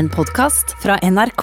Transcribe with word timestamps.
En 0.00 0.08
podkast 0.08 0.76
fra 0.82 0.96
NRK. 1.02 1.42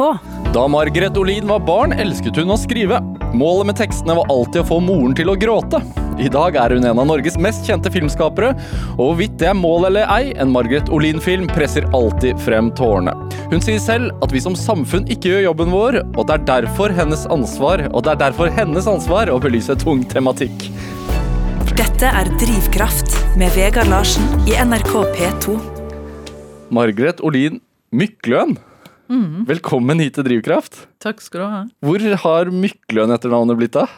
Da 0.54 0.68
Margaret 0.68 1.18
Olin 1.18 1.48
var 1.48 1.60
barn, 1.60 1.92
elsket 1.94 2.40
hun 2.42 2.50
å 2.50 2.56
skrive. 2.58 2.98
Målet 3.38 3.68
med 3.70 3.78
tekstene 3.78 4.16
var 4.18 4.32
alltid 4.34 4.64
å 4.64 4.66
få 4.72 4.80
moren 4.82 5.14
til 5.14 5.30
å 5.30 5.36
gråte. 5.38 5.78
I 6.18 6.32
dag 6.34 6.58
er 6.58 6.74
hun 6.74 6.88
en 6.90 6.98
av 6.98 7.06
Norges 7.06 7.38
mest 7.38 7.70
kjente 7.70 7.92
filmskapere, 7.94 8.56
og 8.96 9.04
hvorvidt 9.04 9.36
det 9.38 9.52
er 9.52 9.60
mål 9.60 9.86
eller 9.92 10.10
ei, 10.10 10.32
en 10.42 10.50
Margaret 10.56 10.90
Olin-film 10.90 11.46
presser 11.52 11.86
alltid 11.94 12.42
frem 12.48 12.72
tårene. 12.80 13.14
Hun 13.52 13.62
sier 13.62 13.78
selv 13.84 14.26
at 14.26 14.34
vi 14.34 14.42
som 14.42 14.58
samfunn 14.58 15.06
ikke 15.06 15.36
gjør 15.36 15.46
jobben 15.52 15.78
vår, 15.78 16.00
og 16.16 16.26
det 16.26 16.40
er 16.40 16.50
derfor 16.50 16.98
hennes 16.98 17.28
ansvar, 17.38 17.86
og 17.92 18.08
det 18.08 18.16
er 18.16 18.24
derfor 18.26 18.50
hennes 18.58 18.90
ansvar 18.90 19.30
å 19.30 19.38
belyse 19.44 19.78
tung 19.86 20.02
tematikk. 20.10 20.72
Dette 21.78 22.10
er 22.10 22.34
Drivkraft 22.42 23.22
med 23.38 23.54
Vegard 23.54 23.94
Larsen 23.94 24.50
i 24.50 24.58
NRK 24.58 24.96
P2. 25.14 25.62
Margaret 26.74 27.22
Olin 27.22 27.62
Mykløen, 27.96 28.58
velkommen 29.48 30.02
hit 30.04 30.18
til 30.18 30.26
Drivkraft. 30.28 30.82
Takk 31.00 31.22
skal 31.24 31.40
du 31.40 31.46
ha. 31.48 31.60
Hvor 31.80 32.04
har 32.24 32.50
Mykløen 32.52 33.14
etter 33.16 33.32
navnet 33.32 33.56
blitt 33.56 33.78
av? 33.80 33.94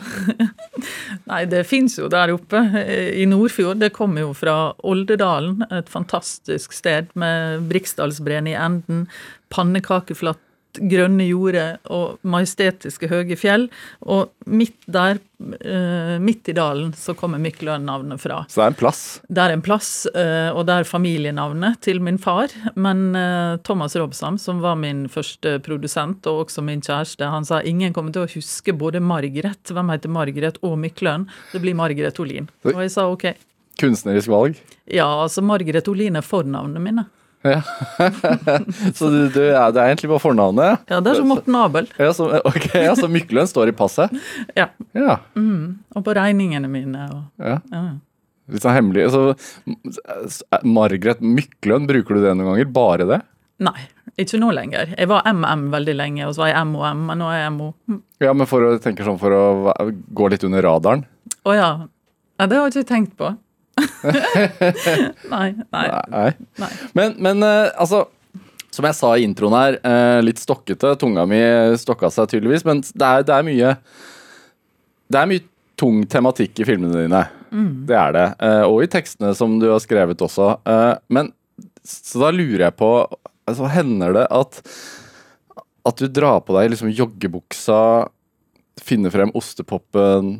Nei, 1.31 1.39
det 1.49 1.63
fins 1.65 1.97
jo 1.97 2.05
der 2.13 2.35
oppe 2.35 2.61
eh, 2.83 3.15
i 3.17 3.25
Nordfjord. 3.25 3.81
Det 3.81 3.89
kommer 3.95 4.27
jo 4.27 4.35
fra 4.37 4.75
Oldedalen, 4.85 5.65
et 5.73 5.89
fantastisk 5.89 6.75
sted 6.77 7.09
med 7.17 7.65
Briksdalsbreen 7.71 8.51
i 8.51 8.53
enden, 8.53 9.07
pannekakeflatt, 9.49 10.43
grønne 10.79 11.25
jorder 11.27 11.79
og 11.91 12.19
majestetiske 12.27 13.09
høye 13.11 13.37
fjell. 13.39 13.67
Og 14.01 14.29
midt 14.49 14.77
der, 14.87 15.19
eh, 15.59 16.15
midt 16.23 16.49
i 16.49 16.55
dalen, 16.55 16.93
så 16.93 17.15
kommer 17.17 17.41
Mykløen-navnet 17.41 18.21
fra. 18.21 18.45
Så 18.49 18.61
det 18.61 18.65
er 18.65 18.73
en 18.73 18.79
plass. 18.79 19.01
Det 19.27 19.43
er 19.43 19.55
en 19.55 19.65
plass, 19.65 20.05
eh, 20.13 20.49
og 20.51 20.65
det 20.65 20.77
er 20.79 20.89
familienavnet 20.89 21.81
til 21.81 22.01
min 22.01 22.17
far. 22.17 22.49
Men 22.75 23.15
eh, 23.15 23.57
Thomas 23.63 23.95
Robsam, 23.95 24.37
som 24.37 24.61
var 24.61 24.75
min 24.75 25.07
første 25.07 25.59
produsent, 25.65 26.25
og 26.27 26.47
også 26.47 26.63
min 26.63 26.81
kjæreste, 26.81 27.29
han 27.29 27.45
sa 27.45 27.61
ingen 27.61 27.93
kommer 27.93 28.13
til 28.13 28.25
å 28.25 28.31
huske 28.31 28.73
både 28.73 29.01
Margaret, 29.01 29.63
hvem 29.69 29.93
heter 29.93 30.09
Margaret, 30.09 30.57
og 30.63 30.77
Mykløen. 30.79 31.27
Det 31.53 31.61
blir 31.61 31.75
Margaret 31.75 32.19
Olin. 32.19 32.49
Og 32.63 32.81
jeg 32.83 32.91
sa 32.91 33.09
ok. 33.09 33.31
Kunstnerisk 33.79 34.27
valg. 34.27 34.59
Ja, 34.91 35.07
altså 35.23 35.41
Margaret 35.45 35.87
Olin 35.87 36.19
er 36.19 36.25
fornavnene 36.25 36.83
mine. 36.83 37.05
Ja. 37.41 37.61
så 38.97 39.09
du, 39.09 39.19
du, 39.31 39.39
ja, 39.45 39.69
det 39.71 39.79
er 39.79 39.93
egentlig 39.93 40.09
bare 40.11 40.23
fornavnet? 40.23 40.83
Ja, 40.91 40.99
det 40.99 41.13
er 41.13 41.21
som 41.21 41.29
Morten 41.31 41.55
Abel. 41.55 41.87
Ja, 41.95 42.11
så, 42.15 42.27
ok, 42.43 42.67
ja, 42.75 42.91
så 42.99 43.07
Mykløen 43.11 43.47
står 43.47 43.71
i 43.71 43.75
passet? 43.75 44.13
Ja. 44.57 44.67
Ja. 44.97 45.19
Mm. 45.39 45.79
Og 45.95 46.05
på 46.05 46.15
regningene 46.17 46.71
mine. 46.71 47.07
Og, 47.15 47.23
ja. 47.39 47.59
ja. 47.71 47.83
Litt 48.49 48.65
sånn 48.65 48.75
hemmelig. 48.75 49.07
Så, 49.13 49.23
Margaret 50.67 51.23
Mykløen, 51.23 51.87
bruker 51.89 52.17
du 52.17 52.25
det 52.25 52.35
noen 52.35 52.53
ganger? 52.53 52.71
Bare 52.75 53.07
det? 53.09 53.21
Nei, 53.59 53.75
ikke 54.19 54.39
nå 54.39 54.53
lenger. 54.55 54.93
Jeg 54.95 55.09
var 55.11 55.27
MM 55.27 55.67
veldig 55.73 55.95
lenge, 55.99 56.27
og 56.27 56.35
så 56.35 56.45
var 56.45 56.53
jeg 56.53 56.67
MOM, 56.69 57.01
men 57.09 57.19
nå 57.19 57.27
er 57.31 57.41
jeg 57.41 57.53
MO. 57.57 57.73
Mm. 57.91 58.01
Ja, 58.23 58.31
men 58.35 58.47
for 58.47 58.63
å 58.63 58.71
tenke 58.83 59.07
sånn 59.07 59.19
for 59.19 59.35
å 59.35 59.43
gå 60.15 60.29
litt 60.31 60.45
under 60.47 60.63
radaren? 60.63 61.07
ja. 61.47 61.55
ja. 61.55 62.45
Det 62.47 62.55
har 62.55 62.69
jeg 62.69 62.77
ikke 62.77 62.87
tenkt 62.93 63.17
på. 63.19 63.33
nei, 65.33 65.49
nei. 65.71 65.85
Nei. 66.09 66.31
nei. 66.61 66.71
Men, 66.97 67.15
men 67.21 67.45
eh, 67.45 67.71
altså 67.79 68.05
Som 68.73 68.85
jeg 68.85 68.97
sa 68.97 69.13
i 69.17 69.25
introen 69.25 69.55
her, 69.57 69.79
eh, 69.81 70.19
litt 70.21 70.41
stokkete. 70.41 70.93
Tunga 71.01 71.25
mi 71.29 71.39
stokka 71.81 72.11
seg 72.13 72.29
tydeligvis, 72.33 72.65
men 72.67 72.83
det 72.85 73.07
er, 73.07 73.25
det 73.25 73.35
er 73.35 73.47
mye 73.47 73.73
Det 75.09 75.21
er 75.21 75.31
mye 75.31 75.45
tung 75.79 76.03
tematikk 76.11 76.59
i 76.59 76.67
filmene 76.67 77.05
dine. 77.05 77.23
Det 77.89 77.97
er 77.97 78.15
det. 78.15 78.27
Eh, 78.45 78.63
og 78.67 78.83
i 78.83 78.91
tekstene 78.91 79.33
som 79.37 79.57
du 79.61 79.69
har 79.71 79.81
skrevet 79.81 80.21
også. 80.21 80.53
Men 81.09 81.31
så 81.87 82.21
da 82.21 82.33
lurer 82.35 82.67
jeg 82.67 82.75
på 82.77 82.89
altså, 83.47 83.69
Hender 83.73 84.13
det 84.19 84.25
at 84.29 84.59
at 85.87 86.01
du 86.01 86.09
drar 86.11 86.41
på 86.45 86.55
deg 86.57 86.73
liksom 86.73 86.91
joggebuksa, 86.93 87.79
finner 88.83 89.13
frem 89.13 89.31
ostepopen, 89.37 90.39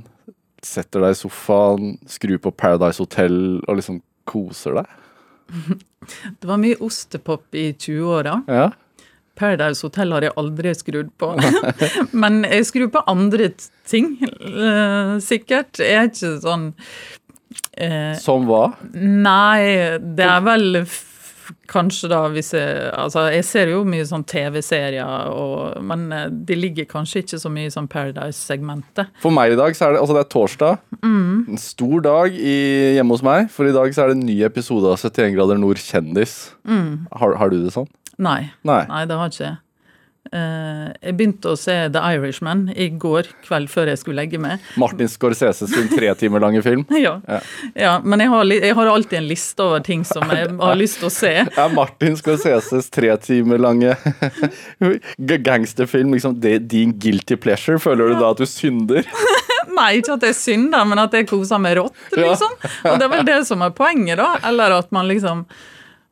setter 0.65 1.05
deg 1.05 1.15
i 1.15 1.19
sofaen, 1.19 1.95
skrur 2.09 2.39
på 2.43 2.53
Paradise 2.55 3.01
Hotel 3.01 3.59
og 3.65 3.79
liksom 3.79 4.01
koser 4.29 4.79
deg? 4.79 4.95
Det 6.39 6.47
var 6.47 6.59
mye 6.61 6.77
ostepop 6.85 7.57
i 7.57 7.71
20-åra. 7.73 8.39
Ja. 8.47 8.69
Paradise 9.39 9.85
Hotel 9.87 10.11
har 10.15 10.25
jeg 10.27 10.35
aldri 10.39 10.73
skrudd 10.75 11.11
på. 11.19 11.31
Men 12.21 12.41
jeg 12.47 12.67
skrur 12.67 12.91
på 12.93 13.03
andre 13.09 13.51
ting, 13.87 14.17
eh, 14.19 15.15
sikkert. 15.23 15.79
Jeg 15.79 15.95
er 15.95 16.09
ikke 16.11 16.33
sånn 16.43 16.65
eh, 17.79 18.15
Som 18.19 18.49
hva? 18.49 18.65
Nei, 18.93 19.99
det 20.03 20.27
er 20.27 20.43
vel 20.45 20.83
kanskje 21.69 22.09
da 22.11 22.21
hvis 22.33 22.51
jeg 22.55 22.89
Altså, 22.89 23.27
jeg 23.33 23.45
ser 23.47 23.71
jo 23.71 23.83
mye 23.87 24.05
sånn 24.07 24.25
TV-serier, 24.27 25.29
men 25.85 26.07
eh, 26.15 26.25
de 26.29 26.57
ligger 26.57 26.87
kanskje 26.89 27.23
ikke 27.23 27.39
så 27.41 27.51
mye 27.53 27.69
i 27.69 27.73
sånn 27.73 27.87
Paradise-segmentet. 27.91 29.13
For 29.23 29.33
meg 29.35 29.53
i 29.53 29.59
dag 29.59 29.77
så 29.77 29.87
er 29.87 29.95
det, 29.95 30.01
altså 30.03 30.17
det 30.17 30.23
er 30.25 30.31
torsdag. 30.33 30.83
En 31.05 31.61
stor 31.61 32.03
dag 32.05 32.35
i, 32.35 32.57
hjemme 32.97 33.15
hos 33.15 33.25
meg. 33.25 33.47
For 33.53 33.69
i 33.69 33.75
dag 33.75 33.93
så 33.95 34.05
er 34.05 34.11
det 34.13 34.19
en 34.19 34.27
ny 34.27 34.39
episode 34.47 34.89
av 34.89 34.99
71 34.99 35.33
grader 35.37 35.61
nord 35.61 35.81
kjendis. 35.81 36.37
Har, 36.67 37.37
har 37.39 37.53
du 37.53 37.59
det 37.63 37.73
sånn? 37.75 37.89
Nei. 38.19 38.49
Nei. 38.67 38.83
Nei, 38.89 39.05
det 39.07 39.17
har 39.19 39.31
ikke 39.31 39.45
jeg. 39.45 39.57
Eh, 40.29 40.89
jeg 41.01 41.15
begynte 41.17 41.49
å 41.53 41.57
se 41.57 41.73
The 41.89 42.01
Irishman 42.13 42.67
i 42.77 42.89
går 43.01 43.31
kveld 43.47 43.69
før 43.71 43.89
jeg 43.89 43.97
skulle 44.01 44.21
legge 44.21 44.37
meg. 44.41 44.61
Martin 44.77 45.09
Scorsese 45.09 45.65
sin 45.71 45.87
tre 45.89 46.11
timer 46.19 46.43
lange 46.43 46.61
film. 46.65 46.85
Ja, 46.99 47.15
Ja. 47.25 47.39
ja 47.79 47.93
men 48.03 48.21
jeg 48.21 48.29
har, 48.29 48.45
jeg 48.53 48.75
har 48.77 48.91
alltid 48.91 49.17
en 49.21 49.29
liste 49.29 49.63
over 49.65 49.81
ting 49.85 50.03
som 50.05 50.29
jeg 50.29 50.51
har 50.61 50.77
lyst 50.77 50.99
til 51.01 51.09
å 51.09 51.13
se. 51.13 51.33
Er 51.49 51.73
Martin 51.73 52.17
Scorseses 52.19 52.91
tre 52.93 53.15
timer 53.23 53.57
lange 53.61 53.95
gangsterfilm 55.49 56.13
liksom 56.13 56.39
det, 56.41 56.59
din 56.69 56.93
guilty 56.99 57.35
pleasure? 57.35 57.79
Føler 57.79 58.13
du 58.13 58.19
da 58.19 58.31
at 58.33 58.37
du 58.41 58.45
synder? 58.49 59.07
Nei, 59.69 59.91
ikke 60.01 60.17
at 60.17 60.23
jeg 60.29 60.35
synder, 60.35 60.85
men 60.89 60.99
at 60.99 61.13
jeg 61.15 61.27
koser 61.29 61.59
meg 61.61 61.77
rått, 61.79 61.95
liksom. 62.17 62.51
Og 62.89 62.95
det 62.99 63.05
er 63.05 63.11
vel 63.13 63.25
det 63.27 63.37
som 63.47 63.61
er 63.63 63.73
poenget, 63.75 64.17
da. 64.19 64.33
Eller 64.49 64.73
at 64.79 64.89
man 64.95 65.07
liksom 65.07 65.45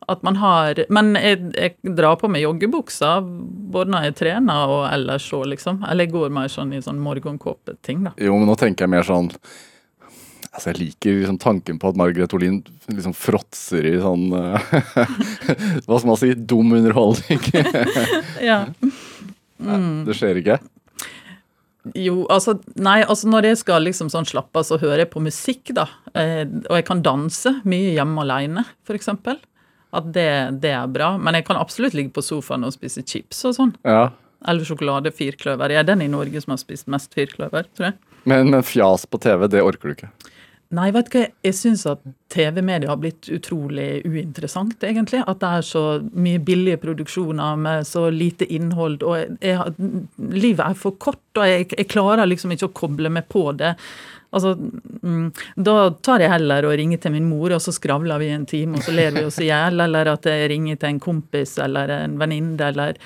at 0.08 0.22
man 0.24 0.38
har 0.40 0.80
Men 0.94 1.16
jeg, 1.20 1.40
jeg 1.58 1.96
drar 1.98 2.20
på 2.22 2.30
meg 2.32 2.46
joggebuksa 2.46 3.18
både 3.24 3.92
når 3.92 4.10
jeg 4.10 4.18
trener 4.22 4.74
og 4.74 4.84
ellers 4.92 5.26
òg, 5.36 5.48
liksom. 5.54 5.82
Eller 5.88 6.08
jeg 6.08 6.14
går 6.14 6.36
mer 6.38 6.52
sånn 6.52 6.76
i 6.78 6.84
sånn 6.84 7.02
morgenkåpeting, 7.04 8.06
da. 8.08 8.14
Jo, 8.22 8.38
men 8.38 8.48
nå 8.50 8.56
tenker 8.60 8.86
jeg 8.86 8.94
mer 8.98 9.08
sånn 9.08 9.32
Altså, 10.58 10.72
Jeg 10.72 10.80
liker 10.80 11.18
liksom 11.20 11.38
tanken 11.42 11.78
på 11.78 11.92
at 11.92 11.98
Margaret 12.00 12.34
Olin 12.34 12.62
liksom 12.90 13.14
fråtser 13.14 13.86
i 13.86 13.98
sånn 14.02 14.32
eh, 14.34 14.72
Hva 15.86 16.00
skal 16.00 16.08
man 16.10 16.18
si? 16.22 16.32
Dum 16.34 16.74
underholdning. 16.78 17.44
Ja. 18.50 18.64
Det 19.58 20.14
skjer 20.18 20.40
ikke? 20.42 20.58
Jo, 21.98 22.24
altså 22.34 22.58
Nei, 22.76 23.00
altså 23.04 23.30
når 23.32 23.52
jeg 23.52 23.60
skal 23.62 23.86
liksom 23.88 24.10
sånn 24.14 24.28
slappe 24.28 24.60
av, 24.62 24.66
så 24.68 24.80
hører 24.82 25.06
jeg 25.06 25.12
på 25.14 25.24
musikk, 25.24 25.72
da. 25.78 25.88
Eh, 26.18 26.44
og 26.68 26.74
jeg 26.80 26.88
kan 26.90 27.04
danse 27.06 27.54
mye 27.68 27.94
hjemme 27.96 28.26
alene, 28.26 28.66
f.eks. 28.88 29.10
At 29.96 30.08
det, 30.14 30.30
det 30.64 30.74
er 30.76 30.88
bra. 30.92 31.14
Men 31.22 31.38
jeg 31.38 31.48
kan 31.48 31.60
absolutt 31.60 31.96
ligge 31.98 32.16
på 32.16 32.26
sofaen 32.26 32.68
og 32.68 32.76
spise 32.76 33.06
chips 33.08 33.44
og 33.48 33.56
sånn. 33.58 33.76
Ja. 33.88 34.10
Eller 34.48 34.68
sjokolade 34.68 35.14
firkløver. 35.16 35.74
Jeg 35.74 35.82
er 35.84 35.88
den 35.88 36.04
i 36.06 36.12
Norge 36.12 36.42
som 36.44 36.54
har 36.54 36.62
spist 36.62 36.90
mest 36.92 37.16
firkløver, 37.18 37.70
tror 37.78 37.92
jeg. 37.92 38.00
Men, 38.28 38.52
men 38.52 38.66
fjas 38.66 39.08
på 39.08 39.20
TV, 39.24 39.48
det 39.52 39.64
orker 39.64 39.90
du 39.90 39.96
ikke? 39.96 40.12
Nei, 40.76 40.90
vet 40.92 41.08
du 41.08 41.14
hva, 41.16 41.22
jeg 41.48 41.56
syns 41.56 41.86
at 41.88 42.02
TV-media 42.34 42.90
har 42.92 43.00
blitt 43.00 43.30
utrolig 43.32 44.02
uinteressant, 44.04 44.76
egentlig. 44.84 45.22
At 45.24 45.40
det 45.40 45.52
er 45.56 45.64
så 45.64 45.84
mye 46.12 46.42
billige 46.44 46.82
produksjoner 46.82 47.62
med 47.64 47.88
så 47.88 48.10
lite 48.12 48.50
innhold. 48.52 49.00
Og 49.08 49.16
jeg, 49.16 49.38
jeg, 49.48 50.04
livet 50.36 50.66
er 50.66 50.76
for 50.76 50.98
kort, 51.00 51.24
og 51.40 51.48
jeg, 51.48 51.70
jeg 51.72 51.88
klarer 51.88 52.28
liksom 52.28 52.52
ikke 52.52 52.68
å 52.68 52.76
koble 52.82 53.14
meg 53.16 53.30
på 53.32 53.46
det. 53.56 53.78
Altså, 54.38 54.54
mm, 55.04 55.32
Da 55.70 55.78
tar 56.06 56.24
jeg 56.24 56.34
heller 56.34 56.68
og 56.70 56.76
ringer 56.80 57.02
til 57.04 57.16
min 57.18 57.30
mor, 57.30 57.56
og 57.56 57.64
så 57.64 57.74
skravler 57.76 58.22
vi 58.22 58.34
en 58.34 58.46
time, 58.50 58.78
og 58.78 58.86
så 58.86 58.94
ler 58.96 59.16
vi 59.16 59.26
oss 59.28 59.42
i 59.42 59.50
hjel. 59.50 59.82
Eller 59.88 60.14
at 60.14 60.30
jeg 60.30 60.52
ringer 60.54 60.80
til 60.80 60.94
en 60.96 61.02
kompis 61.04 61.58
eller 61.64 61.92
en 62.02 62.20
venninne, 62.22 62.70
eller 62.72 63.02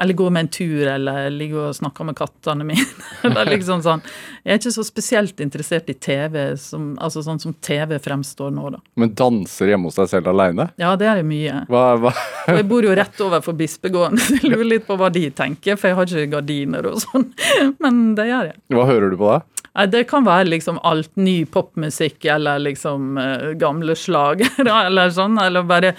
eller 0.00 0.14
går 0.14 0.30
med 0.30 0.40
en 0.40 0.48
tur, 0.48 0.86
eller 0.86 1.30
ligger 1.30 1.68
og 1.68 1.76
snakker 1.76 2.06
med 2.06 2.16
kattene 2.18 2.66
mine. 2.66 2.84
liksom 3.52 3.82
sånn. 3.82 4.02
Jeg 4.44 4.54
er 4.54 4.60
ikke 4.60 4.74
så 4.76 4.84
spesielt 4.86 5.42
interessert 5.42 5.90
i 5.90 5.96
TV, 5.98 6.38
som, 6.60 6.92
altså 7.02 7.22
sånn 7.26 7.40
som 7.42 7.54
TV 7.64 7.96
fremstår 8.02 8.52
nå, 8.54 8.68
da. 8.76 8.82
Men 9.00 9.14
danser 9.18 9.72
hjemme 9.72 9.90
hos 9.90 9.98
deg 9.98 10.10
selv 10.12 10.30
aleine? 10.32 10.68
Ja, 10.80 10.94
det 11.00 11.08
er 11.10 11.22
det 11.22 11.26
mye. 11.28 11.64
Hva, 11.72 11.84
hva? 12.04 12.14
Jeg 12.52 12.68
bor 12.70 12.86
jo 12.86 12.94
rett 12.96 13.24
overfor 13.26 13.56
Bispegården, 13.58 14.20
så 14.22 14.38
jeg 14.38 14.52
lurer 14.52 14.72
litt 14.76 14.88
på 14.88 14.98
hva 15.00 15.10
de 15.14 15.26
tenker, 15.34 15.78
for 15.80 15.90
jeg 15.90 15.98
har 15.98 16.12
ikke 16.12 16.32
gardiner 16.38 16.92
og 16.92 17.02
sånn. 17.04 17.30
Men 17.82 18.02
det 18.18 18.30
gjør 18.30 18.52
jeg. 18.52 18.60
hva 18.76 18.88
hører 18.88 19.14
du 19.14 19.18
på 19.20 19.32
da? 19.34 19.42
Det 19.88 20.04
kan 20.10 20.24
være 20.26 20.48
liksom 20.48 20.80
alt 20.86 21.14
ny 21.16 21.44
popmusikk 21.46 22.24
eller 22.24 22.58
liksom 22.58 23.18
eh, 23.18 23.52
gamle 23.60 23.94
slagere 23.96 24.66
eller 24.88 25.12
sånn. 25.14 25.38
Eller 25.42 25.66
bare 25.68 25.94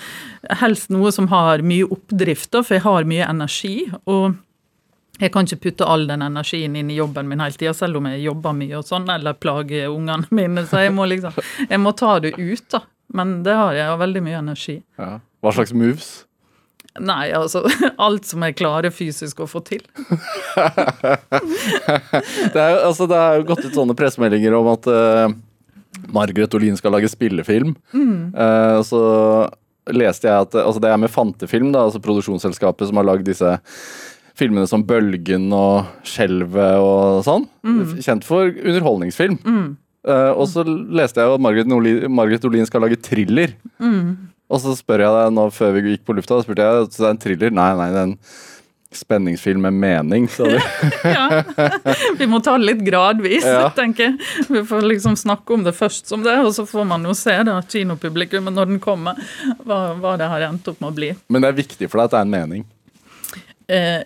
helst 0.62 0.92
noe 0.94 1.12
som 1.16 1.30
har 1.32 1.64
mye 1.64 1.88
oppdrift, 1.88 2.52
for 2.60 2.76
jeg 2.76 2.84
har 2.84 3.08
mye 3.08 3.28
energi. 3.30 3.76
Og 4.10 4.36
jeg 5.20 5.34
kan 5.34 5.48
ikke 5.48 5.64
putte 5.68 5.88
all 5.88 6.08
den 6.08 6.24
energien 6.24 6.76
inn 6.80 6.92
i 6.92 7.00
jobben 7.00 7.28
min 7.28 7.44
hele 7.44 7.56
tida, 7.60 7.74
selv 7.76 8.00
om 8.00 8.08
jeg 8.08 8.24
jobber 8.24 8.56
mye 8.56 8.78
og 8.80 8.88
sånn, 8.88 9.10
eller 9.12 9.36
plager 9.36 9.92
ungene 9.92 10.28
mine. 10.42 10.66
Så 10.68 10.86
jeg 10.86 10.96
må 10.96 11.08
liksom 11.12 11.36
Jeg 11.70 11.80
må 11.84 11.96
ta 11.96 12.18
det 12.24 12.36
ut, 12.38 12.66
da. 12.72 12.84
Men 13.14 13.40
det 13.44 13.56
har 13.58 13.74
jeg, 13.74 13.88
har 13.90 13.98
veldig 13.98 14.22
mye 14.22 14.40
energi. 14.44 14.82
Ja. 15.00 15.18
Hva 15.42 15.54
slags 15.56 15.74
moves? 15.74 16.10
Nei, 16.98 17.30
altså 17.36 17.62
alt 18.06 18.26
som 18.28 18.44
er 18.44 18.56
klare 18.58 18.90
fysisk 18.94 19.44
å 19.44 19.50
få 19.50 19.62
til. 19.68 19.84
Det 22.50 22.60
er, 22.60 22.80
altså, 22.82 23.06
det 23.10 23.18
er 23.18 23.40
jo 23.40 23.46
gått 23.52 23.64
ut 23.66 23.76
sånne 23.76 23.96
pressemeldinger 23.98 24.56
om 24.58 24.68
at 24.72 24.88
uh, 24.90 25.32
Margaret 26.14 26.54
Olin 26.58 26.78
skal 26.78 26.94
lage 26.96 27.10
spillefilm. 27.12 27.76
Mm. 27.94 28.34
Uh, 28.34 28.80
så 28.86 29.02
leste 29.94 30.30
jeg 30.30 30.46
at 30.46 30.56
altså 30.60 30.82
Det 30.82 30.90
er 30.92 31.02
med 31.02 31.12
Fantefilm, 31.14 31.72
da, 31.74 31.86
altså 31.88 32.02
produksjonsselskapet 32.04 32.90
som 32.90 33.00
har 33.00 33.08
lagd 33.08 33.28
disse 33.30 33.54
filmene 34.40 34.68
som 34.70 34.84
Bølgen 34.88 35.50
og 35.56 35.88
Skjelvet 36.08 36.82
og 36.82 37.22
sånn. 37.28 37.48
Kjent 38.02 38.28
for 38.28 38.50
underholdningsfilm. 38.50 39.40
Eh, 40.08 40.32
og 40.32 40.46
så 40.48 40.64
leste 40.64 41.20
jeg 41.20 41.28
jo 41.28 41.36
at 41.36 41.44
Margaret 41.44 42.46
Olin, 42.48 42.68
skal 42.70 42.86
lage 42.86 43.00
thriller. 43.04 43.56
Og 44.50 44.62
så 44.64 44.74
spør 44.78 45.04
jeg 45.06 45.14
deg 45.18 45.34
nå 45.36 45.50
før 45.54 45.76
vi 45.78 45.92
gikk 45.94 46.06
på 46.08 46.16
lufta, 46.18 46.40
spurte 46.42 46.66
jeg 46.66 46.88
så 46.90 47.04
det 47.04 47.08
er 47.08 47.12
en 47.14 47.20
thriller. 47.22 47.52
Nei, 47.54 47.68
nei, 47.78 47.90
det 47.94 48.00
er 48.02 48.08
en 48.10 48.16
spenningsfilm 48.98 49.62
med 49.68 49.76
mening. 49.78 50.24
sa 50.34 50.48
du. 50.50 50.56
Ja. 51.06 51.44
Vi 52.18 52.26
må 52.26 52.40
ta 52.42 52.56
det 52.58 52.66
litt 52.72 52.82
gradvis, 52.88 53.46
Ja. 53.46 53.68
tenker 53.78 54.08
jeg. 54.08 54.48
Vi 54.50 54.64
får 54.66 54.88
liksom 54.90 55.14
snakke 55.22 55.54
om 55.54 55.64
det 55.68 55.76
først 55.78 56.10
som 56.10 56.24
det, 56.26 56.34
og 56.42 56.50
så 56.58 56.66
får 56.66 56.88
man 56.90 57.06
jo 57.06 57.14
se 57.14 57.36
da, 57.46 57.60
kinopublikummet 57.62 58.56
når 58.58 58.72
den 58.74 58.80
kommer, 58.82 59.22
hva, 59.62 59.94
hva 60.02 60.16
det 60.18 60.32
har 60.32 60.48
endt 60.50 60.68
opp 60.74 60.82
med 60.82 60.90
å 60.90 60.98
bli. 60.98 61.12
Men 61.30 61.46
det 61.46 61.52
er 61.54 61.60
viktig 61.62 61.90
for 61.92 62.02
deg 62.02 62.10
at 62.10 62.16
det 62.16 62.24
er 62.24 62.26
en 62.26 62.34
mening. 62.34 62.66
Eh, 63.70 64.02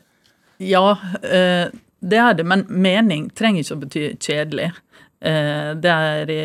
ja, 0.59 0.85
eh, 1.23 1.71
det 2.03 2.19
er 2.19 2.33
det, 2.35 2.43
men 2.51 2.65
mening 2.67 3.29
trenger 3.31 3.63
ikke 3.63 3.77
å 3.77 3.83
bety 3.85 4.03
kjedelig. 4.19 4.73
Eh, 5.23 5.71
det 5.79 5.91
er 5.91 6.31
i, 6.33 6.43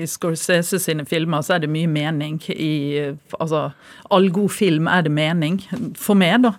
I 0.00 0.06
Scorsese 0.08 0.80
sine 0.80 1.04
filmer 1.08 1.44
så 1.44 1.56
er 1.56 1.64
det 1.64 1.72
mye 1.72 1.90
mening 1.90 2.38
i 2.54 2.72
Altså, 3.36 3.68
all 4.10 4.30
god 4.32 4.50
film 4.56 4.88
er 4.88 5.04
det 5.04 5.12
mening, 5.12 5.60
for 5.98 6.16
meg, 6.16 6.40
da. 6.46 6.54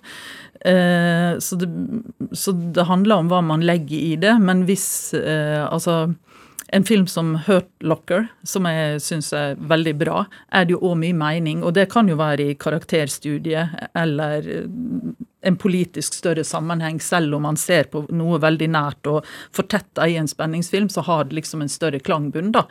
Eh, 0.62 1.38
så, 1.42 1.58
det, 1.58 1.68
så 2.38 2.54
det 2.54 2.86
handler 2.86 3.24
om 3.24 3.32
hva 3.32 3.40
man 3.42 3.64
legger 3.66 3.98
i 3.98 4.14
det, 4.22 4.36
men 4.38 4.62
hvis 4.68 4.86
eh, 5.18 5.64
Altså 5.66 6.12
en 6.72 6.86
film 6.88 7.08
som 7.10 7.34
Hurt 7.44 7.68
Locker, 7.84 8.30
som 8.48 8.64
jeg 8.64 9.02
syns 9.04 9.32
er 9.36 9.58
veldig 9.58 9.92
bra, 10.00 10.22
er 10.48 10.64
det 10.64 10.72
jo 10.72 10.78
òg 10.88 10.94
mye 11.02 11.16
mening. 11.16 11.60
Og 11.66 11.74
det 11.76 11.90
kan 11.92 12.08
jo 12.08 12.16
være 12.16 12.46
i 12.46 12.54
karakterstudiet 12.56 13.90
eller 13.92 14.48
en 15.42 15.58
politisk 15.58 16.14
større 16.14 16.44
sammenheng, 16.46 17.00
selv 17.02 17.34
om 17.36 17.42
man 17.48 17.58
ser 17.60 17.90
på 17.92 18.04
noe 18.14 18.38
veldig 18.42 18.68
nært 18.72 19.10
og 19.10 19.26
fortetta 19.54 20.06
i 20.08 20.16
en 20.20 20.30
spenningsfilm, 20.30 20.88
så 20.92 21.04
har 21.06 21.26
det 21.28 21.40
liksom 21.40 21.64
en 21.64 21.72
større 21.72 22.00
klangbunn, 22.00 22.52
da. 22.54 22.66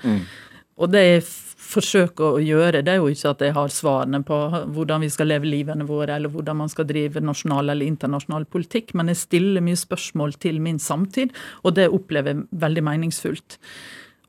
Og 0.81 0.89
det 0.89 1.01
jeg 1.03 1.23
forsøker 1.71 2.37
å 2.37 2.41
gjøre, 2.41 2.81
det 2.83 2.93
er 2.93 2.99
jo 2.99 3.11
ikke 3.11 3.31
at 3.35 3.43
jeg 3.45 3.53
har 3.55 3.71
svarene 3.71 4.21
på 4.25 4.37
hvordan 4.75 5.03
vi 5.05 5.09
skal 5.13 5.29
leve 5.29 5.49
livene 5.49 5.85
våre, 5.87 6.15
eller 6.15 6.31
hvordan 6.33 6.57
man 6.63 6.71
skal 6.71 6.87
drive 6.89 7.21
nasjonal 7.23 7.69
eller 7.69 7.85
internasjonal 7.85 8.47
politikk, 8.51 8.95
men 8.97 9.11
jeg 9.11 9.21
stiller 9.21 9.63
mye 9.63 9.79
spørsmål 9.79 10.35
til 10.41 10.59
min 10.63 10.79
samtid, 10.81 11.35
og 11.63 11.75
det 11.77 11.91
opplever 11.91 12.33
jeg 12.33 12.63
veldig 12.65 12.85
meningsfullt. 12.87 13.59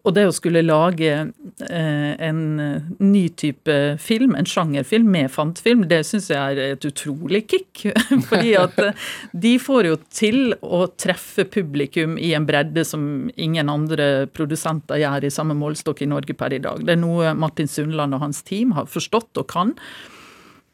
Og 0.03 0.15
det 0.17 0.25
å 0.27 0.35
skulle 0.35 0.65
lage 0.65 1.11
eh, 1.13 2.13
en 2.27 2.41
eh, 2.61 2.87
ny 2.99 3.23
type 3.39 3.75
film, 4.03 4.35
en 4.35 4.49
sjangerfilm 4.49 5.11
med 5.15 5.31
fantfilm, 5.31 5.85
det 5.91 6.01
syns 6.09 6.27
jeg 6.33 6.57
er 6.57 6.75
et 6.75 6.87
utrolig 6.89 7.45
kick. 7.53 7.85
Fordi 8.29 8.57
at 8.59 8.81
eh, 8.83 9.05
de 9.45 9.55
får 9.63 9.91
jo 9.91 9.99
til 10.11 10.57
å 10.59 10.85
treffe 10.99 11.47
publikum 11.47 12.17
i 12.19 12.33
en 12.35 12.49
bredde 12.49 12.85
som 12.89 13.31
ingen 13.37 13.71
andre 13.71 14.27
produsenter 14.35 15.05
gjør 15.05 15.29
i 15.29 15.35
samme 15.35 15.55
målstokk 15.59 16.03
i 16.03 16.11
Norge 16.11 16.35
per 16.39 16.57
i 16.57 16.63
dag. 16.63 16.83
Det 16.83 16.97
er 16.97 17.03
noe 17.03 17.37
Martin 17.39 17.71
Sundland 17.71 18.19
og 18.19 18.27
hans 18.27 18.43
team 18.49 18.75
har 18.75 18.91
forstått 18.91 19.39
og 19.39 19.47
kan. 19.55 19.77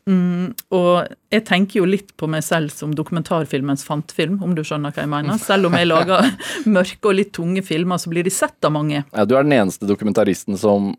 Mm, 0.08 0.55
og 0.72 1.10
jeg 1.34 1.44
tenker 1.44 1.82
jo 1.82 1.88
litt 1.88 2.14
på 2.16 2.28
meg 2.31 2.44
selv 2.46 2.72
som 2.72 2.94
dokumentarfilmens 2.96 3.84
fantfilm, 3.84 4.38
om 4.44 4.55
du 4.56 4.62
skjønner 4.64 4.94
hva 4.94 5.05
jeg 5.05 5.12
mener. 5.12 5.40
Selv 5.43 5.69
om 5.69 5.76
jeg 5.76 5.90
lager 5.90 6.31
mørke 6.78 7.10
og 7.10 7.19
litt 7.19 7.34
tunge 7.37 7.64
filmer, 7.66 8.00
så 8.00 8.12
blir 8.12 8.25
de 8.25 8.32
sett 8.32 8.64
av 8.64 8.72
mange. 8.75 9.02
Ja, 9.12 9.26
du 9.28 9.37
er 9.37 9.44
den 9.44 9.56
eneste 9.58 9.88
dokumentaristen 9.88 10.56
som 10.60 10.94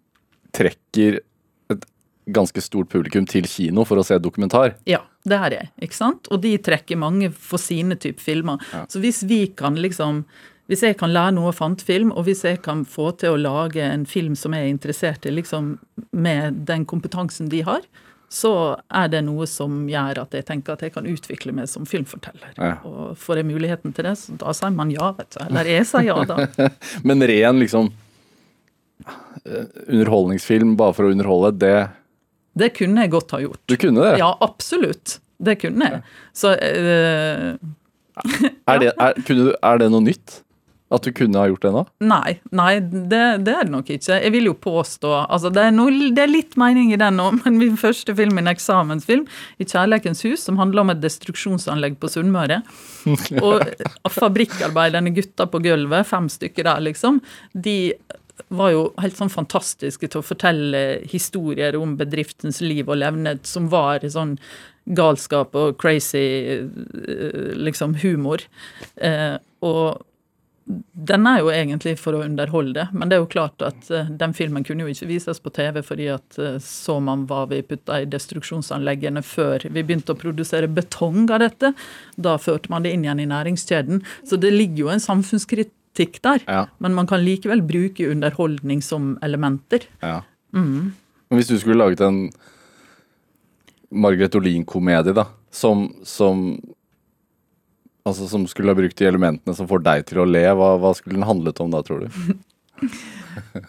trekker 0.56 1.22
et 1.74 1.90
ganske 2.30 2.62
stort 2.62 2.92
publikum 2.94 3.26
til 3.30 3.50
kino 3.50 3.86
for 3.90 4.02
å 4.02 4.06
se 4.06 4.20
dokumentar. 4.22 4.76
Ja, 4.90 5.02
det 5.26 5.42
er 5.42 5.58
jeg. 5.58 5.72
ikke 5.88 5.98
sant? 5.98 6.30
Og 6.30 6.44
de 6.46 6.54
trekker 6.62 7.02
mange 7.02 7.32
for 7.34 7.62
sine 7.62 7.98
type 7.98 8.22
filmer. 8.22 8.62
Så 8.90 9.02
hvis 9.02 9.24
vi 9.26 9.48
kan 9.58 9.80
liksom 9.80 10.24
hvis 10.70 10.84
jeg 10.86 11.00
kan 11.00 11.10
lære 11.10 11.34
noe 11.34 11.50
av 11.50 11.58
fantfilm, 11.58 12.12
og 12.14 12.28
hvis 12.28 12.44
jeg 12.46 12.60
kan 12.62 12.84
få 12.86 13.08
til 13.18 13.34
å 13.34 13.42
lage 13.42 13.82
en 13.82 14.04
film 14.06 14.36
som 14.38 14.54
jeg 14.54 14.68
er 14.68 14.70
interessert 14.70 15.24
i, 15.26 15.32
liksom 15.34 15.72
med 16.14 16.60
den 16.70 16.86
kompetansen 16.86 17.50
de 17.50 17.64
har, 17.66 17.88
så 18.30 18.52
er 18.94 19.08
det 19.10 19.24
noe 19.26 19.48
som 19.50 19.88
gjør 19.90 20.22
at 20.22 20.36
jeg 20.38 20.46
tenker 20.46 20.76
at 20.76 20.84
jeg 20.86 20.94
kan 20.94 21.08
utvikle 21.10 21.54
meg 21.58 21.70
som 21.72 21.88
filmforteller. 21.90 22.52
Ja. 22.58 22.76
Og 22.86 23.16
får 23.18 23.42
jeg 23.42 23.48
muligheten 23.50 23.96
til 23.98 24.06
det, 24.06 24.14
så 24.22 24.36
da 24.38 24.54
sier 24.54 24.76
man 24.76 24.92
ja, 24.94 25.10
vet 25.18 25.34
du. 25.34 25.40
Eller 25.48 25.70
jeg 25.72 25.88
sier 25.90 26.06
ja, 26.12 26.20
da. 26.30 26.70
Men 27.10 27.26
ren 27.26 27.62
liksom 27.64 27.90
eh, 29.10 29.66
underholdningsfilm 29.88 30.76
bare 30.80 30.94
for 30.98 31.10
å 31.10 31.16
underholde, 31.16 31.56
det 31.64 31.74
Det 32.60 32.70
kunne 32.78 33.06
jeg 33.06 33.14
godt 33.18 33.34
ha 33.34 33.42
gjort. 33.42 33.64
Du 33.66 33.78
kunne 33.82 34.06
det? 34.06 34.20
Ja, 34.22 34.30
absolutt. 34.46 35.18
Det 35.40 35.58
kunne 35.62 35.90
jeg. 35.90 36.04
Så 36.36 36.54
eh, 36.54 37.58
Er, 38.68 38.82
det, 38.84 38.94
er, 38.94 39.20
kunne 39.26 39.54
er 39.56 39.82
det 39.82 39.90
noe 39.90 40.06
nytt? 40.06 40.42
At 40.90 41.06
du 41.06 41.12
kunne 41.14 41.38
ha 41.38 41.46
gjort 41.50 41.66
det 41.68 41.72
nå? 41.76 41.84
Nei, 42.10 42.40
nei 42.56 42.72
det, 42.82 43.22
det 43.46 43.54
er 43.54 43.68
det 43.68 43.74
nok 43.74 43.92
ikke. 43.94 44.18
Jeg 44.24 44.34
vil 44.34 44.50
jo 44.50 44.56
påstå 44.58 45.12
altså 45.22 45.52
det, 45.54 45.68
er 45.70 45.76
noe, 45.76 46.10
det 46.16 46.24
er 46.24 46.32
litt 46.32 46.58
mening 46.60 46.94
i 46.96 47.00
den 47.00 47.22
òg, 47.22 47.38
men 47.44 47.60
min 47.62 47.78
første 47.80 48.16
film, 48.18 48.42
en 48.42 48.50
eksamensfilm, 48.50 49.28
i 49.62 49.68
'Kjærleikens 49.68 50.26
hus', 50.26 50.48
som 50.48 50.58
handler 50.62 50.86
om 50.86 50.94
et 50.96 51.04
destruksjonsanlegg 51.04 52.00
på 52.02 52.10
Sunnmøre. 52.10 52.64
Og 53.46 54.16
fabrikkarbeiderne 54.16 55.14
gutta 55.14 55.46
på 55.50 55.62
gulvet, 55.64 56.10
fem 56.10 56.30
stykker 56.32 56.66
der, 56.66 56.82
liksom, 56.90 57.22
de 57.54 57.94
var 58.48 58.72
jo 58.74 58.84
helt 59.04 59.18
sånn 59.20 59.32
fantastiske 59.32 60.08
til 60.08 60.22
å 60.22 60.26
fortelle 60.26 60.84
historier 61.12 61.76
om 61.78 61.98
bedriftens 62.00 62.62
liv 62.64 62.88
og 62.88 63.02
levnet, 63.02 63.46
som 63.46 63.68
var 63.70 64.06
sånn 64.10 64.38
galskap 64.98 65.54
og 65.60 65.78
crazy 65.78 66.26
eh, 66.56 67.58
liksom 67.60 67.98
humor. 68.02 68.42
Eh, 68.96 69.36
og 69.66 70.06
den 70.70 71.26
er 71.26 71.40
jo 71.42 71.50
egentlig 71.50 71.96
for 71.98 72.14
å 72.14 72.22
underholde, 72.22 72.84
men 72.94 73.10
det 73.10 73.18
er 73.18 73.24
jo 73.24 73.32
klart 73.32 73.64
at 73.66 73.88
eh, 73.90 74.10
den 74.22 74.36
filmen 74.38 74.66
kunne 74.66 74.86
jo 74.86 74.94
ikke 74.94 75.08
vises 75.10 75.42
på 75.42 75.50
TV 75.56 75.80
fordi 75.86 76.10
at 76.14 76.38
eh, 76.38 76.60
så 76.62 77.00
man 77.02 77.24
hva 77.30 77.48
vi 77.50 77.64
putta 77.66 77.98
i 78.04 78.10
destruksjonsanleggene 78.10 79.24
før 79.26 79.66
vi 79.66 79.82
begynte 79.82 80.14
å 80.14 80.20
produsere 80.20 80.70
betong 80.70 81.26
av 81.34 81.42
dette. 81.42 81.74
Da 82.22 82.38
førte 82.42 82.70
man 82.70 82.86
det 82.86 82.94
inn 82.94 83.08
igjen 83.08 83.24
i 83.24 83.30
næringskjeden. 83.32 84.04
Så 84.30 84.38
det 84.38 84.54
ligger 84.54 84.84
jo 84.84 84.94
en 84.94 85.02
samfunnskritikk 85.02 86.22
der. 86.26 86.46
Ja. 86.46 86.64
Men 86.78 86.94
man 86.98 87.10
kan 87.10 87.26
likevel 87.26 87.66
bruke 87.66 88.12
underholdning 88.12 88.86
som 88.86 89.16
elementer. 89.26 89.90
ja. 90.06 90.22
Mm. 90.50 90.96
hvis 91.30 91.46
du 91.46 91.60
skulle 91.62 91.78
laget 91.78 92.00
en 92.02 92.32
Margaret 93.94 94.34
Olin-komedie, 94.34 95.14
da, 95.14 95.28
som, 95.54 95.84
som 96.02 96.58
Altså 98.10 98.30
som 98.30 98.48
skulle 98.50 98.74
ha 98.74 98.78
brukt 98.80 98.98
de 98.98 99.08
elementene 99.10 99.56
som 99.56 99.68
får 99.70 99.84
deg 99.86 100.08
til 100.10 100.24
å 100.24 100.28
le, 100.30 100.46
hva, 100.58 100.74
hva 100.82 100.94
skulle 100.98 101.20
den 101.20 101.28
handlet 101.30 101.62
om 101.64 101.74
da, 101.74 101.84
tror 101.86 102.06
du? 102.06 102.08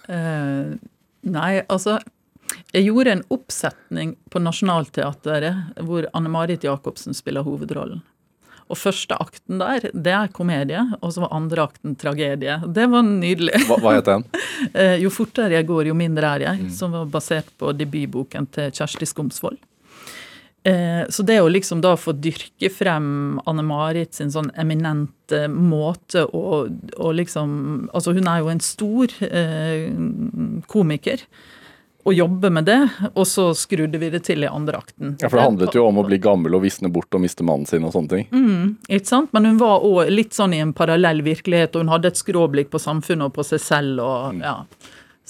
uh, 0.09 0.77
nei, 1.37 1.51
altså 1.67 1.99
Jeg 2.71 2.87
gjorde 2.87 3.17
en 3.17 3.27
oppsetning 3.35 4.15
på 4.33 4.43
Nationaltheatret 4.43 5.83
hvor 5.87 6.09
Anne-Marit 6.17 6.65
Jacobsen 6.67 7.17
spiller 7.17 7.47
hovedrollen. 7.47 8.01
Og 8.71 8.79
første 8.79 9.17
akten 9.19 9.59
der, 9.59 9.89
det 9.91 10.13
er 10.15 10.31
komedie, 10.31 10.83
og 11.03 11.11
så 11.11 11.25
var 11.25 11.33
andre 11.35 11.65
akten 11.67 11.97
tragedie. 11.99 12.61
Det 12.71 12.87
var 12.93 13.03
nydelig. 13.03 13.65
Hva, 13.67 13.81
hva 13.83 13.97
het 13.99 14.11
den? 14.11 14.27
Eh, 14.77 14.99
jo 15.01 15.09
fortere 15.09 15.57
jeg 15.57 15.65
går, 15.67 15.87
jo 15.89 15.95
mindre 15.97 16.35
er 16.37 16.43
jeg, 16.45 16.67
som 16.77 16.93
var 16.93 17.07
basert 17.11 17.49
på 17.59 17.71
debutboken 17.73 18.45
til 18.53 18.69
Kjersti 18.77 19.09
Skomsvold. 19.09 19.57
Eh, 20.63 21.09
så 21.09 21.23
det 21.25 21.39
å 21.41 21.49
liksom 21.49 21.81
da 21.81 21.95
få 21.97 22.13
dyrke 22.13 22.69
frem 22.73 23.39
Anne-Marit 23.49 24.13
sin 24.15 24.33
sånn 24.33 24.51
eminente 24.61 25.47
måte 25.49 26.27
å, 26.27 26.67
liksom 27.17 27.89
Altså 27.97 28.13
hun 28.13 28.29
er 28.29 28.43
jo 28.43 28.51
en 28.53 28.61
stor 28.61 29.15
eh, 29.25 29.89
komiker. 30.69 31.25
Og 32.09 32.15
jobbe 32.17 32.49
med 32.49 32.65
det, 32.65 32.79
og 33.13 33.27
så 33.29 33.51
skrudde 33.53 33.99
vi 34.01 34.09
det 34.13 34.23
til 34.25 34.41
i 34.41 34.49
andre 34.49 34.79
akten. 34.81 35.19
Ja, 35.21 35.29
For 35.29 35.37
det 35.37 35.45
handlet 35.45 35.75
jo 35.77 35.83
om 35.85 35.99
å 36.01 36.05
bli 36.07 36.17
gammel 36.23 36.57
og 36.57 36.63
visne 36.65 36.89
bort 36.93 37.13
og 37.13 37.21
miste 37.21 37.45
mannen 37.45 37.69
sin 37.69 37.85
og 37.85 37.93
sånne 37.93 38.15
ting. 38.15 38.31
Ikke 38.89 39.11
sant? 39.11 39.29
Men 39.37 39.51
hun 39.51 39.59
var 39.61 39.85
òg 39.85 40.09
litt 40.09 40.33
sånn 40.33 40.57
i 40.57 40.63
en 40.65 40.73
parallell 40.77 41.21
virkelighet, 41.27 41.77
og 41.77 41.85
hun 41.85 41.93
hadde 41.93 42.09
et 42.09 42.21
skråblikk 42.21 42.73
på 42.73 42.81
samfunnet 42.81 43.29
og 43.29 43.37
på 43.37 43.45
seg 43.45 43.61
selv. 43.61 44.01
og 44.01 44.41
ja. 44.41 44.55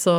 Så, 0.01 0.13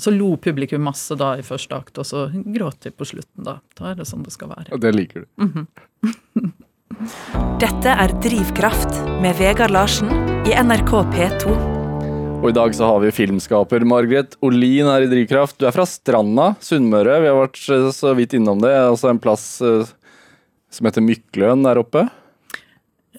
så 0.00 0.12
lo 0.14 0.30
publikum 0.40 0.86
masse 0.86 1.16
da 1.18 1.34
i 1.36 1.44
første 1.44 1.76
akt, 1.76 1.98
og 2.00 2.06
så 2.08 2.26
gråt 2.32 2.86
de 2.86 2.92
på 2.94 3.04
slutten. 3.08 3.44
Da 3.44 3.58
Da 3.76 3.90
er 3.90 3.98
det 3.98 4.06
sånn 4.08 4.24
det 4.24 4.32
skal 4.32 4.48
være. 4.54 4.70
Og 4.72 4.80
det 4.80 4.94
liker 4.96 5.26
du. 5.26 5.28
Dette 7.60 7.92
er 7.92 8.14
Drivkraft 8.24 8.94
med 9.20 9.36
Vegard 9.36 9.74
Larsen 9.74 10.08
i 10.48 10.54
NRK 10.56 10.92
P2. 11.12 11.56
Og 12.36 12.48
i 12.48 12.54
dag 12.56 12.74
så 12.76 12.88
har 12.88 13.00
vi 13.02 13.10
filmskaper 13.12 13.84
Margaret 13.88 14.36
Olin 14.44 14.88
her 14.88 15.04
i 15.04 15.10
Drivkraft. 15.10 15.58
Du 15.60 15.66
er 15.68 15.74
fra 15.74 15.84
Stranda, 15.88 16.50
Sunnmøre. 16.62 17.18
Vi 17.24 17.30
har 17.30 17.36
vært 17.40 17.60
eh, 17.74 17.88
så 17.96 18.12
vidt 18.16 18.36
innom 18.38 18.60
det. 18.62 18.72
Altså 18.76 19.10
en 19.10 19.20
plass 19.20 19.44
eh, 19.64 19.88
som 20.72 20.88
heter 20.88 21.04
Mykløen 21.04 21.64
der 21.66 21.80
oppe. 21.80 22.06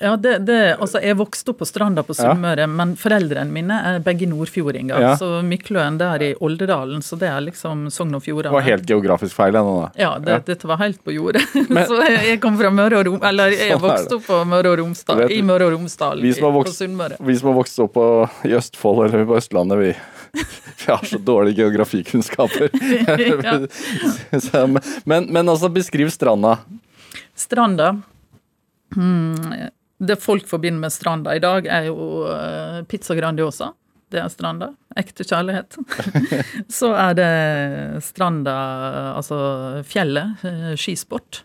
Ja, 0.01 0.16
det, 0.18 0.34
det, 0.46 0.58
altså 0.80 1.00
Jeg 1.01 1.18
vokste 1.18 1.51
opp 1.54 1.60
på 1.62 1.68
Stranda 1.68 2.04
på 2.06 2.13
Sunnmøre, 2.18 2.68
men 2.70 2.96
foreldrene 3.00 3.51
mine 3.54 3.77
er 3.92 4.00
begge 4.06 4.27
nordfjordinger. 4.30 5.01
Ja. 5.01 5.13
Så 5.20 5.30
Mykløen 5.46 5.98
det 6.00 6.08
er 6.08 6.25
i 6.27 6.30
Oldedalen, 6.44 7.01
så 7.06 7.18
det 7.20 7.30
er 7.32 7.42
liksom 7.48 7.88
Sogn 7.94 8.13
og 8.18 8.24
Det 8.25 8.51
var 8.54 8.66
helt 8.66 8.86
geografisk 8.89 9.36
feil 9.38 9.56
ennå, 9.58 9.75
da. 9.86 9.89
Ja, 10.01 10.12
det, 10.20 10.32
Ja. 10.32 10.39
dette 10.51 10.68
var 10.70 10.77
helt 10.77 11.04
på 11.04 11.13
jordet. 11.16 11.42
Men- 11.70 11.86
så 11.88 12.01
jeg, 12.04 12.20
jeg 12.34 12.42
kom 12.44 12.58
fra 12.60 12.70
Møre 12.70 13.00
og 13.00 13.06
Rom... 13.10 13.20
Eller 13.24 13.56
jeg 13.56 13.74
Sånn 13.74 13.82
vokste 13.88 14.20
opp 14.20 14.27
på 14.27 14.42
Møre 14.46 14.74
og 14.74 14.80
Romsdal, 14.84 15.24
i 15.32 15.42
Møre 15.42 15.68
og 15.70 15.74
Romsdal 15.77 16.22
vokst- 16.22 16.74
på 16.77 16.77
Sunnmøre. 16.84 17.18
Vi 17.20 17.38
som 17.39 17.50
har 17.51 17.58
vokst 17.58 17.80
opp 17.84 17.94
på, 17.98 18.06
i 18.48 18.54
Østfold 18.58 19.06
eller 19.08 19.25
på 19.30 19.38
Østlandet, 19.39 19.80
vi, 19.82 19.94
vi 20.84 20.92
har 20.92 21.06
så 21.06 21.18
dårlige 21.18 21.63
geografikunnskaper. 21.63 22.70
Ja. 23.48 24.68
Men, 25.06 25.25
men 25.32 25.50
altså, 25.50 25.70
beskriv 25.74 26.10
stranda. 26.13 26.58
Stranda 27.38 27.92
hmm, 28.96 29.54
Det 29.98 30.16
folk 30.22 30.48
forbinder 30.48 30.80
med 30.80 30.94
Stranda 30.94 31.36
i 31.36 31.42
dag, 31.42 31.66
er 31.66 31.89
jo 31.89 32.25
eh, 32.30 32.84
pizza 32.89 33.16
Grandiosa. 33.18 33.72
Det 34.13 34.22
er 34.22 34.30
Stranda. 34.30 34.70
Ekte 34.98 35.25
kjærlighet. 35.25 35.77
Så 36.80 36.94
er 36.94 37.16
det 37.18 38.04
Stranda, 38.06 38.54
altså 39.18 39.39
fjellet, 39.89 40.46
eh, 40.46 40.74
skisport. 40.77 41.42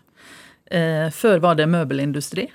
Eh, 0.69 1.09
Før 1.11 1.41
var 1.43 1.57
det 1.59 1.69
møbelindustri. 1.71 2.49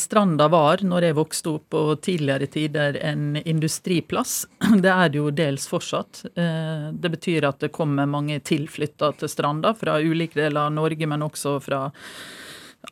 Stranda 0.00 0.46
var, 0.48 0.80
når 0.80 1.04
jeg 1.04 1.14
vokste 1.18 1.50
opp 1.50 1.74
på 1.74 1.80
tidligere 2.00 2.46
tider, 2.48 2.96
en 3.04 3.36
industriplass. 3.36 4.46
Det 4.80 4.88
er 4.88 5.10
det 5.12 5.18
jo 5.18 5.26
dels 5.28 5.66
fortsatt. 5.68 6.22
Det 6.32 7.10
betyr 7.12 7.44
at 7.44 7.58
det 7.60 7.68
kommer 7.76 8.08
mange 8.08 8.38
tilflytta 8.40 9.10
til 9.20 9.28
Stranda 9.28 9.74
fra 9.76 9.98
ulike 10.00 10.40
deler 10.40 10.70
av 10.70 10.72
Norge, 10.72 11.10
men 11.10 11.26
også 11.26 11.58
fra 11.60 11.82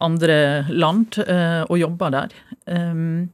andre 0.00 0.66
land, 0.70 1.18
eh, 1.26 1.62
og 1.66 1.78
jobba 1.80 2.10
der. 2.14 2.36
Um, 2.66 3.28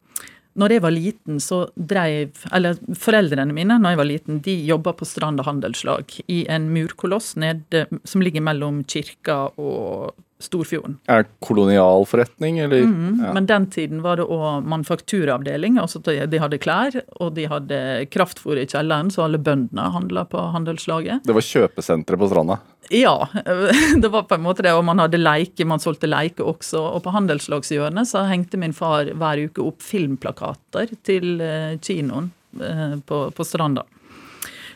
når 0.53 0.75
jeg 0.75 0.83
var 0.85 0.93
liten, 0.93 1.39
så 1.41 1.63
dreiv 1.77 2.43
Eller 2.53 2.77
foreldrene 3.01 3.55
mine 3.57 3.79
når 3.81 3.95
jeg 3.95 4.01
var 4.01 4.09
liten, 4.09 4.41
de 4.45 4.57
jobba 4.69 4.93
på 4.93 5.09
Stranda 5.09 5.47
handelslag 5.47 6.13
i 6.29 6.43
en 6.53 6.67
murkoloss 6.75 7.33
ned, 7.41 7.65
som 8.05 8.21
ligger 8.21 8.45
mellom 8.45 8.83
kirka 8.85 9.47
og 9.57 10.13
Storfjorden. 10.43 10.99
Er 11.11 11.25
det 11.25 11.33
kolonialforretning, 11.45 12.59
eller? 12.65 12.85
Ja. 12.85 13.33
Men 13.37 13.47
den 13.49 13.69
tiden 13.73 14.03
var 14.05 14.19
det 14.21 14.27
òg 14.27 14.67
manufakturavdeling. 14.69 15.79
altså 15.79 16.03
de 16.03 16.19
de 16.27 16.41
hadde 16.43 16.59
klær, 16.59 16.99
og 17.21 17.35
de 17.37 17.47
hadde 17.51 17.79
kraftfôr 18.13 18.61
i 18.61 18.67
kjelleren, 18.67 19.11
så 19.11 19.27
alle 19.27 19.39
bøndene 19.39 19.91
handla 19.95 20.25
på 20.29 20.41
handelslaget. 20.55 21.25
Det 21.27 21.35
var 21.37 21.49
kjøpesenteret 21.49 22.19
på 22.19 22.29
stranda. 22.31 22.59
Ja, 22.91 23.29
det 24.03 24.09
var 24.09 24.23
på 24.23 24.35
en 24.35 24.43
måte 24.43 24.63
det. 24.63 24.75
Og 24.75 24.85
man 24.85 25.01
hadde 25.03 25.21
leike, 25.21 25.65
man 25.69 25.81
solgte 25.83 26.11
leike 26.11 26.45
også. 26.45 26.81
Og 26.97 27.03
på 27.05 27.15
handelslagshjørnet 27.15 28.11
så 28.11 28.27
hengte 28.29 28.61
min 28.61 28.75
far 28.77 29.09
hver 29.15 29.47
uke 29.47 29.65
opp 29.65 29.83
filmplakater 29.85 30.93
til 31.07 31.41
eh, 31.41 31.79
kinoen 31.83 32.31
eh, 32.61 32.99
på, 33.07 33.25
på 33.33 33.47
Stranda. 33.47 33.87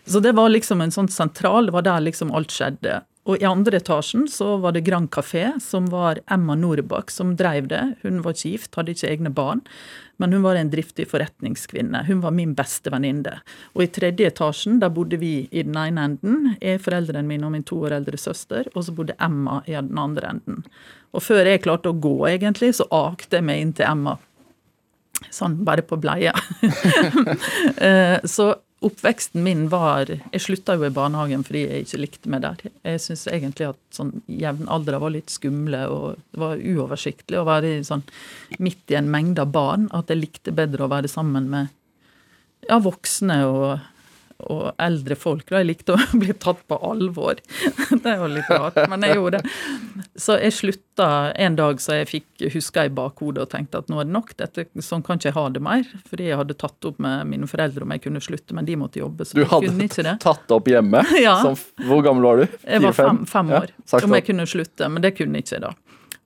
Så 0.07 0.23
det 0.23 0.37
var 0.39 0.53
liksom 0.53 0.81
en 0.81 0.95
sånn 0.95 1.11
sentral, 1.11 1.67
det 1.67 1.75
var 1.75 1.83
der 1.83 2.05
liksom 2.07 2.31
alt 2.37 2.55
skjedde. 2.55 3.01
Og 3.27 3.43
i 3.43 3.47
andre 3.47 3.81
etasjen 3.81 4.29
så 4.31 4.53
var 4.63 4.77
det 4.77 4.85
Grand 4.87 5.11
Café, 5.11 5.49
som 5.63 5.89
var 5.91 6.21
Emma 6.31 6.55
Norbakk 6.55 7.11
som 7.11 7.35
drev 7.37 7.67
det. 7.73 7.83
Hun 8.05 8.21
var 8.23 8.37
ikke 8.37 8.53
gift, 8.55 8.77
hadde 8.79 8.95
ikke 8.95 9.11
egne 9.11 9.33
barn, 9.35 9.65
men 10.23 10.33
hun 10.33 10.45
var 10.45 10.57
en 10.57 10.71
driftig 10.71 11.09
forretningskvinne. 11.11 12.05
Hun 12.07 12.23
var 12.23 12.37
min 12.37 12.55
beste 12.57 12.93
venninne. 12.95 13.41
Og 13.75 13.83
i 13.83 13.91
tredje 13.93 14.31
etasjen, 14.31 14.79
der 14.83 14.95
bodde 14.95 15.19
vi 15.21 15.35
i 15.51 15.65
den 15.67 15.75
ene 15.81 16.07
enden, 16.13 16.53
jeg, 16.61 16.81
foreldrene 16.85 17.27
mine 17.27 17.49
og 17.49 17.57
min 17.57 17.67
to 17.67 17.81
år 17.89 17.99
eldre 17.99 18.21
søster, 18.21 18.71
og 18.75 18.87
så 18.87 18.95
bodde 18.95 19.19
Emma 19.19 19.59
i 19.67 19.75
den 19.75 19.99
andre 19.99 20.31
enden. 20.37 20.63
Og 21.11 21.27
før 21.27 21.51
jeg 21.51 21.65
klarte 21.67 21.91
å 21.91 21.99
gå, 21.99 22.15
egentlig, 22.31 22.77
så 22.79 22.87
akte 22.95 23.41
jeg 23.41 23.49
meg 23.49 23.65
inn 23.65 23.75
til 23.75 23.91
Emma. 23.91 24.15
Sånn 25.33 25.59
bare 25.67 25.83
på 25.83 25.99
bleie. 25.99 26.35
Eh, 27.77 28.23
så 28.25 28.55
oppveksten 28.85 29.43
min 29.43 29.69
var 29.73 30.11
Jeg 30.11 30.43
slutta 30.43 30.77
jo 30.77 30.85
i 30.87 30.93
barnehagen 30.93 31.45
fordi 31.47 31.63
jeg 31.65 31.87
ikke 31.87 32.01
likte 32.03 32.33
meg 32.33 32.43
der. 32.45 32.61
Jeg 32.85 33.03
syns 33.03 33.25
egentlig 33.31 33.71
at 33.71 33.81
sånn 33.95 34.13
jevnaldra 34.29 35.01
var 35.03 35.15
litt 35.15 35.33
skumle, 35.33 35.87
og 35.89 36.21
det 36.33 36.43
var 36.43 36.61
uoversiktlig 36.61 37.41
å 37.41 37.47
være 37.49 37.79
sånn 37.87 38.05
midt 38.61 38.93
i 38.93 38.99
en 39.01 39.11
mengde 39.13 39.47
av 39.47 39.53
barn. 39.55 39.89
At 39.97 40.13
jeg 40.13 40.21
likte 40.23 40.55
bedre 40.57 40.87
å 40.87 40.93
være 40.93 41.11
sammen 41.11 41.49
med 41.53 41.73
ja, 42.69 42.79
voksne 42.83 43.41
og, 43.49 43.69
og 44.45 44.73
eldre 44.83 45.17
folk. 45.19 45.47
Da. 45.49 45.61
Jeg 45.63 45.69
likte 45.71 45.95
å 45.97 46.01
bli 46.21 46.35
tatt 46.37 46.63
på 46.69 46.79
alvor. 46.85 47.41
Det 48.03 48.13
er 48.13 48.21
jo 48.21 48.29
litt 48.31 48.51
rart, 48.53 48.79
men 48.91 49.07
jeg 49.07 49.17
gjorde 49.19 49.41
det. 49.41 49.55
Så 50.21 50.37
jeg 50.41 50.55
slutta 50.57 51.09
en 51.41 51.57
dag 51.59 51.81
så 51.83 51.99
jeg 52.01 52.09
fikk 52.11 52.47
huska 52.55 52.87
i 52.87 52.93
bakhodet 52.93 53.47
og 53.47 53.51
tenkte 53.53 53.81
at 53.83 53.91
nå 53.93 54.01
er 54.03 54.09
det 54.09 54.15
nok. 54.17 54.35
Dette, 54.39 54.67
sånn 54.85 55.05
kan 55.07 55.21
ikke 55.21 55.31
jeg 55.31 55.37
ha 55.39 55.47
det 55.55 55.63
mer. 55.65 55.89
Fordi 56.11 56.29
jeg 56.29 56.41
hadde 56.41 56.59
tatt 56.61 56.89
opp 56.91 57.01
med 57.03 57.27
mine 57.33 57.49
foreldre 57.51 57.87
om 57.87 57.95
jeg 57.97 58.05
kunne 58.07 58.23
slutte, 58.25 58.57
men 58.57 58.69
de 58.69 58.77
måtte 58.81 59.01
jobbe. 59.03 59.27
så 59.27 59.39
Du 59.39 59.45
hadde 59.49 59.73
ikke 59.89 60.17
tatt 60.23 60.57
opp 60.57 60.71
hjemme? 60.73 61.05
Ja. 61.17 61.39
Som, 61.43 61.57
hvor 61.89 62.03
gammel 62.05 62.27
var 62.29 62.43
du? 62.43 62.59
Jeg 62.69 62.83
var 62.85 62.95
fem, 62.95 63.23
fem 63.27 63.49
år. 63.57 63.71
Ja, 63.89 64.01
om 64.05 64.15
jeg 64.15 64.27
kunne 64.27 64.45
slutte, 64.47 64.89
men 64.93 65.03
det 65.03 65.15
kunne 65.17 65.41
ikke 65.41 65.57
jeg 65.57 65.65
da. 65.65 65.73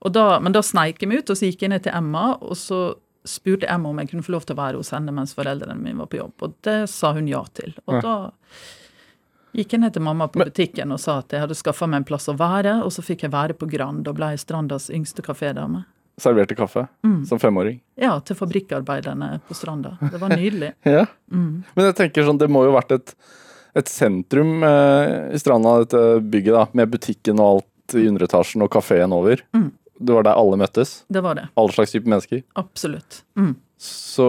Og 0.00 0.12
da 0.16 0.24
men 0.42 0.54
da 0.56 0.62
sneik 0.64 1.00
jeg 1.00 1.10
meg 1.10 1.22
ut, 1.22 1.30
og 1.32 1.38
så 1.38 1.48
gikk 1.48 1.62
jeg 1.64 1.72
ned 1.72 1.84
til 1.84 1.94
Emma, 1.96 2.32
og 2.40 2.58
så 2.58 2.80
spurte 3.24 3.66
Emma 3.68 3.88
om 3.90 3.98
jeg 4.00 4.10
kunne 4.10 4.22
få 4.24 4.32
lov 4.32 4.44
til 4.48 4.56
å 4.56 4.60
være 4.62 4.76
hos 4.80 4.90
henne 4.94 5.12
mens 5.12 5.34
foreldrene 5.36 5.76
mine 5.80 5.98
var 5.98 6.06
på 6.12 6.16
jobb. 6.22 6.32
Og 6.42 6.54
det 6.64 6.88
sa 6.88 7.12
hun 7.12 7.26
ja 7.28 7.42
til. 7.54 7.74
Og 7.86 7.94
Ja. 7.94 8.00
da 8.00 8.30
gikk 9.56 9.72
jeg 9.74 9.80
ned 9.82 9.92
til 9.96 10.02
mamma 10.06 10.28
på 10.30 10.44
butikken 10.44 10.92
og 10.94 11.00
sa 11.02 11.18
at 11.18 11.32
jeg 11.34 11.40
hadde 11.42 11.56
skaffa 11.58 11.88
meg 11.90 11.98
en 12.02 12.04
plass 12.04 12.28
å 12.30 12.36
være, 12.38 12.78
og 12.84 12.92
så 12.94 13.02
fikk 13.02 13.22
jeg 13.26 13.32
være 13.34 13.56
på 13.58 13.68
Grand 13.70 14.06
og 14.08 14.14
ble 14.16 14.28
Strandas 14.38 14.88
yngste 14.94 15.22
kafédame. 15.26 15.84
Serverte 16.20 16.54
kaffe 16.54 16.86
Mm. 17.02 17.24
som 17.26 17.38
femåring? 17.38 17.80
Ja, 17.96 18.18
til 18.20 18.36
fabrikkarbeiderne 18.36 19.40
på 19.48 19.54
Stranda. 19.54 19.96
Det 20.00 20.20
var 20.20 20.28
nydelig. 20.28 20.74
Ja. 20.84 21.06
Mm. 21.32 21.64
Men 21.74 21.84
jeg 21.86 21.96
tenker 21.96 22.24
sånn, 22.24 22.38
det 22.38 22.48
må 22.50 22.64
jo 22.64 22.72
ha 22.72 22.80
vært 22.80 22.92
et, 22.92 23.14
et 23.74 23.86
sentrum 23.88 24.62
eh, 24.62 25.30
i 25.34 25.38
stranda, 25.38 25.78
dette 25.84 26.20
bygget, 26.30 26.52
da, 26.54 26.66
med 26.74 26.90
butikken 26.90 27.40
og 27.40 27.62
alt 27.62 27.94
i 27.98 28.06
underetasjen 28.06 28.62
og 28.62 28.70
kafeen 28.70 29.12
over. 29.12 29.40
Mm. 29.56 29.72
Det 30.00 30.16
var 30.16 30.24
der 30.24 30.38
alle 30.40 30.56
møttes? 30.56 31.02
Det 31.12 31.20
var 31.20 31.36
det. 31.36 31.48
Alle 31.60 31.72
slags 31.76 31.92
type 31.92 32.08
mennesker? 32.08 32.42
Absolutt. 32.58 33.22
Mm. 33.36 33.54
Så 33.80 34.28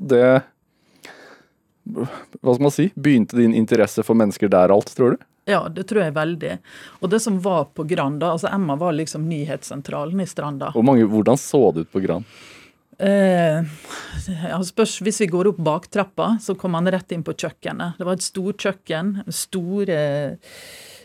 det 0.00 0.42
Hva 1.88 2.54
skal 2.54 2.62
man 2.62 2.72
si? 2.72 2.88
Begynte 2.94 3.36
din 3.36 3.54
interesse 3.56 4.04
for 4.04 4.16
mennesker 4.16 4.48
der 4.52 4.72
alt, 4.72 4.92
tror 4.96 5.16
du? 5.16 5.26
Ja, 5.48 5.62
det 5.72 5.86
tror 5.88 6.02
jeg 6.04 6.12
veldig. 6.16 6.58
Og 7.00 7.08
det 7.12 7.22
som 7.24 7.38
var 7.40 7.70
på 7.72 7.86
Granda, 7.88 8.34
altså 8.34 8.50
Emma 8.52 8.76
var 8.76 8.92
liksom 8.92 9.24
nyhetssentralen 9.28 10.20
i 10.20 10.26
Stranda. 10.28 10.68
Hvor 10.74 10.84
mange, 10.84 11.06
hvordan 11.08 11.40
så 11.40 11.62
det 11.72 11.86
ut 11.86 11.92
på 11.92 12.02
Gran? 12.04 12.26
Eh, 12.98 13.64
spørs, 14.68 14.98
hvis 15.06 15.22
vi 15.22 15.30
går 15.32 15.52
opp 15.52 15.62
baktrappa, 15.64 16.34
så 16.42 16.56
kom 16.58 16.76
han 16.76 16.90
rett 16.92 17.16
inn 17.16 17.24
på 17.24 17.32
kjøkkenet. 17.32 17.96
Det 17.96 18.08
var 18.08 18.18
et 18.18 18.26
stort 18.26 18.60
kjøkken, 18.60 19.14
store 19.32 20.00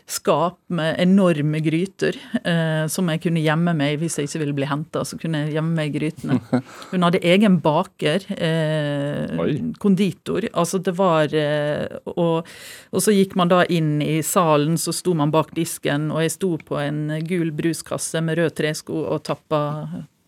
skap 0.06 0.58
med 0.68 0.98
enorme 1.00 1.60
gryter, 1.64 2.16
eh, 2.44 2.84
som 2.92 3.08
jeg 3.08 3.22
kunne 3.24 3.40
gjemme 3.40 3.72
meg 3.76 3.96
hvis 4.02 4.18
jeg 4.18 4.28
ikke 4.28 4.40
ville 4.42 4.56
bli 4.58 4.68
henta. 4.68 5.00
Så 5.08 5.16
kunne 5.20 5.44
jeg 5.44 5.54
gjemme 5.56 5.72
meg 5.78 5.90
i 5.90 5.94
grytene. 5.98 6.38
Hun 6.92 7.06
hadde 7.06 7.22
egen 7.24 7.56
baker, 7.64 8.26
eh, 8.36 9.54
konditor. 9.80 10.44
Altså 10.52 10.82
det 10.84 10.96
var 10.98 11.32
eh, 11.32 11.88
og, 12.12 12.50
og 12.92 13.04
så 13.04 13.16
gikk 13.16 13.36
man 13.40 13.52
da 13.52 13.62
inn 13.72 13.96
i 14.04 14.18
salen, 14.26 14.76
så 14.80 14.92
sto 14.92 15.16
man 15.16 15.32
bak 15.34 15.54
disken, 15.56 16.10
og 16.12 16.24
jeg 16.24 16.36
sto 16.36 16.54
på 16.60 16.80
en 16.82 17.06
gul 17.24 17.54
bruskasse 17.56 18.20
med 18.24 18.42
rød 18.42 18.58
tresko 18.60 19.06
og 19.08 19.24
tappa 19.24 19.62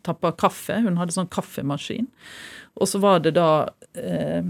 tappa 0.07 0.31
kaffe. 0.39 0.79
Hun 0.85 1.01
hadde 1.01 1.15
sånn 1.17 1.31
kaffemaskin. 1.33 2.07
Og 2.79 2.87
så 2.91 3.01
var 3.03 3.23
det 3.25 3.35
da 3.39 3.67
eh, 3.99 4.45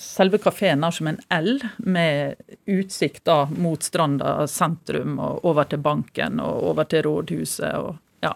Selve 0.00 0.40
kafeen 0.42 0.84
er 0.84 0.94
som 0.94 1.08
en 1.10 1.20
L, 1.32 1.56
med 1.78 2.36
utsikt 2.70 3.24
da 3.28 3.44
mot 3.50 3.82
Stranda 3.82 4.44
sentrum 4.50 5.18
og 5.22 5.44
over 5.48 5.68
til 5.70 5.82
banken 5.84 6.42
og 6.44 6.70
over 6.72 6.88
til 6.90 7.04
rådhuset 7.06 7.72
og 7.80 7.96
ja, 8.24 8.34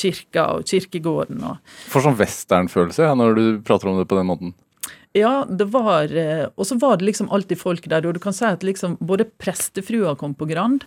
kirka 0.00 0.48
og 0.56 0.68
kirkegården. 0.68 1.42
og 1.46 1.74
For 1.92 2.04
sånn 2.04 2.18
westernfølelse 2.18 3.08
ja, 3.08 3.14
når 3.18 3.38
du 3.38 3.44
prater 3.66 3.90
om 3.90 4.00
det 4.00 4.08
på 4.10 4.18
den 4.18 4.30
måten. 4.30 4.54
Ja, 5.14 5.44
det 5.46 5.68
var 5.70 6.10
eh, 6.10 6.48
Og 6.58 6.66
så 6.66 6.74
var 6.82 6.96
det 6.98 7.06
liksom 7.06 7.28
alltid 7.30 7.60
folk 7.60 7.84
der. 7.86 8.06
Og 8.06 8.16
du 8.16 8.20
kan 8.22 8.34
si 8.34 8.48
at 8.48 8.66
liksom 8.66 8.96
både 8.98 9.28
prestefrua 9.38 10.16
kom 10.18 10.34
på 10.34 10.48
Grand, 10.50 10.82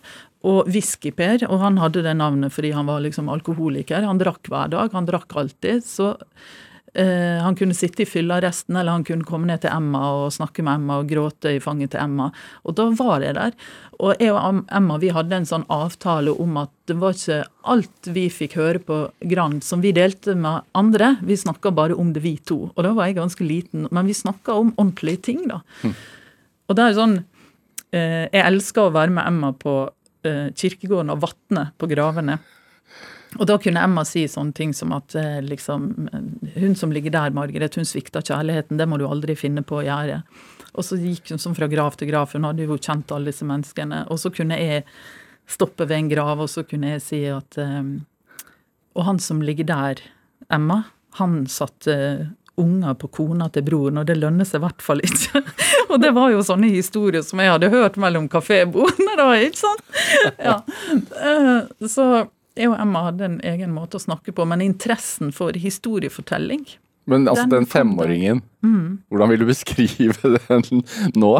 og 0.47 0.67
Whisky-Per, 0.67 1.45
og 1.47 1.61
han 1.63 1.79
hadde 1.81 2.03
det 2.05 2.13
navnet 2.19 2.53
fordi 2.53 2.73
han 2.75 2.89
var 2.91 3.01
liksom 3.05 3.31
alkoholiker. 3.31 4.03
Han 4.03 4.19
drakk 4.19 4.51
hver 4.51 4.73
dag. 4.73 4.91
Han 4.93 5.07
drakk 5.07 5.31
alltid. 5.39 5.85
Så 5.87 6.11
eh, 6.93 7.37
han 7.43 7.55
kunne 7.57 7.75
sitte 7.77 8.03
i 8.03 8.07
fyllearresten, 8.09 8.75
eller 8.75 8.95
han 8.95 9.05
kunne 9.07 9.27
komme 9.27 9.49
ned 9.49 9.63
til 9.63 9.73
Emma 9.73 10.01
og 10.21 10.33
snakke 10.35 10.63
med 10.65 10.79
Emma 10.79 10.99
og 11.01 11.09
gråte 11.11 11.55
i 11.55 11.61
fanget 11.63 11.93
til 11.95 12.03
Emma. 12.03 12.29
Og 12.63 12.77
da 12.77 12.87
var 12.97 13.25
jeg 13.25 13.37
der. 13.37 13.55
Og 13.97 14.21
jeg 14.21 14.33
og 14.33 14.63
Emma 14.69 14.97
vi 15.01 15.11
hadde 15.13 15.39
en 15.39 15.47
sånn 15.49 15.65
avtale 15.73 16.33
om 16.33 16.59
at 16.61 16.73
det 16.87 16.97
var 17.01 17.15
ikke 17.17 17.39
alt 17.67 18.11
vi 18.15 18.27
fikk 18.31 18.57
høre 18.59 18.81
på 18.83 18.99
Grand 19.31 19.63
som 19.65 19.81
vi 19.83 19.93
delte 19.95 20.37
med 20.37 20.67
andre. 20.77 21.15
Vi 21.25 21.37
snakka 21.39 21.73
bare 21.75 21.97
om 21.97 22.13
det, 22.15 22.23
vi 22.23 22.37
to. 22.37 22.69
Og 22.73 22.85
da 22.85 22.93
var 22.97 23.09
jeg 23.09 23.19
ganske 23.19 23.47
liten. 23.47 23.87
Men 23.91 24.07
vi 24.07 24.15
snakka 24.17 24.55
om 24.55 24.75
ordentlige 24.77 25.25
ting, 25.31 25.47
da. 25.49 25.63
Og 26.67 26.75
det 26.75 26.83
er 26.83 26.97
sånn 26.97 27.17
eh, 27.95 28.27
Jeg 28.27 28.43
elsker 28.43 28.87
å 28.87 28.93
være 28.95 29.13
med 29.15 29.27
Emma 29.29 29.53
på 29.55 29.79
eh, 30.27 30.47
kirkegården 30.53 31.13
og 31.13 31.23
vatne 31.23 31.69
på 31.79 31.89
gravene. 31.91 32.37
Og 33.35 33.47
da 33.49 33.57
kunne 33.59 33.83
Emma 33.83 34.05
si 34.07 34.23
sånne 34.31 34.55
ting 34.55 34.73
som 34.75 34.93
at 34.95 35.15
eh, 35.19 35.39
liksom 35.43 35.89
Hun 36.55 36.75
som 36.79 36.93
ligger 36.95 37.13
der, 37.13 37.35
Margaret, 37.35 37.75
hun 37.75 37.87
svikta 37.87 38.23
kjærligheten. 38.23 38.79
Det 38.79 38.87
må 38.87 38.99
du 38.99 39.07
aldri 39.07 39.35
finne 39.37 39.65
på 39.67 39.81
å 39.81 39.85
gjøre. 39.85 40.21
Og 40.77 40.85
så 40.85 40.97
gikk 41.01 41.33
hun 41.33 41.41
sånn 41.41 41.57
fra 41.57 41.69
grav 41.69 41.97
til 41.97 42.11
grav, 42.11 42.29
for 42.29 42.39
hun 42.39 42.47
hadde 42.49 42.67
jo 42.67 42.77
kjent 42.77 43.11
alle 43.13 43.31
disse 43.31 43.45
menneskene. 43.47 44.05
Og 44.13 44.21
så 44.21 44.31
kunne 44.33 44.59
jeg 44.61 44.85
stoppe 45.49 45.87
ved 45.87 45.97
en 45.97 46.11
grav, 46.11 46.43
og 46.43 46.51
så 46.51 46.63
kunne 46.67 46.95
jeg 46.95 47.03
si 47.03 47.21
at 47.31 47.57
um, 47.61 48.05
Og 48.97 49.05
han 49.05 49.19
som 49.21 49.41
ligger 49.41 49.67
der, 49.69 50.01
Emma, 50.53 50.83
han 51.17 51.45
satte 51.49 51.93
uh, 51.93 52.27
unger 52.57 52.95
på 52.97 53.09
kona 53.13 53.49
til 53.53 53.65
broren, 53.65 53.99
og 54.01 54.07
det 54.09 54.17
lønner 54.17 54.47
seg 54.47 54.61
i 54.61 54.65
hvert 54.65 54.81
fall 54.81 55.03
ikke. 55.05 55.43
og 55.91 55.99
det 56.01 56.13
var 56.17 56.31
jo 56.33 56.45
sånne 56.45 56.71
historier 56.73 57.25
som 57.25 57.41
jeg 57.41 57.53
hadde 57.53 57.69
hørt 57.73 57.99
mellom 58.01 58.29
kafébordene, 58.33 59.13
da, 59.19 59.27
ikke 59.37 59.61
sant? 59.61 59.85
Ja. 60.41 60.57
Så 61.85 62.07
jeg 62.57 62.71
og 62.71 62.79
Emma 62.81 63.05
hadde 63.07 63.27
en 63.27 63.39
egen 63.45 63.73
måte 63.75 63.99
å 63.99 64.03
snakke 64.03 64.33
på, 64.35 64.45
men 64.49 64.63
interessen 64.65 65.31
for 65.35 65.57
historiefortelling 65.57 66.65
Men 67.07 67.27
altså, 67.27 67.45
den, 67.45 67.63
den 67.63 67.69
femåringen, 67.71 68.41
mm. 68.65 69.03
hvordan 69.09 69.33
vil 69.33 69.43
du 69.43 69.49
beskrive 69.49 70.33
den 70.49 70.83
nå? 71.15 71.33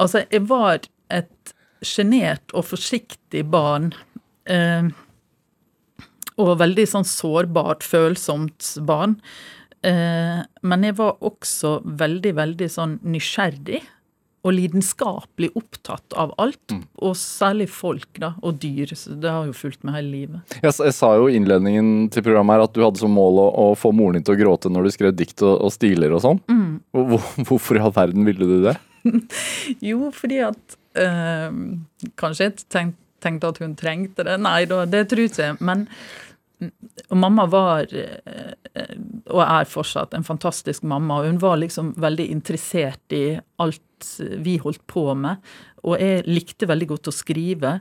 Altså, 0.00 0.24
jeg 0.30 0.46
var 0.48 0.86
et 1.12 1.54
sjenert 1.82 2.54
og 2.54 2.68
forsiktig 2.70 3.42
barn. 3.50 3.90
Eh, 4.50 4.88
og 6.40 6.54
veldig 6.62 6.86
sånn 6.88 7.06
sårbart, 7.06 7.84
følsomt 7.84 8.70
barn. 8.88 9.18
Eh, 9.84 10.40
men 10.62 10.86
jeg 10.86 10.96
var 10.98 11.18
også 11.26 11.80
veldig, 11.84 12.32
veldig 12.38 12.68
sånn 12.70 12.96
nysgjerrig 13.02 13.82
og 14.42 14.54
lidenskapelig 14.56 15.52
opptatt 15.58 16.16
av 16.18 16.32
alt. 16.42 16.74
Mm. 16.74 16.82
Og 17.06 17.14
særlig 17.18 17.68
folk 17.70 18.18
da, 18.18 18.32
og 18.42 18.58
dyr. 18.62 18.94
Så 18.98 19.14
det 19.22 19.30
har 19.30 19.46
jo 19.46 19.54
fulgt 19.56 19.84
med 19.86 19.94
hele 19.96 20.10
livet. 20.10 20.56
Jeg, 20.58 20.72
jeg, 20.72 20.96
sa 20.96 21.12
jo 21.18 21.28
i 21.30 21.36
innledningen 21.38 22.08
til 22.12 22.26
programmet 22.26 22.58
her 22.58 22.66
at 22.66 22.74
du 22.74 22.82
hadde 22.82 23.02
som 23.02 23.14
mål 23.14 23.38
å, 23.44 23.46
å, 23.64 23.66
få 23.78 23.92
moren 23.94 24.18
din 24.18 24.26
til 24.26 24.34
å 24.34 24.40
gråte 24.40 24.72
når 24.72 24.88
du 24.88 24.94
skrev 24.96 25.14
dikt 25.18 25.44
og, 25.46 25.54
og 25.68 25.74
stiler 25.74 26.16
og 26.16 26.24
sånn. 26.24 26.42
Mm. 26.50 26.72
Hvor, 27.12 27.28
hvorfor 27.46 27.78
i 27.78 27.84
all 27.84 27.94
verden 27.94 28.26
ville 28.26 28.48
du 28.50 28.58
det? 28.66 28.74
jo, 29.90 30.10
fordi 30.14 30.42
at 30.46 30.76
øh, 30.98 31.62
Kanskje 32.18 32.48
jeg 32.48 32.58
tenkte, 32.66 32.98
tenkte 33.22 33.52
at 33.52 33.62
hun 33.62 33.78
trengte 33.78 34.26
det. 34.26 34.36
Nei 34.42 34.64
da, 34.66 34.82
det 34.90 35.06
tror 35.10 35.22
jeg 35.22 35.30
ikke. 35.30 35.52
Men 35.62 35.86
og 37.08 37.18
mamma 37.18 37.46
var, 37.50 37.90
øh, 37.92 38.94
og 39.30 39.42
er 39.44 39.68
fortsatt, 39.68 40.14
en 40.14 40.26
fantastisk 40.26 40.82
mamma. 40.82 41.20
og 41.20 41.26
Hun 41.30 41.40
var 41.42 41.60
liksom 41.60 41.94
veldig 42.00 42.28
interessert 42.30 43.16
i 43.16 43.38
alt 43.62 43.82
vi 44.42 44.56
holdt 44.58 44.82
på 44.90 45.12
med. 45.14 45.42
Og 45.86 46.00
jeg 46.00 46.26
likte 46.26 46.68
veldig 46.70 46.88
godt 46.94 47.10
å 47.10 47.14
skrive. 47.14 47.76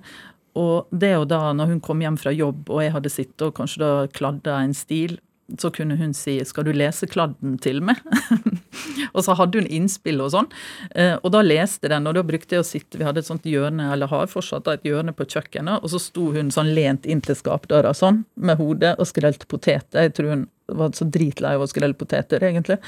Og 0.60 0.92
det 0.92 1.14
og 1.18 1.28
da, 1.32 1.54
når 1.56 1.76
hun 1.76 1.84
kom 1.84 2.02
hjem 2.04 2.18
fra 2.20 2.34
jobb 2.36 2.70
og 2.70 2.82
jeg 2.84 2.94
hadde 2.96 3.12
sittet 3.14 3.46
og 3.48 3.56
kanskje 3.56 3.84
da 3.84 3.92
kladda 4.12 4.58
en 4.66 4.76
stil, 4.76 5.16
så 5.60 5.72
kunne 5.74 5.98
hun 5.98 6.14
si 6.14 6.40
'skal 6.44 6.66
du 6.66 6.72
lese 6.74 7.08
kladden 7.08 7.58
til 7.60 7.82
meg'? 7.82 8.00
og 9.16 9.24
så 9.24 9.36
hadde 9.36 9.60
hun 9.60 9.68
innspill 9.68 10.22
og 10.22 10.32
sånn. 10.32 10.50
Eh, 10.96 11.18
og 11.24 11.32
da 11.32 11.42
leste 11.42 11.90
den, 11.90 12.08
og 12.08 12.16
da 12.16 12.24
brukte 12.24 12.56
jeg 12.56 12.64
å 12.64 12.68
sitte 12.68 12.98
Vi 12.98 13.04
hadde 13.04 13.20
et 13.20 13.30
sånt 13.30 13.44
hjørne, 13.44 13.92
eller 13.94 14.08
har 14.08 14.28
fortsatt 14.28 14.68
et 14.68 14.84
hjørne 14.84 15.14
på 15.14 15.26
kjøkkenet, 15.26 15.84
og 15.84 15.90
så 15.90 16.00
sto 16.00 16.32
hun 16.32 16.52
sånn 16.52 16.74
lent 16.76 17.06
inntil 17.06 17.36
skapdøra 17.36 17.94
sånn, 17.94 18.26
med 18.36 18.58
hodet, 18.58 18.96
og 19.00 19.08
skrelte 19.08 19.48
poteter. 19.48 20.08
Jeg 20.08 20.14
tror 20.14 20.30
hun 20.30 20.48
var 20.68 20.92
så 20.96 21.06
dritlei 21.06 21.56
av 21.56 21.66
å 21.66 21.70
skrelle 21.70 21.98
poteter, 21.98 22.44
egentlig. 22.44 22.80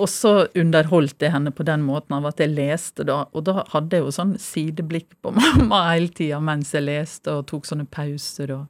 Og 0.00 0.08
så 0.08 0.46
underholdt 0.56 1.20
jeg 1.20 1.34
henne 1.34 1.52
på 1.52 1.64
den 1.68 1.82
måten 1.84 2.16
av 2.16 2.30
at 2.30 2.40
jeg 2.40 2.54
leste, 2.54 3.04
da. 3.04 3.26
Og 3.36 3.44
da 3.44 3.62
hadde 3.74 3.98
jeg 3.98 4.06
jo 4.06 4.14
sånn 4.14 4.36
sideblikk 4.40 5.10
på 5.20 5.34
mamma 5.38 5.84
hele 5.90 6.12
tida 6.14 6.40
mens 6.40 6.72
jeg 6.72 6.86
leste, 6.86 7.32
og 7.32 7.48
tok 7.50 7.68
sånne 7.68 7.88
pauser 7.90 8.56
og 8.58 8.68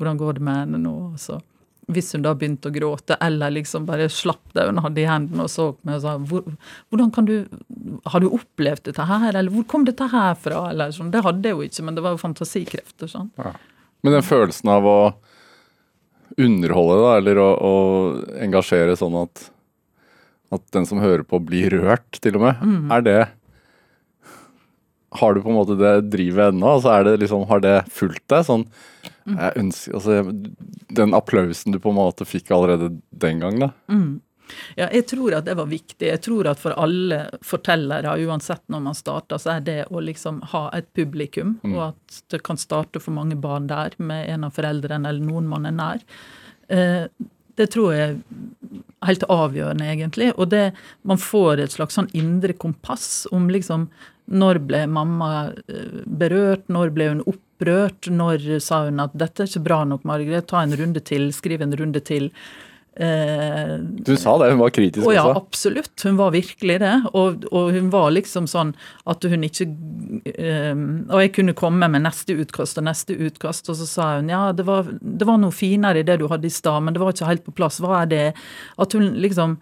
Hvordan 0.00 0.18
går 0.18 0.32
det 0.34 0.42
med 0.42 0.56
henne 0.56 0.78
nå? 0.82 0.92
Og 1.12 1.18
så 1.20 1.36
hvis 1.90 2.12
hun 2.14 2.22
da 2.22 2.34
begynte 2.38 2.70
å 2.70 2.74
gråte, 2.74 3.16
eller 3.20 3.54
liksom 3.56 3.86
bare 3.88 4.06
slapp 4.12 4.52
det 4.54 4.68
hun 4.68 4.78
hadde 4.84 5.02
i 5.02 5.08
hendene 5.08 5.46
og 5.48 5.50
så 5.50 5.72
på 5.74 5.88
meg 5.88 5.98
og 5.98 6.04
sa 6.04 6.14
hvordan 6.22 7.10
kan 7.14 7.26
du 7.26 7.34
Har 8.06 8.22
du 8.22 8.28
opplevd 8.30 8.86
dette 8.90 9.06
her, 9.08 9.32
eller 9.32 9.50
hvor 9.50 9.66
kom 9.68 9.86
dette 9.88 10.06
her 10.12 10.36
fra? 10.38 10.68
Eller 10.70 10.94
sånn. 10.94 11.10
Det 11.12 11.24
hadde 11.26 11.48
jeg 11.48 11.58
jo 11.58 11.66
ikke, 11.66 11.86
men 11.86 11.98
det 11.98 12.04
var 12.04 12.14
jo 12.14 12.22
fantasikrefter. 12.22 13.10
sånn. 13.10 13.32
Ja. 13.40 13.54
Men 14.02 14.18
den 14.18 14.26
følelsen 14.26 14.70
av 14.72 14.86
å 14.86 14.98
underholde, 16.40 17.00
da, 17.02 17.16
eller 17.20 17.40
å, 17.42 17.48
å 17.52 17.74
engasjere 18.40 18.94
sånn 18.96 19.18
at 19.20 19.50
at 20.52 20.64
den 20.76 20.84
som 20.88 21.00
hører 21.00 21.24
på, 21.24 21.40
blir 21.40 21.72
rørt, 21.72 22.18
til 22.20 22.36
og 22.36 22.44
med. 22.46 22.60
Mm. 22.60 22.90
Er 22.92 23.06
det 23.06 23.20
Har 25.20 25.34
du 25.34 25.42
på 25.44 25.50
en 25.52 25.58
måte 25.58 25.76
det 25.76 26.08
drivet 26.08 26.54
ennå? 26.54 26.70
Altså 26.78 26.88
er 26.94 27.04
det 27.04 27.18
liksom, 27.20 27.44
har 27.50 27.60
det 27.60 27.74
fulgt 27.92 28.24
deg? 28.32 28.46
Sånn, 28.48 28.62
mm. 29.24 29.38
ønsker, 29.60 29.96
altså, 29.98 30.20
den 30.92 31.16
applausen 31.16 31.74
du 31.74 31.80
på 31.82 31.92
en 31.92 31.98
måte 32.00 32.26
fikk 32.28 32.52
allerede 32.54 32.92
den 33.10 33.42
gang, 33.42 33.58
da? 33.62 33.72
Mm. 33.92 34.20
Ja, 34.76 34.88
jeg 34.92 35.06
tror 35.10 35.36
at 35.36 35.46
det 35.46 35.56
var 35.56 35.68
viktig. 35.70 36.06
Jeg 36.08 36.20
tror 36.24 36.48
at 36.50 36.60
for 36.60 36.76
alle 36.80 37.24
fortellere, 37.46 38.14
uansett 38.26 38.62
når 38.72 38.84
man 38.88 38.96
starter, 38.98 39.40
så 39.40 39.56
er 39.56 39.66
det 39.66 39.78
å 39.90 40.02
liksom 40.04 40.42
ha 40.52 40.66
et 40.76 40.88
publikum, 40.96 41.56
mm. 41.62 41.74
og 41.74 41.84
at 41.90 42.22
det 42.34 42.42
kan 42.46 42.60
starte 42.60 43.02
for 43.02 43.16
mange 43.16 43.38
barn 43.40 43.68
der 43.70 43.96
med 44.02 44.28
en 44.32 44.48
av 44.48 44.56
foreldrene 44.56 45.08
eller 45.08 45.28
noen 45.28 45.48
man 45.50 45.68
er 45.68 45.76
nær. 45.78 46.04
Eh, 46.72 47.04
det 47.60 47.68
tror 47.74 47.92
jeg 47.92 48.16
er 48.16 48.82
helt 49.06 49.26
avgjørende, 49.28 49.88
egentlig. 49.92 50.30
Og 50.40 50.48
det, 50.52 50.70
man 51.08 51.20
får 51.20 51.60
et 51.60 51.74
slags 51.74 51.98
sånn 51.98 52.10
indre 52.16 52.56
kompass 52.56 53.26
om 53.32 53.50
liksom 53.52 53.90
Når 54.32 54.60
ble 54.64 54.84
mamma 54.86 55.50
eh, 55.66 56.02
berørt? 56.06 56.62
Når 56.72 56.92
ble 56.94 57.08
hun 57.10 57.22
opprørt? 57.62 58.10
Når 58.10 58.60
sa 58.60 58.84
hun 58.88 59.00
at 59.00 59.14
'dette 59.14 59.42
er 59.42 59.48
ikke 59.50 59.64
bra 59.64 59.84
nok, 59.84 60.04
Margaret, 60.04 60.46
ta 60.46 60.62
en 60.62 60.76
runde 60.76 61.00
til', 61.00 61.32
skriv 61.32 61.62
en 61.62 61.74
runde 61.74 62.00
til'. 62.00 62.30
Eh, 62.94 63.78
du 64.04 64.16
sa 64.16 64.36
det, 64.36 64.50
hun 64.50 64.58
var 64.60 64.68
kritisk 64.68 65.06
også? 65.06 65.14
Ja, 65.14 65.32
absolutt. 65.34 66.02
Hun 66.04 66.18
var 66.18 66.30
virkelig 66.30 66.78
det. 66.80 67.02
Og, 67.14 67.46
og 67.50 67.72
hun 67.72 67.88
var 67.88 68.10
liksom 68.10 68.46
sånn 68.46 68.74
at 69.06 69.24
hun 69.24 69.44
ikke 69.44 69.64
eh, 70.28 70.76
Og 71.08 71.22
jeg 71.22 71.32
kunne 71.32 71.54
komme 71.56 71.88
med 71.88 72.04
neste 72.04 72.36
utkast 72.36 72.76
og 72.76 72.84
neste 72.84 73.16
utkast, 73.16 73.70
og 73.70 73.76
så 73.76 73.86
sa 73.86 74.16
hun 74.18 74.28
ja, 74.28 74.52
det 74.52 74.66
var, 74.66 74.92
det 75.00 75.24
var 75.24 75.40
noe 75.40 75.50
finere 75.56 76.00
i 76.00 76.04
det 76.04 76.18
du 76.20 76.28
hadde 76.28 76.46
i 76.46 76.52
stad, 76.52 76.82
men 76.82 76.92
det 76.92 77.00
var 77.00 77.14
ikke 77.14 77.30
helt 77.30 77.46
på 77.48 77.56
plass. 77.56 77.80
Hva 77.80 78.02
er 78.02 78.12
det? 78.12 78.28
At 78.76 78.92
hun 78.92 79.14
liksom 79.24 79.56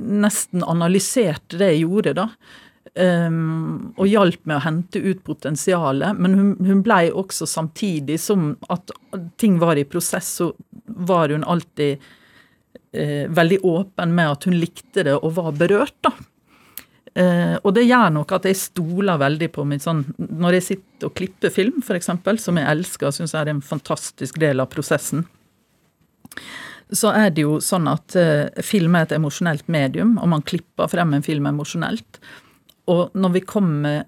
nesten 0.00 0.64
analyserte 0.64 1.58
det 1.60 1.74
jeg 1.74 1.84
gjorde, 1.84 2.14
da. 2.16 2.28
Um, 2.94 3.88
og 3.98 4.06
hjalp 4.06 4.44
med 4.46 4.60
å 4.60 4.62
hente 4.62 5.00
ut 5.02 5.24
potensialet. 5.26 6.14
Men 6.14 6.36
hun, 6.38 6.50
hun 6.62 6.82
blei 6.86 7.08
også 7.10 7.48
samtidig 7.50 8.20
som 8.22 8.52
at 8.70 8.92
ting 9.40 9.56
var 9.58 9.80
i 9.80 9.86
prosess, 9.88 10.28
så 10.38 10.52
var 10.86 11.34
hun 11.34 11.42
alltid 11.42 11.98
eh, 12.94 13.26
veldig 13.34 13.58
åpen 13.66 14.14
med 14.14 14.36
at 14.36 14.46
hun 14.46 14.54
likte 14.60 15.02
det 15.08 15.16
og 15.16 15.34
var 15.40 15.50
berørt, 15.58 15.96
da. 16.06 16.12
Eh, 17.14 17.56
og 17.62 17.74
det 17.76 17.86
gjør 17.86 18.10
nok 18.14 18.32
at 18.34 18.48
jeg 18.48 18.58
stoler 18.58 19.20
veldig 19.20 19.46
på 19.54 19.62
mitt 19.70 19.84
sånn 19.84 20.00
Når 20.18 20.56
jeg 20.56 20.64
sitter 20.66 21.06
og 21.06 21.14
klipper 21.14 21.52
film, 21.54 21.76
f.eks., 21.78 22.08
som 22.42 22.58
jeg 22.58 22.66
elsker 22.66 23.06
og 23.06 23.14
syns 23.14 23.36
er 23.38 23.52
en 23.52 23.62
fantastisk 23.62 24.40
del 24.42 24.62
av 24.62 24.70
prosessen, 24.72 25.22
så 26.90 27.12
er 27.14 27.30
det 27.34 27.44
jo 27.44 27.60
sånn 27.62 27.86
at 27.90 28.16
eh, 28.18 28.62
film 28.66 28.98
er 28.98 29.06
et 29.06 29.14
emosjonelt 29.16 29.70
medium, 29.70 30.16
og 30.18 30.30
man 30.34 30.42
klipper 30.46 30.90
frem 30.90 31.14
en 31.14 31.24
film 31.24 31.46
emosjonelt. 31.50 32.18
Og 32.92 33.16
når 33.16 33.36
vi 33.38 33.44
kommer 33.48 34.04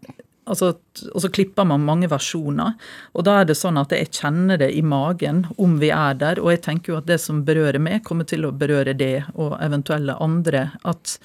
Altså, 0.46 0.68
og 1.10 1.22
så 1.24 1.28
klipper 1.34 1.66
man 1.66 1.82
mange 1.82 2.06
versjoner. 2.06 2.76
Og 3.18 3.24
da 3.26 3.40
er 3.40 3.48
det 3.48 3.56
sånn 3.58 3.80
at 3.80 3.90
jeg 3.90 4.12
kjenner 4.14 4.60
det 4.60 4.68
i 4.78 4.82
magen 4.86 5.40
om 5.58 5.72
vi 5.80 5.88
er 5.90 6.14
der. 6.20 6.38
Og 6.38 6.52
jeg 6.52 6.60
tenker 6.62 6.92
jo 6.92 6.98
at 7.00 7.08
det 7.08 7.16
som 7.18 7.40
berører 7.48 7.82
meg, 7.82 8.04
kommer 8.06 8.28
til 8.30 8.46
å 8.46 8.52
berøre 8.54 8.94
det 8.94 9.24
og 9.34 9.56
eventuelle 9.58 10.14
andre. 10.22 10.68
At 10.86 11.16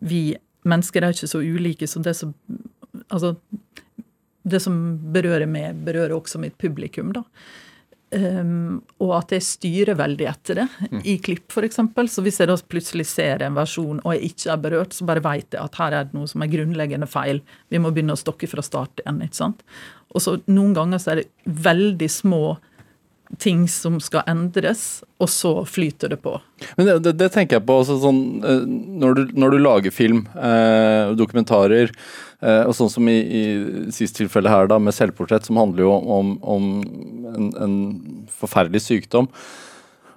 vi 0.00 0.22
mennesker 0.64 1.04
er 1.04 1.12
ikke 1.12 1.28
så 1.34 1.42
ulike 1.44 1.88
som 1.90 2.06
det 2.06 2.16
som 2.16 2.32
Altså, 3.12 3.34
det 4.44 4.58
som 4.60 4.74
berører 5.14 5.48
meg, 5.48 5.78
berører 5.84 6.12
også 6.16 6.40
mitt 6.40 6.58
publikum, 6.60 7.12
da. 7.16 7.22
Um, 8.12 8.82
og 9.00 9.14
at 9.16 9.30
jeg 9.32 9.44
styrer 9.46 9.96
veldig 9.96 10.26
etter 10.28 10.58
det 10.60 10.66
mm. 10.90 10.98
i 11.08 11.14
klipp, 11.24 11.46
f.eks. 11.48 11.78
Så 12.12 12.24
hvis 12.24 12.42
jeg 12.42 12.50
da 12.50 12.58
plutselig 12.60 13.06
ser 13.08 13.44
en 13.46 13.56
versjon 13.56 14.02
og 14.02 14.12
jeg 14.12 14.34
ikke 14.34 14.50
er 14.52 14.60
berørt, 14.66 14.92
så 14.92 15.06
bare 15.08 15.22
vet 15.24 15.56
jeg 15.56 15.62
at 15.62 15.78
her 15.80 15.96
er 15.96 16.10
det 16.10 16.18
noe 16.18 16.28
som 16.28 16.44
er 16.44 16.50
grunnleggende 16.52 17.08
feil. 17.08 17.40
Vi 17.72 17.80
må 17.80 17.88
begynne 17.94 18.12
å 18.12 18.20
stokke 18.20 18.50
fra 18.50 18.64
start 18.64 19.00
igjen. 19.00 19.22
ikke 19.24 19.40
sant? 19.40 19.64
Og 20.12 20.20
så 20.20 20.36
noen 20.52 20.76
ganger 20.76 21.00
så 21.00 21.14
er 21.14 21.22
det 21.22 21.56
veldig 21.64 22.10
små 22.12 22.42
ting 23.40 23.64
som 23.70 24.00
skal 24.02 24.26
endres, 24.28 25.02
og 25.22 25.30
så 25.32 25.52
flyter 25.64 26.12
det 26.12 26.18
på. 26.24 26.34
Men 26.76 26.88
Det, 26.88 26.98
det, 27.06 27.14
det 27.22 27.30
tenker 27.32 27.58
jeg 27.58 27.66
på 27.68 27.78
altså 27.80 27.96
sånn 28.02 28.20
eh, 28.44 28.66
Når 29.02 29.14
du, 29.16 29.22
når 29.40 29.54
du 29.54 29.58
lager 29.62 29.94
film, 29.94 30.26
eh, 30.36 31.14
dokumentarer 31.16 31.94
Eh, 32.42 32.64
og 32.66 32.74
sånn 32.74 32.90
som 32.90 33.06
i, 33.06 33.18
i 33.22 33.42
sist 33.94 34.16
tilfelle 34.18 34.50
her, 34.50 34.66
da, 34.70 34.80
med 34.82 34.94
selvportrett, 34.96 35.46
som 35.46 35.60
handler 35.60 35.84
jo 35.84 35.92
om, 35.94 36.32
om 36.42 36.70
en, 37.30 37.50
en, 37.54 37.76
forferdelig 38.34 38.82
sykdom. 38.82 39.28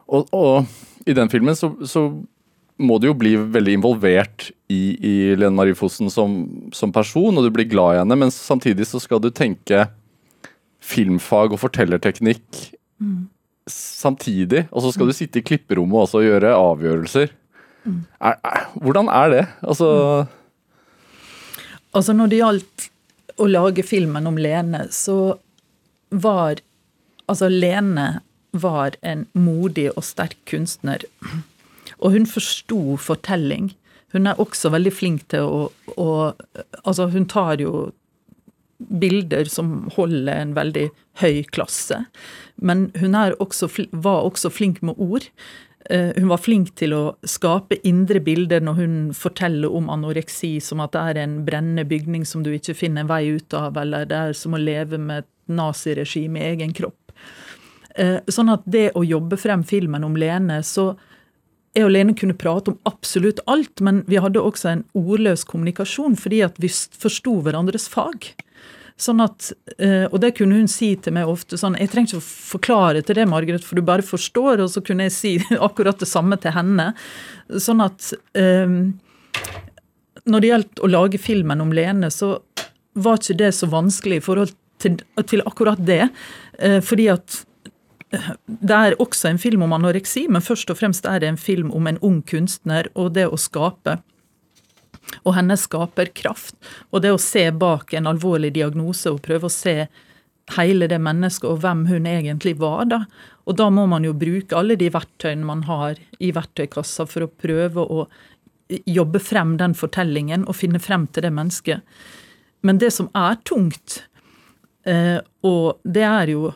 Og, 0.10 0.32
og, 0.34 0.72
i 1.06 1.14
den 1.14 1.30
filmen 1.30 1.58
så, 1.58 1.70
så, 1.86 2.10
må 2.76 2.98
du 3.00 3.06
jo 3.08 3.16
bli 3.16 3.38
veldig 3.40 3.78
involvert 3.78 4.50
i, 4.68 4.98
i 5.00 5.12
Lene 5.38 5.56
Marie 5.56 5.78
Fossen 5.80 6.10
som, 6.12 6.34
som, 6.76 6.92
person, 6.92 7.38
og 7.38 7.46
du 7.46 7.54
blir 7.56 7.70
glad 7.72 7.94
i 7.94 8.00
henne, 8.02 8.18
men 8.20 8.34
samtidig 8.36 8.90
så 8.90 9.00
skal 9.00 9.22
du 9.24 9.30
tenke 9.32 9.86
filmfag 10.84 11.56
og 11.56 11.62
fortellerteknikk 11.62 12.66
samtidig, 13.70 14.68
og 14.72 14.84
så 14.86 14.92
skal 14.94 15.10
du 15.10 15.16
sitte 15.18 15.42
i 15.42 15.46
klipperommet 15.46 16.06
også 16.06 16.22
og 16.22 16.28
gjøre 16.28 16.54
avgjørelser. 16.58 17.34
Er, 17.86 18.36
er, 18.36 18.68
hvordan 18.82 19.10
er 19.14 19.30
det? 19.30 19.46
Altså 19.62 19.88
Altså 21.96 22.14
Når 22.18 22.32
det 22.32 22.40
gjaldt 22.40 22.86
å 23.38 23.46
lage 23.46 23.84
filmen 23.86 24.26
om 24.28 24.40
Lene, 24.42 24.88
så 24.92 25.38
var 26.10 26.62
Altså 27.30 27.50
Lene 27.50 28.22
var 28.56 28.96
en 29.02 29.26
modig 29.34 29.90
og 29.94 30.04
sterk 30.08 30.38
kunstner. 30.48 31.04
Og 32.00 32.16
hun 32.16 32.28
forsto 32.30 32.98
fortelling. 33.02 33.74
Hun 34.16 34.30
er 34.30 34.40
også 34.40 34.72
veldig 34.72 34.94
flink 34.96 35.26
til 35.34 35.44
å, 35.44 35.62
å 36.00 36.10
Altså, 36.84 37.10
hun 37.12 37.28
tar 37.28 37.60
jo 37.64 37.90
bilder 38.78 39.50
som 39.52 39.90
holder 39.96 40.42
en 40.44 40.54
veldig 40.56 40.90
høy 41.22 41.44
klasse. 41.56 42.04
Men 42.56 42.90
hun 43.00 43.16
også, 43.16 43.70
var 43.92 44.24
også 44.24 44.50
flink 44.50 44.82
med 44.82 44.96
ord. 44.98 45.28
Eh, 45.90 46.12
hun 46.16 46.30
var 46.32 46.42
flink 46.42 46.72
til 46.80 46.96
å 46.98 47.04
skape 47.28 47.78
indre 47.86 48.20
bilder 48.24 48.64
når 48.64 48.78
hun 48.80 48.96
forteller 49.14 49.74
om 49.76 49.90
anoreksi, 49.94 50.58
som 50.64 50.82
at 50.82 50.96
det 50.96 51.02
er 51.02 51.22
en 51.22 51.40
brennende 51.46 51.86
bygning 51.86 52.26
som 52.26 52.44
du 52.44 52.54
ikke 52.56 52.78
finner 52.78 53.04
en 53.04 53.12
vei 53.12 53.26
ut 53.36 53.54
av, 53.54 53.78
eller 53.78 54.08
det 54.10 54.18
er 54.18 54.38
som 54.38 54.56
å 54.58 54.62
leve 54.62 54.98
med 54.98 55.24
et 55.24 55.32
naziregime 55.52 56.42
i 56.42 56.48
egen 56.56 56.74
kropp. 56.74 57.14
Eh, 57.96 58.18
sånn 58.28 58.50
at 58.52 58.66
det 58.66 58.90
å 58.98 59.06
jobbe 59.06 59.38
frem 59.40 59.64
filmen 59.64 60.04
om 60.04 60.18
Lene, 60.20 60.64
så 60.66 60.96
jeg 61.76 61.86
og 61.86 61.92
Lene 61.92 62.16
kunne 62.18 62.38
prate 62.40 62.72
om 62.72 62.80
absolutt 62.88 63.42
alt, 63.52 63.84
men 63.84 64.02
vi 64.08 64.20
hadde 64.24 64.42
også 64.42 64.72
en 64.72 64.84
ordløs 64.96 65.44
kommunikasjon 65.48 66.16
fordi 66.20 66.42
at 66.48 66.58
vi 66.64 66.72
forsto 66.72 67.38
hverandres 67.44 67.88
fag. 67.92 68.32
Sånn 68.96 69.20
at, 69.20 69.52
eh, 69.78 70.08
Og 70.08 70.22
det 70.24 70.36
kunne 70.38 70.56
hun 70.56 70.68
si 70.72 70.96
til 70.96 71.14
meg 71.14 71.28
ofte. 71.28 71.58
sånn, 71.58 71.78
Jeg 71.78 71.90
trenger 71.90 72.16
ikke 72.16 72.24
å 72.24 72.60
forklare 72.60 73.06
til 73.06 73.16
det, 73.16 73.28
Margaret, 73.28 73.64
for 73.64 73.76
du 73.76 73.82
bare 73.82 74.02
forstår. 74.02 74.62
Og 74.64 74.70
så 74.70 74.84
kunne 74.84 75.04
jeg 75.04 75.12
si 75.12 75.38
akkurat 75.68 76.00
det 76.00 76.08
samme 76.08 76.40
til 76.40 76.52
henne. 76.52 76.94
Sånn 77.50 77.82
at 77.84 78.14
um, 78.36 79.00
Når 80.26 80.42
det 80.42 80.50
gjaldt 80.50 80.80
å 80.80 80.88
lage 80.88 81.20
filmen 81.20 81.62
om 81.62 81.72
Lene, 81.72 82.10
så 82.10 82.40
var 82.96 83.20
ikke 83.20 83.38
det 83.38 83.52
så 83.54 83.68
vanskelig 83.68 84.18
i 84.18 84.24
forhold 84.24 84.56
til, 84.80 84.98
til 85.28 85.42
akkurat 85.46 85.78
det. 85.86 86.10
Uh, 86.58 86.80
fordi 86.80 87.10
at 87.12 87.44
det 88.48 88.72
er 88.76 88.96
også 89.02 89.28
en 89.28 89.38
film 89.38 89.66
om 89.66 89.74
anoreksi, 89.74 90.30
men 90.32 90.42
først 90.42 90.70
og 90.72 90.78
fremst 90.80 91.06
er 91.06 91.20
det 91.20 91.28
en 91.28 91.38
film 91.38 91.72
om 91.76 91.88
en 91.88 92.00
ung 92.02 92.22
kunstner 92.24 92.88
og 92.96 93.12
det 93.14 93.28
å 93.28 93.36
skape 93.36 94.00
og 95.24 95.36
hennes 95.38 95.66
skaperkraft. 95.68 96.58
Og 96.92 97.04
det 97.06 97.14
å 97.14 97.22
se 97.22 97.48
bak 97.52 97.94
en 97.94 98.10
alvorlig 98.12 98.54
diagnose 98.56 99.12
og 99.14 99.24
prøve 99.26 99.50
å 99.50 99.54
se 99.54 99.86
hele 100.56 100.88
det 100.90 101.00
mennesket 101.02 101.48
og 101.50 101.62
hvem 101.64 101.86
hun 101.90 102.08
egentlig 102.10 102.56
var. 102.62 102.86
da. 102.86 103.02
Og 103.46 103.58
da 103.58 103.70
må 103.74 103.86
man 103.90 104.06
jo 104.06 104.14
bruke 104.18 104.58
alle 104.58 104.78
de 104.78 104.92
verktøyene 104.94 105.46
man 105.46 105.66
har 105.70 106.00
i 106.20 106.32
verktøykassa 106.36 107.08
for 107.10 107.26
å 107.26 107.32
prøve 107.32 107.82
å 107.82 108.08
jobbe 108.90 109.22
frem 109.22 109.58
den 109.62 109.76
fortellingen 109.78 110.46
og 110.50 110.58
finne 110.58 110.82
frem 110.82 111.06
til 111.14 111.28
det 111.28 111.34
mennesket. 111.34 111.98
Men 112.66 112.82
det 112.82 112.92
som 112.96 113.12
er 113.14 113.38
tungt, 113.46 114.04
eh, 114.86 115.20
og 115.46 115.82
det 115.84 116.06
er 116.06 116.34
jo 116.34 116.50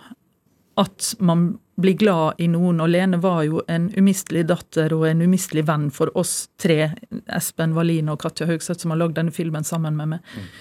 at 0.79 1.13
man 1.19 1.59
bli 1.81 1.93
glad 1.99 2.41
i 2.41 2.47
noen. 2.51 2.81
Og 2.83 2.91
Lene 2.91 3.19
var 3.23 3.43
jo 3.47 3.63
en 3.67 3.89
umistelig 3.97 4.45
datter 4.49 4.93
og 4.95 5.07
en 5.09 5.23
umistelig 5.25 5.65
venn 5.69 5.89
for 5.93 6.11
oss 6.19 6.49
tre, 6.61 6.91
Espen 7.35 7.75
Wallin 7.77 8.11
og 8.11 8.21
Katja 8.23 8.49
Høgseth, 8.49 8.83
som 8.83 8.95
har 8.95 9.01
lagd 9.03 9.17
denne 9.19 9.35
filmen 9.35 9.67
sammen 9.67 9.97
med 9.99 10.15
meg. 10.15 10.35
Mm. 10.35 10.51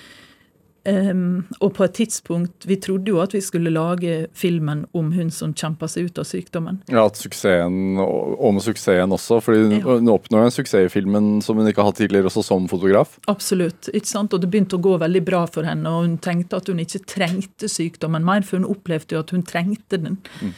Um, 0.89 1.43
og 1.59 1.73
på 1.77 1.83
et 1.85 1.97
tidspunkt 1.99 2.65
Vi 2.65 2.77
trodde 2.81 3.11
jo 3.11 3.19
at 3.21 3.35
vi 3.35 3.41
skulle 3.45 3.73
lage 3.75 4.29
filmen 4.33 4.85
om 4.97 5.11
hun 5.13 5.29
som 5.35 5.51
kjempa 5.53 5.89
seg 5.91 6.07
ut 6.09 6.21
av 6.23 6.25
sykdommen. 6.25 6.79
Ja, 6.89 7.03
at 7.03 7.19
suksessen, 7.19 7.99
om 7.99 8.61
suksessen 8.63 9.13
også, 9.13 9.41
fordi 9.45 9.67
hun, 9.67 9.75
ja. 9.75 9.99
hun 9.99 10.09
oppnår 10.15 10.47
en 10.47 10.55
suksess 10.55 10.87
i 10.87 10.93
filmen 10.93 11.43
som 11.45 11.59
hun 11.59 11.69
ikke 11.69 11.83
har 11.83 11.91
hatt 11.91 12.01
tidligere, 12.01 12.31
også 12.31 12.47
som 12.47 12.71
fotograf. 12.71 13.19
Absolutt. 13.29 13.91
ikke 13.91 14.09
sant? 14.09 14.33
Og 14.33 14.41
det 14.41 14.49
begynte 14.53 14.79
å 14.79 14.87
gå 14.87 14.95
veldig 15.03 15.25
bra 15.27 15.43
for 15.51 15.69
henne, 15.69 15.93
og 15.93 16.07
hun 16.07 16.17
tenkte 16.25 16.63
at 16.63 16.71
hun 16.71 16.81
ikke 16.81 17.05
trengte 17.11 17.69
sykdommen 17.69 18.25
mer, 18.25 18.47
for 18.47 18.63
hun 18.63 18.71
opplevde 18.71 19.19
jo 19.19 19.25
at 19.27 19.35
hun 19.35 19.45
trengte 19.45 20.01
den. 20.01 20.21
Mm. 20.41 20.55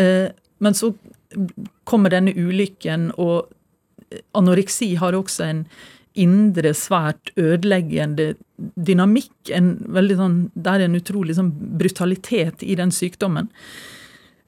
Eh, 0.00 0.30
men 0.58 0.74
så 0.74 0.92
kommer 1.84 2.12
denne 2.12 2.32
ulykken, 2.36 3.10
og 3.20 3.50
anoreksi 4.36 4.94
har 5.00 5.16
også 5.18 5.44
en 5.46 5.66
indre, 6.16 6.72
svært 6.76 7.32
ødeleggende 7.36 8.34
dynamikk. 8.56 9.50
En 9.52 9.74
sånn, 9.92 10.38
det 10.54 10.72
er 10.72 10.86
en 10.86 10.96
utrolig 10.96 11.36
sånn 11.36 11.52
brutalitet 11.76 12.64
i 12.64 12.76
den 12.78 12.94
sykdommen. 12.94 13.50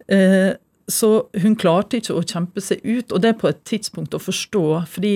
Eh, 0.08 0.54
så 0.88 1.11
hun 1.42 1.58
klarte 1.61 2.00
ikke 2.00 2.16
å 2.16 2.24
kjempe 2.24 2.64
seg 2.64 2.80
ut, 2.87 3.12
og 3.12 3.20
det 3.20 3.34
er 3.34 3.40
på 3.42 3.50
et 3.50 3.61
tidspunkt 3.68 4.16
å 4.16 4.22
forstå. 4.22 4.87
fordi 4.88 5.14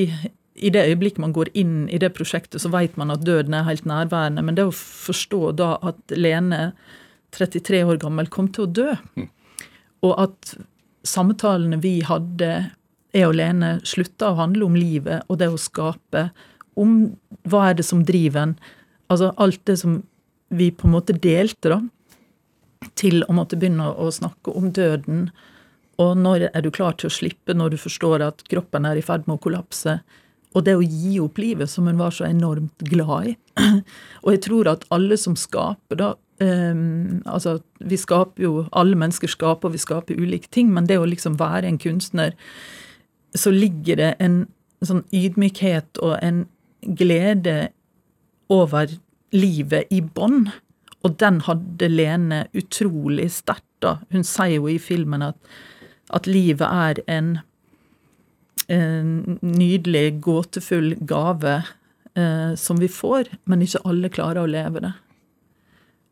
i 0.55 0.71
det 0.71 0.85
øyeblikket 0.85 1.19
man 1.19 1.33
går 1.33 1.49
inn 1.55 1.89
i 1.89 1.99
det 1.99 2.13
prosjektet, 2.13 2.61
så 2.61 2.69
vet 2.69 2.97
man 3.01 3.11
at 3.11 3.25
døden 3.25 3.55
er 3.55 3.65
helt 3.65 3.87
nærværende. 3.89 4.43
Men 4.45 4.55
det 4.55 4.67
å 4.69 4.75
forstå 4.75 5.57
da 5.57 5.79
at 5.83 6.13
Lene, 6.15 6.73
33 7.33 7.83
år 7.89 7.97
gammel, 8.03 8.29
kom 8.29 8.51
til 8.53 8.67
å 8.67 8.73
dø, 8.73 8.91
mm. 9.17 9.31
Og 10.03 10.15
at 10.19 10.55
samtalene 11.07 11.79
vi 11.83 12.01
hadde, 12.07 12.53
jeg 13.13 13.29
og 13.29 13.37
Lene, 13.39 13.75
slutta 13.87 14.33
å 14.33 14.39
handle 14.41 14.67
om 14.67 14.79
livet 14.79 15.27
og 15.29 15.41
det 15.43 15.51
å 15.53 15.61
skape. 15.61 16.29
Om 16.79 17.13
hva 17.51 17.69
er 17.71 17.79
det 17.79 17.87
som 17.87 18.05
driver 18.09 18.47
en. 18.47 18.55
Altså 19.13 19.33
alt 19.43 19.61
det 19.69 19.79
som 19.83 20.01
vi 20.53 20.71
på 20.73 20.89
en 20.89 20.97
måte 20.97 21.17
delte, 21.17 21.75
da. 21.75 21.81
Til 22.99 23.23
å 23.29 23.37
måtte 23.37 23.59
begynne 23.59 23.93
å 23.93 24.09
snakke 24.13 24.55
om 24.59 24.71
døden. 24.75 25.29
Og 26.03 26.17
når 26.19 26.49
er 26.51 26.65
du 26.65 26.73
klar 26.75 26.97
til 26.99 27.11
å 27.11 27.15
slippe, 27.15 27.55
når 27.55 27.75
du 27.75 27.79
forstår 27.81 28.25
at 28.25 28.43
kroppen 28.51 28.89
er 28.89 28.99
i 28.99 29.05
ferd 29.05 29.29
med 29.29 29.39
å 29.39 29.45
kollapse? 29.45 30.01
Og 30.53 30.67
det 30.67 30.75
å 30.77 30.85
gi 30.85 31.19
opp 31.23 31.39
livet, 31.41 31.71
som 31.71 31.87
hun 31.89 32.01
var 32.01 32.13
så 32.13 32.27
enormt 32.29 32.85
glad 32.89 33.33
i. 33.33 33.37
Og 34.25 34.35
jeg 34.35 34.43
tror 34.49 34.73
at 34.73 34.85
alle 34.93 35.17
som 35.21 35.37
skaper, 35.39 36.01
da 36.01 36.11
um, 36.41 37.23
Altså, 37.27 37.59
vi 37.81 37.97
skaper 37.97 38.43
jo 38.43 38.65
Alle 38.73 38.97
mennesker 38.97 39.29
skaper, 39.29 39.69
og 39.69 39.73
vi 39.75 39.83
skaper 39.83 40.21
ulike 40.21 40.49
ting, 40.51 40.73
men 40.73 40.87
det 40.87 40.99
å 40.99 41.09
liksom 41.09 41.39
være 41.41 41.69
en 41.69 41.79
kunstner, 41.79 42.37
så 43.35 43.51
ligger 43.51 43.97
det 43.97 44.11
en 44.21 44.43
sånn 44.85 45.05
ydmykhet 45.15 46.01
og 46.03 46.19
en 46.23 46.45
glede 46.99 47.71
over 48.53 48.91
livet 49.33 49.89
i 49.95 50.03
bånn. 50.03 50.51
Og 51.03 51.17
den 51.23 51.41
hadde 51.47 51.89
Lene 51.89 52.45
utrolig 52.53 53.31
sterkt, 53.33 53.69
da. 53.81 53.97
Hun 54.13 54.27
sier 54.27 54.59
jo 54.59 54.69
i 54.71 54.77
filmen 54.83 55.25
at, 55.25 55.39
at 56.13 56.29
livet 56.29 56.69
er 56.69 57.01
en 57.11 57.39
en 58.73 59.39
nydelig, 59.43 60.21
gåtefull 60.23 60.95
gave 61.09 61.55
eh, 62.15 62.55
som 62.57 62.81
vi 62.81 62.89
får, 62.89 63.31
men 63.45 63.65
ikke 63.65 63.83
alle 63.89 64.13
klarer 64.13 64.45
å 64.45 64.51
leve 64.51 64.85
det. 64.85 64.93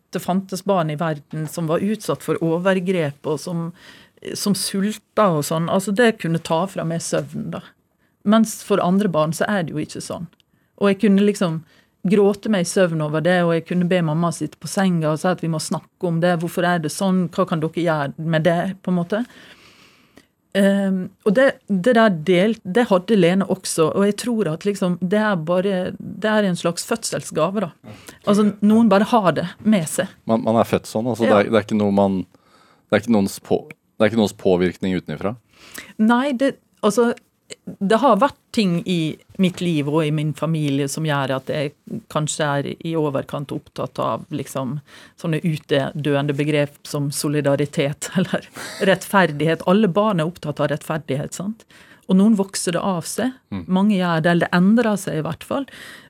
det 0.10 0.21
fantes 0.23 0.63
barn 0.65 0.89
i 0.89 0.95
verden 0.97 1.45
som 1.45 1.69
var 1.69 1.84
utsatt 1.86 2.25
for 2.25 2.41
overgrep, 2.41 3.21
og 3.30 3.38
som 3.43 3.67
som 4.34 4.56
sulta 4.58 5.30
og 5.36 5.45
sånn, 5.45 5.69
altså 5.69 5.93
det 5.95 6.17
kunne 6.21 6.41
ta 6.41 6.63
fra 6.69 6.86
meg 6.88 7.03
søvnen, 7.06 7.51
da. 7.53 7.62
Mens 8.27 8.60
for 8.65 8.82
andre 8.84 9.10
barn 9.12 9.34
så 9.36 9.47
er 9.47 9.63
det 9.63 9.75
jo 9.75 9.84
ikke 9.84 10.03
sånn. 10.03 10.27
Og 10.82 10.91
jeg 10.91 11.01
kunne 11.06 11.25
liksom 11.25 11.62
gråte 12.09 12.49
meg 12.53 12.65
i 12.65 12.69
søvn 12.69 13.03
over 13.05 13.23
det, 13.25 13.41
og 13.45 13.53
jeg 13.55 13.67
kunne 13.69 13.87
be 13.89 14.01
mamma 14.05 14.31
sitte 14.35 14.59
på 14.61 14.69
senga 14.71 15.11
og 15.11 15.21
si 15.21 15.27
at 15.29 15.43
vi 15.43 15.51
må 15.51 15.59
snakke 15.63 16.09
om 16.09 16.21
det. 16.23 16.37
Hvorfor 16.41 16.65
er 16.67 16.81
det 16.83 16.93
sånn? 16.93 17.27
Hva 17.33 17.45
kan 17.49 17.61
dere 17.63 17.83
gjøre 17.83 18.13
med 18.17 18.47
det? 18.47 18.59
på 18.83 18.91
en 18.93 18.99
måte? 18.99 19.23
Um, 20.57 21.01
og 21.27 21.35
det, 21.37 21.45
det, 21.69 21.93
der 21.93 22.13
delt, 22.25 22.61
det 22.63 22.87
hadde 22.89 23.17
Lene 23.19 23.45
også, 23.51 23.91
og 23.91 24.05
jeg 24.07 24.15
tror 24.23 24.47
at 24.49 24.63
liksom 24.65 24.95
det 25.05 25.19
er 25.21 25.35
bare 25.45 25.73
det 25.99 26.31
er 26.31 26.47
en 26.47 26.57
slags 26.57 26.87
fødselsgave. 26.87 27.61
da. 27.67 27.97
Altså 28.25 28.47
Noen 28.65 28.89
bare 28.89 29.05
har 29.11 29.35
det 29.37 29.45
med 29.61 29.85
seg. 29.91 30.09
Man, 30.25 30.41
man 30.47 30.57
er 30.57 30.65
født 30.65 30.89
sånn? 30.89 31.05
altså 31.11 31.27
Ja. 31.27 31.35
det, 31.35 31.37
er, 31.37 31.51
det 31.51 31.59
er 31.59 31.67
ikke 31.67 31.77
noe 31.83 31.93
man 31.93 32.17
Det 32.87 32.95
er 32.95 33.03
ikke 33.03 33.13
noens, 33.17 33.37
på, 33.43 33.59
det 33.69 34.05
er 34.05 34.09
ikke 34.09 34.21
noens 34.23 34.37
påvirkning 34.39 34.95
utenfra? 34.97 35.35
Nei, 35.99 36.31
det, 36.39 36.55
altså 36.81 37.11
det 37.80 37.99
har 37.99 38.19
vært 38.21 38.38
ting 38.56 38.80
i 38.88 39.17
mitt 39.41 39.60
liv 39.62 39.89
og 39.91 39.99
i 40.06 40.12
min 40.15 40.32
familie 40.38 40.88
som 40.89 41.06
gjør 41.06 41.34
at 41.36 41.49
jeg 41.51 41.73
kanskje 42.13 42.47
er 42.47 42.69
i 42.73 42.93
overkant 42.97 43.51
opptatt 43.53 43.99
av 44.01 44.23
liksom 44.34 44.77
sånne 45.19 45.41
utdøende 45.43 46.36
begrep 46.38 46.80
som 46.88 47.12
solidaritet 47.12 48.10
eller 48.19 48.47
rettferdighet. 48.88 49.67
Alle 49.67 49.91
barn 49.91 50.23
er 50.23 50.32
opptatt 50.32 50.63
av 50.63 50.71
rettferdighet, 50.71 51.36
sant? 51.38 51.67
Og 52.08 52.15
noen 52.15 52.38
vokser 52.39 52.77
det 52.77 52.82
av 52.88 53.03
seg. 53.03 53.34
Mange 53.67 53.97
gjør 53.97 54.21
det, 54.23 54.32
eller 54.32 54.47
det 54.47 54.56
endrer 54.56 54.99
seg 54.99 55.19
i 55.19 55.25
hvert 55.25 55.43
fall. 55.43 55.65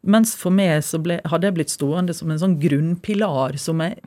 Mens 0.05 0.35
for 0.37 0.53
meg 0.53 0.83
så 0.85 1.01
ble, 1.01 1.17
hadde 1.25 1.49
jeg 1.49 1.57
blitt 1.57 1.73
stående 1.73 2.13
som 2.13 2.29
en 2.29 2.41
sånn 2.43 2.59
grunnpilar 2.61 3.57
som 3.61 3.81
jeg 3.81 3.97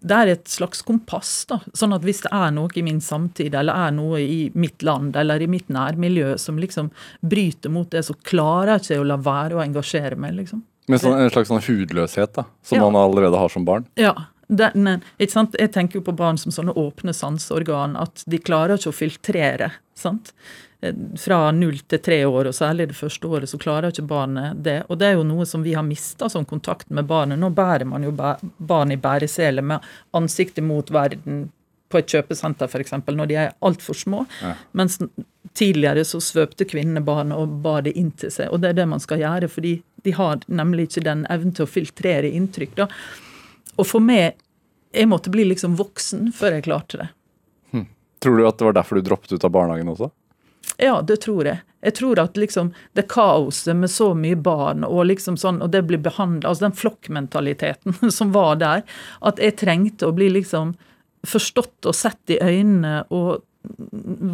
det 0.00 0.14
er 0.14 0.26
et 0.32 0.44
slags 0.48 0.82
kompass. 0.86 1.44
da, 1.48 1.58
sånn 1.74 1.94
at 1.94 2.02
Hvis 2.02 2.22
det 2.22 2.30
er 2.32 2.50
noe 2.54 2.68
i 2.76 2.82
min 2.82 3.00
samtid 3.00 3.54
eller 3.54 3.74
er 3.74 3.90
noe 3.92 4.20
i 4.20 4.50
mitt 4.54 4.82
land 4.82 5.16
eller 5.16 5.40
i 5.42 5.46
mitt 5.50 5.68
nærmiljø 5.68 6.38
som 6.38 6.56
liksom 6.58 6.90
bryter 7.22 7.70
mot 7.70 7.90
det, 7.90 8.04
så 8.06 8.14
klarer 8.22 8.78
jeg 8.78 8.80
ikke 8.98 9.00
å 9.02 9.06
la 9.06 9.16
være 9.16 9.54
å 9.58 9.64
engasjere 9.64 10.16
meg. 10.16 10.34
liksom. 10.34 10.62
Men 10.88 10.98
sånn, 10.98 11.18
en 11.20 11.30
slags 11.30 11.48
sånn 11.50 11.60
hudløshet 11.66 12.32
da, 12.34 12.44
som 12.62 12.78
Ja. 12.78 12.88
man 12.90 12.94
allerede 13.10 13.36
har 13.36 13.48
som 13.48 13.64
barn? 13.64 13.86
Ja, 13.96 14.14
den, 14.48 15.02
ikke 15.20 15.30
sant? 15.32 15.54
Jeg 15.58 15.72
tenker 15.72 15.94
jo 15.96 16.00
på 16.00 16.16
barn 16.16 16.38
som 16.38 16.50
sånne 16.52 16.72
åpne 16.74 17.12
sanseorgan, 17.12 17.96
at 18.00 18.24
de 18.26 18.38
klarer 18.38 18.78
ikke 18.78 18.92
å 18.92 18.94
filtrere. 18.94 19.72
sant? 19.94 20.32
Fra 21.18 21.38
null 21.50 21.80
til 21.90 21.98
tre 21.98 22.20
år, 22.26 22.50
og 22.50 22.54
særlig 22.54 22.88
det 22.92 22.96
første 22.96 23.26
året, 23.26 23.50
så 23.50 23.58
klarer 23.58 23.90
ikke 23.90 24.06
barnet 24.06 24.60
det. 24.62 24.76
Og 24.86 25.00
det 25.00 25.08
er 25.08 25.16
jo 25.18 25.24
noe 25.26 25.46
som 25.48 25.64
vi 25.66 25.72
har 25.74 25.82
mista 25.82 26.28
som 26.30 26.46
kontakt 26.46 26.90
med 26.94 27.08
barnet. 27.10 27.40
Nå 27.42 27.50
bærer 27.50 27.88
man 27.88 28.06
jo 28.06 28.12
barn 28.14 28.94
i 28.94 28.98
bæresele 29.00 29.64
med 29.64 29.88
ansiktet 30.14 30.62
mot 30.64 30.92
verden 30.94 31.48
på 31.88 31.98
et 31.98 32.14
kjøpesenter 32.14 32.70
f.eks. 32.70 32.94
når 33.08 33.26
de 33.26 33.40
er 33.42 33.52
altfor 33.64 33.96
små. 33.96 34.22
Ja. 34.42 34.54
Mens 34.78 35.00
tidligere 35.58 36.04
så 36.06 36.20
svøpte 36.22 36.68
kvinnene 36.68 37.02
barnet 37.02 37.40
og 37.40 37.58
bar 37.64 37.82
det 37.82 37.96
inn 37.98 38.12
til 38.14 38.30
seg. 38.30 38.52
Og 38.52 38.62
det 38.62 38.70
er 38.70 38.78
det 38.78 38.88
man 38.92 39.02
skal 39.02 39.24
gjøre, 39.24 39.50
fordi 39.50 39.80
de 40.06 40.14
har 40.14 40.44
nemlig 40.46 40.88
ikke 40.88 41.06
den 41.08 41.26
evnen 41.32 41.56
til 41.56 41.66
å 41.66 41.72
filtrere 41.72 42.30
inntrykk. 42.30 42.76
da. 42.84 42.92
Og 43.78 43.86
for 43.86 44.04
meg 44.04 44.38
Jeg 44.88 45.04
måtte 45.04 45.28
bli 45.28 45.44
liksom 45.44 45.74
voksen 45.76 46.30
før 46.32 46.54
jeg 46.56 46.64
klarte 46.64 46.96
det. 46.96 47.08
Tror 48.18 48.38
du 48.38 48.46
at 48.48 48.58
det 48.58 48.66
var 48.66 48.76
derfor 48.78 48.98
du 48.98 49.06
droppet 49.06 49.32
ut 49.36 49.44
av 49.44 49.52
barnehagen 49.54 49.90
også? 49.92 50.08
Ja, 50.76 51.00
det 51.02 51.20
tror 51.24 51.48
jeg. 51.48 51.62
Jeg 51.80 51.94
tror 51.94 52.18
at 52.18 52.36
liksom 52.38 52.72
det 52.98 53.06
kaoset 53.10 53.76
med 53.78 53.90
så 53.90 54.10
mye 54.18 54.36
barn, 54.36 54.84
og 54.86 55.06
liksom 55.06 55.38
sånn, 55.38 55.60
og 55.62 55.70
det 55.70 55.84
blir 55.86 56.00
behandla 56.02 56.50
Altså 56.50 56.66
den 56.66 56.74
flokkmentaliteten 56.76 58.10
som 58.18 58.32
var 58.34 58.58
der, 58.62 58.84
at 59.22 59.42
jeg 59.42 59.58
trengte 59.62 60.08
å 60.08 60.14
bli 60.16 60.30
liksom 60.40 60.74
forstått 61.26 61.86
og 61.86 61.96
sett 61.98 62.34
i 62.34 62.38
øynene 62.42 63.02
og 63.14 63.44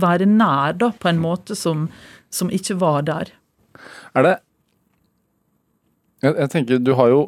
være 0.05 0.29
nær, 0.29 0.75
da, 0.79 0.91
på 0.93 1.09
en 1.09 1.21
måte 1.21 1.57
som, 1.57 1.89
som 2.31 2.51
ikke 2.53 2.77
var 2.81 3.07
der. 3.09 3.33
Er 4.15 4.27
det 4.27 4.35
jeg, 6.25 6.37
jeg 6.39 6.51
tenker, 6.53 6.81
du 6.81 6.93
har 6.97 7.11
jo 7.13 7.25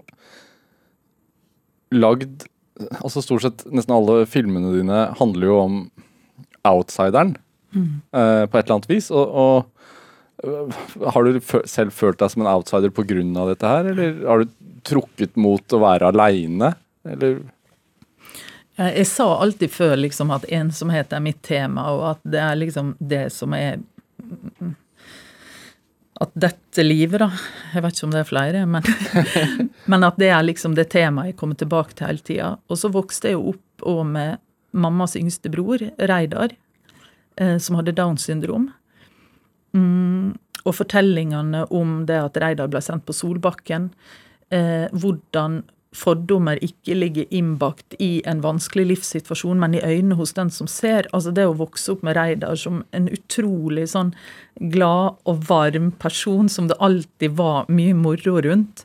lagd 1.93 2.47
Altså 2.77 3.23
stort 3.25 3.41
sett 3.41 3.63
nesten 3.73 3.95
alle 3.97 4.27
filmene 4.29 4.69
dine 4.75 4.99
handler 5.17 5.49
jo 5.49 5.55
om 5.63 5.77
outsideren 6.69 7.31
eh, 7.77 8.45
på 8.47 8.59
et 8.59 8.65
eller 8.65 8.77
annet 8.77 8.91
vis. 8.91 9.11
Og, 9.15 9.27
og 9.27 9.77
har 11.15 11.25
du 11.25 11.41
selv 11.65 11.95
følt 11.97 12.21
deg 12.21 12.33
som 12.33 12.45
en 12.45 12.51
outsider 12.51 12.93
pga. 12.95 13.47
dette 13.49 13.67
her, 13.67 13.91
eller 13.93 14.25
har 14.27 14.45
du 14.45 14.55
trukket 14.87 15.37
mot 15.37 15.73
å 15.73 15.83
være 15.83 16.13
aleine, 16.13 16.75
eller 17.09 17.41
Jeg, 18.77 19.07
sa 19.09 19.39
alltid 19.41 19.73
før 19.73 19.97
liksom 19.97 20.31
at 20.35 20.45
ensomhet 20.53 21.13
er 21.13 21.23
mitt 21.25 21.41
tema, 21.43 21.89
og 21.95 22.03
at 22.11 22.19
det 22.29 22.43
er 22.45 22.59
liksom 22.61 22.97
det 22.99 23.31
som 23.33 23.55
er 23.57 23.79
At 26.21 26.33
dette 26.35 26.83
livet, 26.83 27.21
da 27.21 27.31
Jeg 27.75 27.83
vet 27.85 27.97
ikke 27.97 28.07
om 28.07 28.13
det 28.13 28.21
er 28.21 28.29
flere, 28.29 28.67
men, 28.67 28.83
men 29.91 30.05
at 30.05 30.21
det 30.21 30.29
er 30.29 30.45
liksom 30.45 30.77
det 30.77 30.91
temaet 30.93 31.33
jeg 31.33 31.39
kommer 31.41 31.57
tilbake 31.57 31.97
til 31.97 32.11
hele 32.11 32.25
tida. 32.25 32.51
Og 32.69 32.81
så 32.81 32.93
vokste 32.93 33.33
jeg 33.33 33.39
jo 33.39 33.55
opp 33.55 33.89
og 33.89 34.05
med 34.13 34.37
mammas 34.77 35.17
yngste 35.17 35.49
bror, 35.53 35.81
Reidar, 35.97 36.53
eh, 37.37 37.57
som 37.59 37.79
hadde 37.79 37.95
Downs 37.97 38.27
syndrom. 38.29 38.71
Mm, 39.77 40.35
og 40.67 40.75
fortellingene 40.75 41.67
om 41.75 42.03
det 42.09 42.19
at 42.19 42.39
Reidar 42.43 42.71
ble 42.73 42.83
sendt 42.83 43.07
på 43.07 43.15
Solbakken, 43.15 43.91
eh, 44.51 44.87
hvordan 44.93 45.63
fordommer 45.97 46.59
ikke 46.65 46.97
ligger 46.97 47.31
innbakt 47.35 47.97
i 48.03 48.21
en 48.29 48.43
vanskelig 48.45 48.87
livssituasjon, 48.91 49.61
men 49.61 49.77
i 49.77 49.83
øynene 49.85 50.19
hos 50.19 50.35
den 50.37 50.51
som 50.53 50.69
ser. 50.71 51.09
Altså 51.17 51.33
det 51.35 51.47
å 51.49 51.57
vokse 51.57 51.95
opp 51.95 52.05
med 52.07 52.19
Reidar 52.19 52.59
som 52.61 52.83
en 52.97 53.09
utrolig 53.13 53.87
sånn 53.93 54.13
glad 54.73 55.17
og 55.25 55.47
varm 55.49 55.91
person 56.03 56.51
som 56.53 56.69
det 56.69 56.79
alltid 56.85 57.37
var 57.39 57.71
mye 57.73 57.97
moro 57.97 58.37
rundt. 58.45 58.85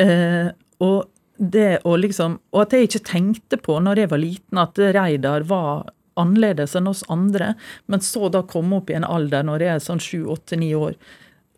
Eh, 0.00 0.50
og 0.84 1.08
det 1.38 1.80
å 1.86 1.94
liksom 1.94 2.40
Og 2.50 2.64
at 2.64 2.72
jeg 2.74 2.88
ikke 2.88 3.06
tenkte 3.06 3.58
på 3.62 3.76
når 3.78 4.00
jeg 4.00 4.10
var 4.10 4.18
liten 4.18 4.58
at 4.58 4.78
Reidar 4.78 5.44
var 5.46 5.86
annerledes 6.18 6.76
enn 6.78 6.90
oss 6.90 7.04
andre, 7.12 7.54
men 7.86 8.04
så 8.04 8.28
da 8.32 8.44
komme 8.46 8.80
opp 8.80 8.90
i 8.90 8.98
en 8.98 9.06
alder 9.06 9.46
når 9.46 9.64
jeg 9.64 9.74
er 9.74 9.86
sånn 9.86 10.02
sju, 10.02 10.20
åtte, 10.34 10.58
ni 10.60 10.72
år, 10.76 10.98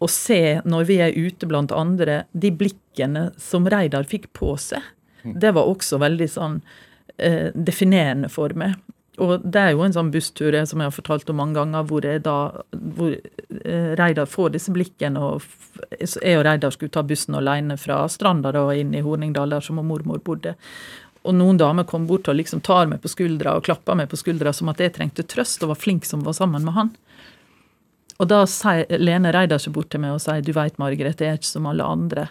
og 0.01 0.13
se 0.13 0.61
når 0.65 0.87
vi 0.89 1.01
er 1.05 1.17
ute 1.17 1.49
blant 1.49 1.73
andre, 1.77 2.25
de 2.33 2.53
blikkene 2.57 3.31
som 3.41 3.69
Reidar 3.69 4.09
fikk 4.09 4.31
på 4.37 4.55
seg, 4.61 4.85
det 5.23 5.53
var 5.53 5.69
også 5.69 5.99
veldig 6.01 6.29
sånn 6.33 6.63
eh, 7.19 7.51
definerende 7.53 8.31
for 8.33 8.55
meg. 8.57 8.79
Og 9.21 9.43
det 9.45 9.61
er 9.61 9.75
jo 9.75 9.83
en 9.85 9.93
sånn 9.93 10.13
busstur 10.15 10.55
som 10.65 10.81
jeg 10.81 10.89
har 10.89 10.97
fortalt 10.97 11.29
om 11.29 11.37
mange 11.43 11.59
ganger, 11.59 11.85
hvor, 11.91 12.07
jeg 12.07 12.23
da, 12.25 12.37
hvor 12.73 13.13
eh, 13.13 13.91
Reidar 14.01 14.31
får 14.31 14.55
disse 14.55 14.73
blikkene, 14.73 15.21
og 15.21 15.45
jeg 16.01 16.39
og 16.39 16.47
Reidar 16.47 16.73
skulle 16.73 16.95
ta 16.95 17.05
bussen 17.05 17.37
alene 17.37 17.77
fra 17.81 18.07
Stranda 18.09 18.55
da, 18.57 18.65
inn 18.73 18.95
i 18.97 19.05
Horningdal, 19.05 19.53
der 19.53 19.67
som 19.67 19.83
mormor 19.85 20.23
bodde. 20.25 20.55
Og 21.29 21.37
noen 21.37 21.59
damer 21.61 21.85
kom 21.89 22.07
bort 22.09 22.31
og 22.33 22.39
liksom 22.39 22.63
tar 22.65 22.89
meg 22.89 23.03
på 23.03 23.11
skuldra 23.13 23.59
og 23.59 23.67
klapper 23.67 23.99
meg 23.99 24.09
på 24.09 24.19
skuldra 24.21 24.55
som 24.57 24.71
at 24.73 24.81
jeg 24.81 24.95
trengte 24.97 25.27
trøst 25.29 25.63
og 25.65 25.75
var 25.75 25.81
flink 25.81 26.09
som 26.09 26.25
var 26.25 26.37
sammen 26.39 26.65
med 26.65 26.77
han. 26.77 26.93
Og 28.21 28.29
da 28.29 28.43
sier 28.49 28.89
Lene 29.01 29.33
Reidar 29.33 29.61
seg 29.61 29.75
bort 29.77 29.91
til 29.93 30.03
meg 30.03 30.17
og 30.17 30.23
sier 30.25 30.45
du 30.45 30.53
veit, 30.57 30.77
Margaret, 30.81 31.21
jeg 31.21 31.33
er 31.33 31.41
ikke 31.41 31.51
som 31.51 31.69
alle 31.69 31.87
andre. 31.87 32.27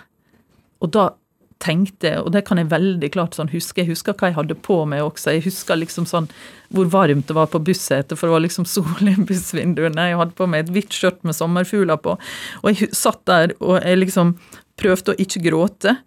Og 0.82 0.94
da 0.94 1.12
tenkte 1.60 2.08
jeg, 2.08 2.22
og 2.24 2.32
det 2.32 2.46
kan 2.48 2.60
jeg 2.62 2.70
veldig 2.72 3.10
klart 3.12 3.36
sånn 3.36 3.50
huske, 3.52 3.82
jeg 3.82 3.92
husker 3.92 4.16
hva 4.16 4.30
jeg 4.30 4.38
hadde 4.38 4.56
på 4.64 4.78
meg 4.88 5.04
også. 5.04 5.34
Jeg 5.36 5.44
husker 5.50 5.80
liksom 5.82 6.08
sånn 6.08 6.30
hvor 6.72 6.88
varmt 6.94 7.28
det 7.28 7.36
var 7.36 7.50
på 7.52 7.60
bussetet, 7.60 8.16
for 8.16 8.30
det 8.30 8.36
var 8.38 8.46
liksom 8.46 8.68
sol 8.70 9.12
i 9.12 9.16
bussvinduene. 9.18 10.08
Jeg 10.12 10.22
hadde 10.22 10.38
på 10.38 10.48
meg 10.50 10.66
et 10.66 10.74
hvitt 10.76 10.96
skjørt 10.96 11.22
med 11.28 11.36
sommerfugler 11.36 12.00
på. 12.06 12.16
Og 12.64 12.70
jeg 12.72 12.94
satt 12.96 13.22
der 13.30 13.56
og 13.60 13.80
jeg 13.82 14.04
liksom 14.06 14.38
prøvde 14.80 15.14
å 15.14 15.20
ikke 15.20 15.44
gråte. 15.50 15.98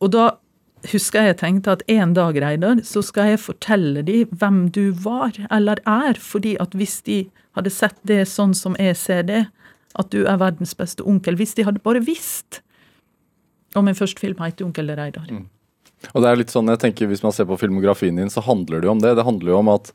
Og 0.00 0.14
da 0.14 0.30
husker 0.92 1.28
jeg 1.28 1.38
tenkte 1.40 1.74
at 1.76 1.82
en 1.90 2.14
dag, 2.16 2.36
Reidar, 2.42 2.82
så 2.86 3.02
skal 3.04 3.32
jeg 3.32 3.42
fortelle 3.42 4.04
dem 4.06 4.30
hvem 4.38 4.68
du 4.74 4.90
var, 4.92 5.34
eller 5.50 5.80
er. 5.88 6.18
Fordi 6.20 6.56
at 6.62 6.76
hvis 6.78 7.00
de 7.06 7.24
hadde 7.58 7.72
sett 7.74 7.98
det 8.06 8.24
sånn 8.30 8.54
som 8.54 8.76
jeg 8.78 8.96
ser 8.98 9.26
det, 9.28 9.44
at 9.98 10.10
du 10.14 10.24
er 10.28 10.38
verdens 10.40 10.76
beste 10.78 11.04
onkel, 11.06 11.38
hvis 11.38 11.56
de 11.58 11.66
hadde 11.66 11.82
bare 11.82 12.02
visst 12.04 12.62
Og 13.76 13.84
min 13.84 13.96
første 13.96 14.20
film 14.20 14.38
heter 14.40 14.64
Onkel 14.64 14.88
Reidar. 14.96 15.26
Og 16.14 16.22
det 16.22 16.28
er 16.28 16.38
litt 16.38 16.52
sånn, 16.52 16.70
jeg 16.72 16.80
tenker 16.80 17.10
Hvis 17.10 17.24
man 17.24 17.34
ser 17.36 17.48
på 17.48 17.58
filmografien 17.60 18.16
din, 18.16 18.30
så 18.32 18.44
handler 18.44 18.80
det 18.80 18.88
jo 18.88 18.94
om 18.94 19.02
det. 19.02 19.16
Det 19.18 19.26
handler 19.26 19.52
jo 19.52 19.58
om 19.58 19.70
at, 19.74 19.90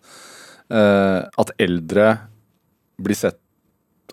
eh, 0.69 1.22
at 1.41 1.54
eldre 1.58 2.10
blir 3.02 3.17
sett 3.17 3.39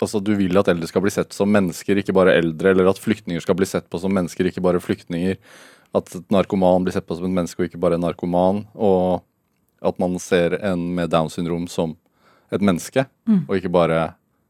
Altså 0.00 0.22
Du 0.24 0.32
vil 0.32 0.56
at 0.56 0.68
eldre 0.72 0.88
skal 0.88 1.02
bli 1.04 1.10
sett 1.12 1.34
som 1.36 1.50
mennesker, 1.52 1.98
ikke 2.00 2.14
bare 2.16 2.32
eldre. 2.38 2.70
Eller 2.70 2.88
at 2.88 3.00
flyktninger 3.02 3.42
skal 3.44 3.58
bli 3.58 3.66
sett 3.68 3.90
på 3.90 4.00
som 4.00 4.14
mennesker, 4.16 4.48
ikke 4.48 4.62
bare 4.64 4.80
flyktninger. 4.80 5.36
At 5.94 6.12
et 6.14 6.30
narkoman 6.30 6.84
blir 6.84 6.92
sett 6.94 7.06
på 7.08 7.16
som 7.18 7.24
et 7.26 7.34
menneske 7.34 7.60
og 7.64 7.66
ikke 7.70 7.80
bare 7.82 7.96
en 7.98 8.04
narkoman. 8.04 8.64
Og 8.74 9.22
at 9.82 9.98
man 9.98 10.18
ser 10.22 10.54
en 10.62 10.94
med 10.94 11.10
Downs 11.10 11.34
syndrom 11.38 11.66
som 11.68 11.96
et 12.52 12.60
menneske, 12.60 13.06
og 13.48 13.56
ikke 13.56 13.70
bare 13.72 14.00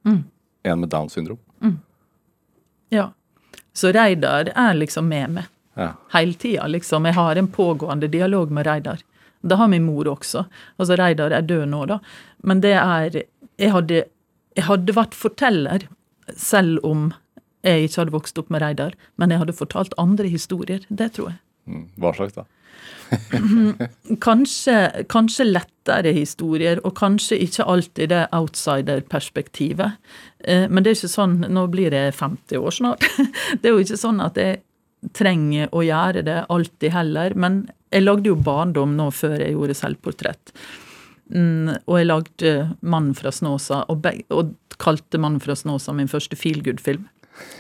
en 0.05 0.81
med 0.81 0.89
Downs 0.91 1.13
syndrom. 1.13 1.39
Ja. 2.91 3.13
Så 3.73 3.93
Reidar 3.93 4.49
er 4.57 4.75
liksom 4.75 5.09
med 5.09 5.31
meg 5.31 5.45
Ja. 5.77 5.93
hele 6.13 6.35
tida, 6.35 6.67
liksom. 6.67 7.05
Jeg 7.07 7.15
har 7.15 7.37
en 7.37 7.49
pågående 7.49 8.09
dialog 8.11 8.51
med 8.51 8.67
Reidar. 8.67 8.99
Det 9.43 9.57
har 9.57 9.69
min 9.69 9.85
mor 9.85 10.05
også. 10.09 10.45
Altså 10.79 10.97
Reidar 10.99 11.31
er 11.31 11.43
død 11.43 11.69
nå, 11.69 11.87
da. 11.87 12.01
Men 12.43 12.61
det 12.61 12.75
er 12.75 13.23
Jeg 13.59 13.71
hadde, 13.73 14.05
jeg 14.57 14.65
hadde 14.65 14.93
vært 14.97 15.13
forteller, 15.15 15.83
selv 16.37 16.79
om 16.83 17.13
jeg 17.67 17.89
ikke 17.89 18.01
hadde 18.03 18.15
vokst 18.15 18.39
opp 18.41 18.51
med 18.51 18.63
Reidar. 18.63 18.95
Men 19.21 19.31
jeg 19.31 19.43
hadde 19.43 19.57
fortalt 19.57 19.97
andre 20.01 20.29
historier. 20.33 20.81
Det 20.89 21.13
tror 21.17 21.33
jeg. 21.33 21.39
Mm, 21.67 21.85
Hva 22.01 22.15
slags, 22.17 22.39
da? 22.39 22.47
Kanskje, 24.27 24.75
kanskje 25.11 25.45
lettere 25.49 26.13
historier, 26.15 26.79
og 26.87 26.95
kanskje 26.99 27.41
ikke 27.43 27.67
alltid 27.69 28.13
det 28.13 28.23
outsider-perspektivet. 28.37 29.99
Eh, 30.45 30.69
Men 30.71 30.83
det 30.85 30.93
er 30.93 30.99
ikke 31.01 31.13
sånn 31.13 31.37
Nå 31.51 31.67
blir 31.73 31.93
jeg 31.93 32.15
50 32.15 32.61
år 32.61 32.77
snart. 32.77 33.07
Det 33.61 33.69
er 33.69 33.75
jo 33.75 33.85
ikke 33.85 34.01
sånn 34.01 34.23
at 34.25 34.39
jeg 34.41 34.63
trenger 35.17 35.71
å 35.73 35.83
gjøre 35.85 36.23
det 36.27 36.39
alltid 36.53 36.93
heller. 36.95 37.35
Men 37.35 37.63
jeg 37.91 38.05
lagde 38.05 38.31
jo 38.31 38.37
barndom 38.37 38.97
nå 38.97 39.11
før 39.15 39.39
jeg 39.41 39.57
gjorde 39.57 39.77
selvportrett. 39.79 40.53
Mm, 41.31 41.77
og 41.87 41.95
jeg 41.99 42.07
lagde 42.11 42.53
'Mannen 42.83 43.15
fra 43.15 43.31
Snåsa', 43.31 43.85
og, 43.89 44.07
og 44.31 44.55
kalte 44.79 45.19
'Mannen 45.19 45.41
fra 45.41 45.55
Snåsa' 45.55 45.95
min 45.95 46.09
første 46.11 46.37
feel 46.37 46.63
good-film. 46.63 47.09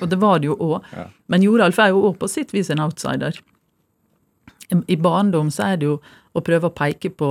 Og 0.00 0.10
det 0.10 0.18
var 0.20 0.40
det 0.40 0.50
jo 0.50 0.56
òg. 0.58 0.90
Ja. 0.96 1.06
Men 1.30 1.44
Joralf 1.46 1.78
er 1.78 1.94
jo 1.94 2.04
òg 2.10 2.18
på 2.20 2.28
sitt 2.30 2.54
vis 2.56 2.70
en 2.72 2.82
outsider. 2.82 3.38
I 4.70 4.96
barndom 4.96 5.50
så 5.50 5.72
er 5.72 5.80
det 5.80 5.88
jo 5.88 5.96
å 6.36 6.42
prøve 6.46 6.70
å 6.70 6.74
peke 6.74 7.10
på 7.10 7.30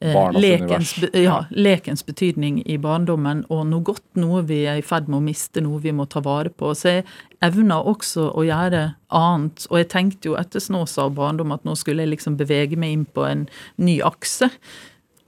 eh, 0.00 0.18
lekens, 0.36 0.92
ja, 1.16 1.40
lekens 1.50 2.04
betydning 2.04 2.60
i 2.68 2.76
barndommen, 2.82 3.44
og 3.48 3.64
noe 3.70 3.86
godt, 3.86 4.04
noe 4.20 4.42
vi 4.48 4.62
er 4.68 4.82
i 4.82 4.84
ferd 4.84 5.08
med 5.08 5.20
å 5.20 5.24
miste, 5.24 5.62
noe 5.64 5.80
vi 5.84 5.94
må 5.96 6.04
ta 6.10 6.20
vare 6.24 6.52
på. 6.52 6.74
Så 6.76 6.98
jeg 6.98 7.06
evna 7.44 7.80
også 7.80 8.28
å 8.34 8.44
gjøre 8.44 8.84
annet, 9.16 9.64
og 9.70 9.80
jeg 9.80 9.90
tenkte 9.94 10.32
jo 10.32 10.36
etter 10.40 10.62
Snåsa 10.62 11.08
og 11.08 11.16
barndom 11.18 11.56
at 11.56 11.64
nå 11.64 11.76
skulle 11.78 12.04
jeg 12.04 12.16
liksom 12.16 12.36
bevege 12.40 12.76
meg 12.76 12.98
inn 12.98 13.08
på 13.08 13.24
en 13.28 13.48
ny 13.80 13.98
akse. 14.04 14.50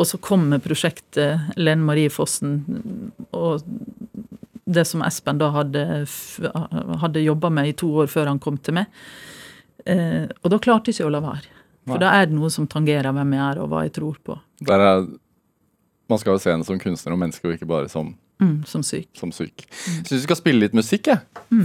Og 0.01 0.09
så 0.09 0.21
kommer 0.21 0.63
prosjektet 0.65 1.57
Lene 1.61 1.85
Marie 1.85 2.13
Fossen 2.13 2.63
og 3.37 3.67
det 4.71 4.85
som 4.89 5.03
Espen 5.07 5.39
da 5.41 5.51
hadde, 5.55 5.83
hadde 7.03 7.23
jobba 7.25 7.51
med 7.51 7.69
i 7.73 7.77
to 7.79 7.89
år 8.03 8.11
før 8.13 8.31
han 8.33 8.39
kom 8.43 8.59
til 8.63 8.77
meg. 8.81 8.87
Eh, 9.89 10.27
og 10.45 10.51
da 10.53 10.59
klarte 10.63 10.91
jeg 10.93 10.99
ikke 11.01 11.09
å 11.09 11.15
la 11.17 11.23
være. 11.25 11.47
For 11.89 11.97
Nei. 11.97 12.03
da 12.05 12.11
er 12.21 12.27
det 12.29 12.37
noe 12.37 12.51
som 12.53 12.67
tangerer 12.71 13.13
hvem 13.17 13.33
jeg 13.35 13.45
er 13.47 13.61
og 13.63 13.71
hva 13.73 13.85
jeg 13.87 13.95
tror 13.97 14.19
på. 14.27 14.37
Er, 14.69 15.07
man 16.13 16.21
skal 16.21 16.37
jo 16.37 16.43
se 16.43 16.53
henne 16.53 16.67
som 16.69 16.79
kunstner 16.83 17.15
og 17.17 17.23
menneske, 17.23 17.47
og 17.49 17.57
ikke 17.57 17.69
bare 17.71 17.89
som, 17.93 18.15
Mm, 18.41 18.63
som 18.65 18.81
syk. 18.83 19.09
som 19.21 19.29
syk. 19.37 19.67
Syns 20.01 20.15
vi 20.15 20.23
skal 20.25 20.37
spille 20.39 20.63
litt 20.63 20.73
musikk 20.77 21.11
jeg, 21.11 21.19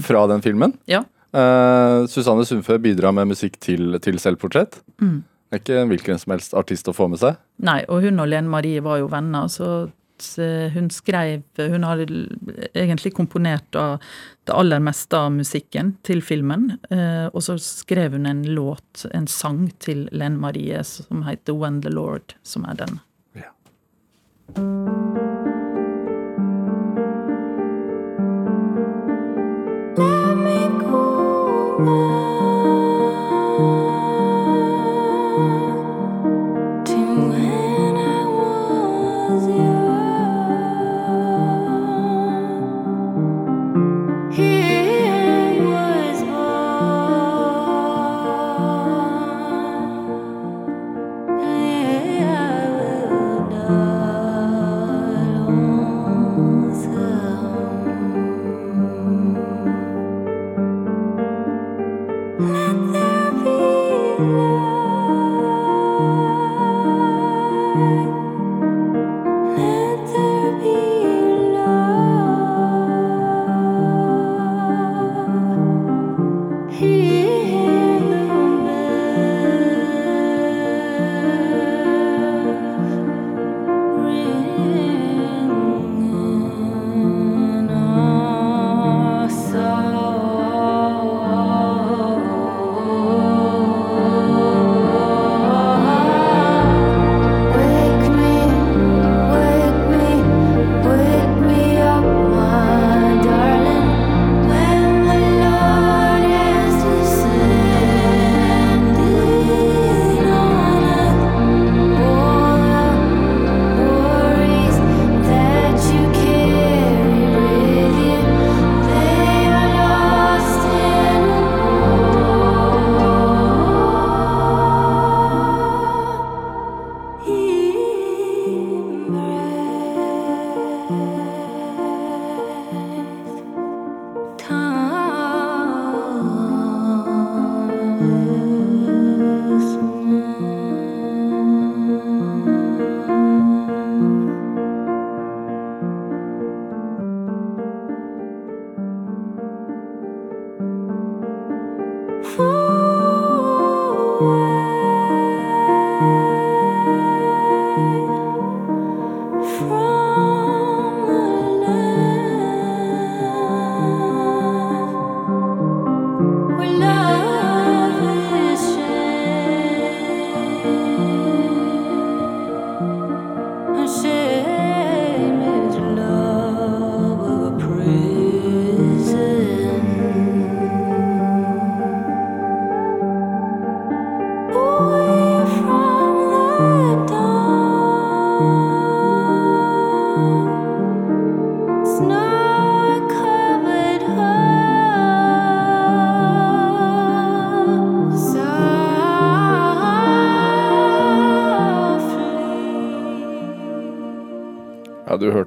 fra 0.03 0.25
den 0.27 0.41
filmen. 0.43 0.73
Ja. 0.91 1.03
Eh, 1.31 2.05
Susanne 2.11 2.43
Sundfø 2.47 2.75
bidrar 2.83 3.13
med 3.15 3.29
musikk 3.31 3.55
til, 3.63 3.95
til 4.03 4.17
selvportrett. 4.19 4.81
Mm. 4.99 5.21
Det 5.51 5.55
er 5.55 5.61
ikke 5.61 5.85
hvilken 5.93 6.19
som 6.19 6.33
helst 6.35 6.53
artist 6.57 6.87
å 6.91 6.95
få 6.95 7.07
med 7.11 7.19
seg. 7.21 7.37
Nei, 7.63 7.77
og 7.87 8.01
hun 8.03 8.19
og 8.19 8.27
Lene 8.27 8.51
Marie 8.51 8.81
var 8.83 8.99
jo 8.99 9.07
venner, 9.07 9.47
så 9.47 9.89
hun 10.73 10.89
skrev 10.89 11.43
Hun 11.57 11.83
har 11.83 12.01
egentlig 12.73 13.13
komponert 13.13 13.67
da 13.75 13.97
det 14.45 14.53
aller 14.53 14.79
meste 14.79 15.17
av 15.17 15.31
musikken 15.33 15.95
til 16.05 16.21
filmen. 16.21 16.77
eh, 16.91 17.27
Og 17.33 17.41
så 17.43 17.57
skrev 17.59 18.11
hun 18.11 18.25
en 18.25 18.43
låt, 18.45 19.05
en 19.13 19.27
sang, 19.27 19.71
til 19.79 20.09
Len 20.11 20.37
Marie 20.39 20.83
som 20.83 21.23
heter 21.23 21.53
'When 21.53 21.81
the 21.81 21.89
Lord', 21.89 22.35
som 22.43 22.65
er 22.65 22.73
den. 22.73 22.99
Ja. 23.35 23.49
Wake 31.85 32.24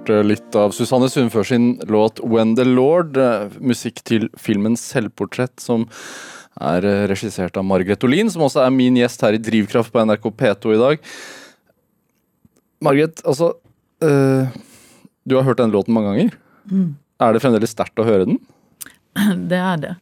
hørte 0.08 0.26
litt 0.26 0.56
av 0.56 0.72
Susanne 0.72 1.08
Sundfør 1.10 1.44
sin 1.44 1.78
låt 1.86 2.20
'When 2.20 2.56
the 2.56 2.64
Lord', 2.64 3.16
eh, 3.16 3.48
musikk 3.60 4.02
til 4.04 4.28
filmen 4.36 4.74
'Selvportrett', 4.74 5.60
som 5.60 5.86
er 6.60 6.84
eh, 6.84 7.06
regissert 7.06 7.56
av 7.56 7.64
Margaret 7.64 8.02
Olin, 8.04 8.30
som 8.30 8.42
også 8.42 8.66
er 8.66 8.70
min 8.70 8.96
gjest 8.96 9.20
her 9.20 9.34
i 9.34 9.38
Drivkraft 9.38 9.92
på 9.92 10.04
NRK 10.04 10.30
P2 10.30 10.74
i 10.74 10.78
dag. 10.78 10.98
Margaret, 12.80 13.22
altså 13.24 13.54
øh, 14.02 14.46
Du 15.28 15.36
har 15.36 15.42
hørt 15.42 15.58
denne 15.58 15.72
låten 15.72 15.92
mange 15.92 16.14
ganger. 16.14 16.94
Er 17.20 17.32
det 17.32 17.42
fremdeles 17.42 17.70
sterkt 17.70 17.98
å 17.98 18.04
høre 18.04 18.24
den? 18.24 18.38
Det 19.48 19.58
er 19.58 19.76
det. 19.76 19.96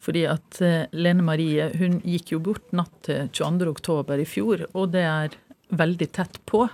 Fordi 0.00 0.24
at 0.26 0.58
Lene 0.92 1.22
Marie 1.22 1.70
hun 1.76 2.00
gikk 2.00 2.32
jo 2.32 2.38
bort 2.40 2.72
natt 2.72 2.90
til 3.02 3.28
22. 3.28 3.68
oktober 3.68 4.18
i 4.18 4.24
fjor, 4.24 4.66
og 4.74 4.92
det 4.92 5.02
er 5.02 5.30
veldig 5.70 6.12
tett 6.12 6.38
på. 6.46 6.68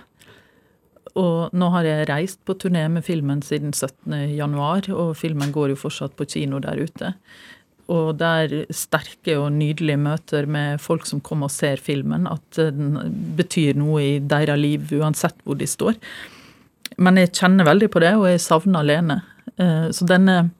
Og 1.19 1.53
nå 1.53 1.69
har 1.75 1.85
jeg 1.85 2.07
reist 2.09 2.39
på 2.47 2.55
turné 2.57 2.87
med 2.89 3.05
filmen 3.05 3.43
siden 3.45 3.73
17. 3.73 4.15
januar, 4.33 4.87
og 4.89 5.15
filmen 5.19 5.51
går 5.53 5.73
jo 5.73 5.81
fortsatt 5.83 6.15
på 6.17 6.25
kino 6.25 6.61
der 6.63 6.81
ute. 6.81 7.13
Og 7.93 8.15
det 8.17 8.29
er 8.43 8.53
sterke 8.73 9.35
og 9.37 9.51
nydelige 9.53 9.99
møter 9.99 10.47
med 10.49 10.81
folk 10.81 11.05
som 11.05 11.21
kommer 11.21 11.51
og 11.51 11.53
ser 11.53 11.81
filmen, 11.83 12.25
at 12.31 12.57
den 12.57 12.95
betyr 13.37 13.77
noe 13.77 14.01
i 14.01 14.13
deres 14.19 14.57
liv 14.57 14.93
uansett 14.97 15.35
hvor 15.43 15.59
de 15.59 15.67
står. 15.69 15.99
Men 16.97 17.19
jeg 17.19 17.33
kjenner 17.35 17.67
veldig 17.67 17.89
på 17.93 18.01
det, 18.03 18.13
og 18.17 18.27
jeg 18.29 18.41
savner 18.41 18.85
Lene. 18.85 19.21
Eh, 19.57 19.89
Så 19.91 20.05
denne 20.07 20.51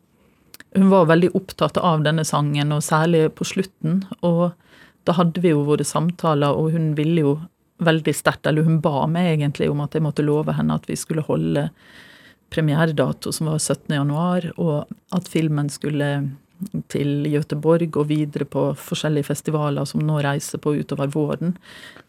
Hun 0.75 0.89
var 0.89 1.05
veldig 1.05 1.35
opptatt 1.37 1.77
av 1.77 2.01
denne 2.01 2.23
sangen, 2.25 2.71
og 2.73 2.81
særlig 2.81 3.29
på 3.37 3.45
slutten. 3.45 4.07
Og 4.23 4.53
da 5.05 5.13
hadde 5.13 5.39
vi 5.43 5.51
jo 5.51 5.61
våre 5.67 5.85
samtaler, 5.85 6.49
og 6.49 6.71
hun 6.71 6.95
ville 6.97 7.21
jo 7.21 7.33
veldig 7.85 8.15
sterkt, 8.15 8.47
eller 8.49 8.65
hun 8.67 8.81
ba 8.83 9.05
meg 9.11 9.33
egentlig 9.35 9.69
om 9.71 9.83
at 9.85 9.95
jeg 9.95 10.05
måtte 10.05 10.25
love 10.25 10.55
henne 10.57 10.77
at 10.79 10.87
vi 10.89 10.97
skulle 10.99 11.25
holde 11.27 11.69
premieredato, 12.53 13.31
som 13.33 13.49
var 13.49 13.59
17. 13.59 13.95
januar, 13.95 14.51
og 14.61 14.89
at 15.15 15.29
filmen 15.31 15.71
skulle 15.73 16.09
til 16.91 17.25
Göteborg 17.27 17.97
og 17.99 18.07
videre 18.09 18.45
på 18.49 18.65
forskjellige 18.79 19.27
festivaler 19.27 19.87
som 19.89 20.03
nå 20.05 20.19
reiser 20.23 20.61
på 20.63 20.75
utover 20.79 21.09
våren. 21.11 21.55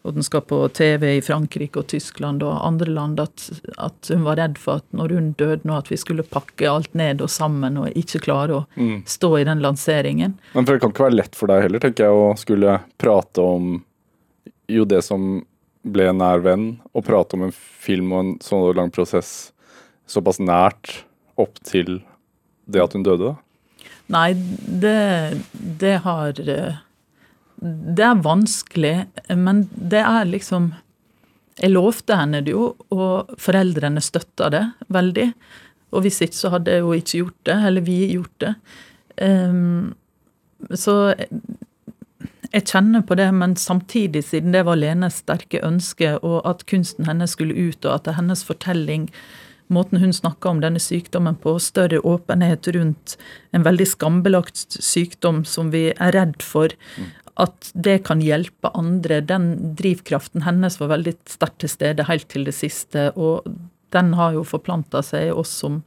Og 0.05 0.15
den 0.15 0.25
skal 0.25 0.45
på 0.47 0.59
TV 0.75 1.17
i 1.17 1.23
Frankrike 1.25 1.81
og 1.81 1.89
Tyskland 1.91 2.43
og 2.45 2.61
andre 2.65 2.91
land. 2.93 3.19
At, 3.19 3.47
at 3.81 4.11
hun 4.13 4.25
var 4.27 4.39
redd 4.39 4.59
for 4.61 4.81
at 4.81 4.87
når 4.95 5.15
hun 5.17 5.31
døde 5.39 5.67
nå, 5.67 5.79
at 5.79 5.91
vi 5.91 5.99
skulle 5.99 6.25
pakke 6.27 6.69
alt 6.69 6.93
ned 6.97 7.23
og 7.25 7.31
sammen 7.33 7.81
og 7.81 7.97
ikke 7.97 8.23
klare 8.27 8.61
å 8.61 8.91
stå 9.09 9.33
i 9.41 9.47
den 9.47 9.63
lanseringen. 9.65 10.37
Men 10.53 10.67
for 10.67 10.75
Det 10.75 10.85
kan 10.85 10.95
ikke 10.95 11.09
være 11.09 11.19
lett 11.21 11.35
for 11.35 11.51
deg 11.51 11.65
heller, 11.65 11.83
tenker 11.83 12.07
jeg, 12.07 12.23
å 12.23 12.31
skulle 12.39 12.79
prate 13.01 13.43
om 13.43 13.75
jo 14.71 14.85
det 14.89 15.03
som 15.05 15.43
ble 15.85 16.09
en 16.09 16.19
nær 16.21 16.41
venn, 16.45 16.67
og 16.93 17.05
prate 17.07 17.37
om 17.37 17.45
en 17.47 17.53
film 17.55 18.13
og 18.13 18.21
en 18.21 18.31
sånn 18.43 18.65
lang 18.77 18.91
prosess 18.93 19.51
såpass 20.09 20.39
nært 20.41 21.01
opp 21.41 21.59
til 21.65 21.99
det 22.65 22.81
at 22.81 22.95
hun 22.97 23.05
døde. 23.05 23.35
Nei, 24.13 24.33
det, 24.35 25.41
det 25.81 25.95
har 26.05 26.37
eh, 26.41 26.81
Det 27.57 28.03
er 28.05 28.21
vanskelig, 28.21 28.95
men 29.33 29.63
det 29.73 30.03
er 30.05 30.27
liksom 30.29 30.73
Jeg 31.57 31.73
lovte 31.73 32.17
henne 32.19 32.43
det 32.45 32.53
jo, 32.53 32.73
og 32.93 33.31
foreldrene 33.41 34.03
støtta 34.03 34.49
det 34.53 34.63
veldig. 34.91 35.29
Og 35.95 36.03
hvis 36.03 36.19
ikke, 36.25 36.37
så 36.37 36.51
hadde 36.51 36.73
jeg 36.73 36.83
jo 36.83 36.95
ikke 36.97 37.21
gjort 37.21 37.39
det, 37.47 37.55
eller 37.69 37.85
vi 37.85 37.99
gjort 38.11 38.35
det. 38.43 38.51
Um, 39.23 39.93
så 40.75 41.15
jeg 42.55 42.69
kjenner 42.71 43.03
på 43.03 43.17
det, 43.19 43.27
men 43.35 43.55
samtidig, 43.59 44.23
siden 44.29 44.53
det 44.55 44.63
var 44.67 44.79
Lenes 44.79 45.19
sterke 45.23 45.59
ønske, 45.65 46.13
og 46.23 46.39
at 46.47 46.63
kunsten 46.71 47.07
hennes 47.09 47.35
skulle 47.35 47.55
ut, 47.55 47.83
og 47.83 47.91
at 47.97 48.15
hennes 48.15 48.45
fortelling, 48.47 49.09
måten 49.67 49.99
hun 49.99 50.13
snakka 50.13 50.53
om 50.53 50.61
denne 50.63 50.79
sykdommen 50.79 51.35
på, 51.41 51.57
større 51.59 51.99
åpenhet 52.05 52.69
rundt 52.75 53.17
en 53.51 53.65
veldig 53.65 53.87
skambelagt 53.89 54.77
sykdom 54.79 55.43
som 55.49 55.73
vi 55.73 55.89
er 55.91 56.15
redd 56.15 56.39
for, 56.45 56.71
at 57.35 57.71
det 57.73 57.97
kan 58.07 58.21
hjelpe 58.23 58.71
andre. 58.77 59.19
Den 59.25 59.75
drivkraften 59.75 60.45
hennes 60.45 60.79
var 60.79 60.93
veldig 60.93 61.17
sterkt 61.27 61.59
til 61.65 61.73
stede 61.73 62.07
helt 62.07 62.29
til 62.31 62.47
det 62.47 62.55
siste, 62.55 63.09
og 63.19 63.43
den 63.91 64.13
har 64.15 64.37
jo 64.37 64.45
forplanta 64.47 65.03
seg 65.03 65.27
i 65.27 65.35
oss 65.35 65.51
som 65.65 65.81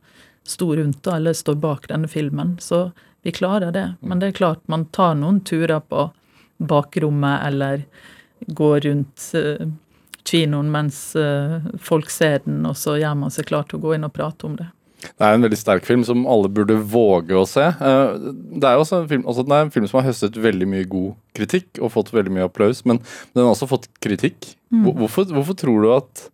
sto 0.49 0.75
rundt 0.77 1.07
eller 1.09 1.37
står 1.37 1.57
bak 1.63 1.89
denne 1.89 2.09
filmen. 2.09 2.57
Så 2.61 2.91
vi 3.25 3.33
klarer 3.33 3.73
det. 3.73 3.87
Men 4.01 4.21
det 4.21 4.33
er 4.33 4.41
klart, 4.43 4.61
man 4.69 4.87
tar 4.93 5.17
noen 5.17 5.41
turer 5.45 5.81
på 5.81 6.11
bakrommet 6.59 7.45
eller 7.49 7.85
gå 8.55 8.73
rundt 8.85 9.31
eh, 9.35 9.67
kinoen 10.29 10.71
mens 10.71 11.17
eh, 11.17 11.59
folk 11.81 12.11
ser 12.13 12.41
den, 12.45 12.65
og 12.69 12.77
så 12.77 12.99
gjør 13.01 13.17
man 13.17 13.31
seg 13.35 13.47
klar 13.49 13.65
til 13.69 13.79
å 13.79 13.83
gå 13.87 13.95
inn 13.97 14.05
og 14.07 14.13
prate 14.15 14.47
om 14.47 14.57
det. 14.59 14.69
Det 14.99 15.23
er 15.23 15.37
en 15.37 15.45
veldig 15.47 15.57
sterk 15.61 15.85
film 15.87 16.03
som 16.05 16.25
alle 16.27 16.49
burde 16.51 16.75
våge 16.91 17.37
å 17.39 17.45
se. 17.47 17.63
Eh, 17.63 18.17
Det 18.59 18.67
er 18.67 18.75
jo 18.75 18.83
også 18.83 19.03
en 19.03 19.09
film, 19.09 19.23
altså 19.31 19.45
det 19.47 19.55
er 19.55 19.67
en 19.69 19.71
film 19.71 19.87
som 19.87 20.01
har 20.01 20.09
høstet 20.11 20.37
veldig 20.43 20.67
mye 20.69 20.89
god 20.91 21.15
kritikk 21.39 21.79
og 21.81 21.93
fått 21.95 22.11
veldig 22.13 22.35
mye 22.35 22.49
applaus, 22.51 22.85
men 22.85 22.99
den 23.35 23.45
har 23.45 23.53
også 23.55 23.69
fått 23.71 23.87
kritikk. 24.03 24.55
Hvor- 24.75 24.95
Hvorfor, 24.99 25.25
hvorfor 25.33 25.55
tror 25.57 25.83
du 25.87 25.93
at 25.95 26.29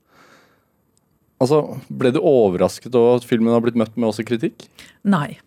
Altså, 1.42 1.58
Ble 1.90 2.12
du 2.14 2.20
overrasket 2.20 2.94
over 2.94 3.16
at 3.18 3.24
filmen 3.28 3.52
har 3.52 3.60
blitt 3.60 3.76
møtt 3.76 3.96
med 3.98 4.08
også 4.08 4.24
kritikk? 4.24 4.68
Nei. 5.04 5.38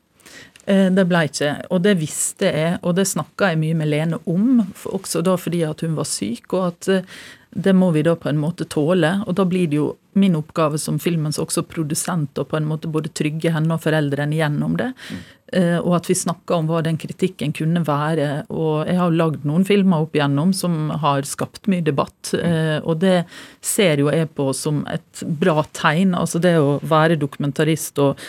Eh, 0.68 0.88
Det 0.94 1.08
ble 1.10 1.24
ikke, 1.30 1.54
og 1.72 1.82
det 1.88 1.98
visste 2.02 2.52
jeg, 2.52 2.78
og 2.84 2.96
det 3.00 3.08
snakka 3.10 3.54
jeg 3.54 3.62
mye 3.64 3.80
med 3.80 3.92
Lene 3.92 4.22
om, 4.30 4.62
også 4.86 5.24
da 5.26 5.38
fordi 5.40 5.64
at 5.68 5.82
hun 5.86 5.98
var 5.98 6.10
syk, 6.10 6.48
og 6.54 6.68
at 6.72 6.92
eh, 6.94 7.18
det 7.58 7.74
må 7.74 7.92
vi 7.92 8.04
da 8.06 8.16
på 8.16 8.30
en 8.30 8.38
måte 8.38 8.68
tåle. 8.70 9.10
Og 9.26 9.36
da 9.38 9.46
blir 9.48 9.70
det 9.70 9.80
jo 9.80 9.88
min 10.18 10.36
oppgave 10.38 10.78
som 10.82 11.00
filmens 11.02 11.40
også 11.42 11.64
produsent 11.70 12.38
å 12.38 12.46
på 12.46 12.58
en 12.58 12.68
måte 12.70 12.90
både 12.92 13.12
trygge 13.18 13.54
henne 13.54 13.74
og 13.74 13.84
foreldrene 13.84 14.38
gjennom 14.38 14.76
det, 14.80 14.92
eh, 15.54 15.78
og 15.78 15.96
at 16.00 16.10
vi 16.10 16.18
snakka 16.18 16.58
om 16.58 16.70
hva 16.70 16.84
den 16.86 17.00
kritikken 17.02 17.54
kunne 17.58 17.84
være. 17.86 18.46
Og 18.50 18.86
jeg 18.90 19.00
har 19.00 19.18
lagd 19.18 19.46
noen 19.48 19.66
filmer 19.66 20.06
opp 20.06 20.18
igjennom 20.18 20.54
som 20.58 20.90
har 21.04 21.26
skapt 21.30 21.70
mye 21.72 21.86
debatt, 21.86 22.34
eh, 22.38 22.78
og 22.84 23.02
det 23.02 23.24
ser 23.62 24.04
jo 24.04 24.12
jeg 24.14 24.30
på 24.38 24.52
som 24.58 24.84
et 24.94 25.26
bra 25.26 25.64
tegn. 25.74 26.16
Altså 26.18 26.42
det 26.44 26.58
å 26.62 26.80
være 26.86 27.20
dokumentarist 27.22 28.02
og 28.06 28.22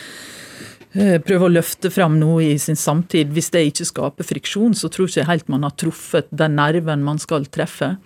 prøve 0.92 1.48
å 1.48 1.52
løfte 1.52 1.90
fram 1.92 2.18
noe 2.20 2.44
i 2.54 2.58
sin 2.58 2.78
samtid. 2.78 3.32
Hvis 3.34 3.50
det 3.54 3.66
ikke 3.68 3.88
skaper 3.88 4.24
friksjon, 4.26 4.74
så 4.74 4.90
tror 4.92 5.08
ikke 5.10 5.28
helt 5.28 5.48
man 5.52 5.66
har 5.66 5.76
truffet 5.76 6.30
den 6.30 6.56
nerven 6.58 7.04
man 7.04 7.20
skal 7.22 7.46
treffe. 7.46 7.96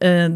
Eh, 0.00 0.28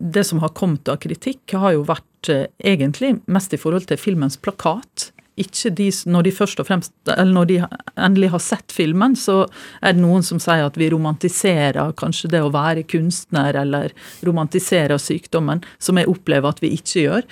Det 0.00 0.24
som 0.26 0.38
har 0.40 0.48
kommet 0.48 0.88
av 0.88 0.98
kritikk, 0.98 1.52
har 1.52 1.72
jo 1.72 1.84
vært 1.84 2.28
eh, 2.28 2.46
egentlig 2.64 3.20
mest 3.26 3.54
i 3.54 3.60
forhold 3.60 3.86
til 3.88 3.96
filmens 3.96 4.36
plakat. 4.36 5.12
Ikke 5.38 5.70
de, 5.70 5.86
når 6.10 6.24
de 6.26 6.30
først 6.34 6.58
og 6.58 6.66
fremst, 6.66 6.92
eller 7.06 7.32
når 7.32 7.46
de 7.46 7.58
endelig 7.96 8.30
har 8.32 8.42
sett 8.42 8.72
filmen, 8.74 9.14
så 9.14 9.44
er 9.80 9.94
det 9.94 10.02
noen 10.02 10.24
som 10.26 10.40
sier 10.42 10.64
at 10.66 10.76
vi 10.76 10.90
romantiserer 10.90 11.94
kanskje 11.94 12.30
det 12.32 12.40
å 12.42 12.50
være 12.50 12.82
kunstner, 12.90 13.54
eller 13.54 13.94
romantiserer 14.26 14.98
sykdommen, 14.98 15.62
som 15.78 15.96
jeg 15.96 16.10
opplever 16.10 16.50
at 16.50 16.58
vi 16.60 16.74
ikke 16.74 17.06
gjør. 17.06 17.22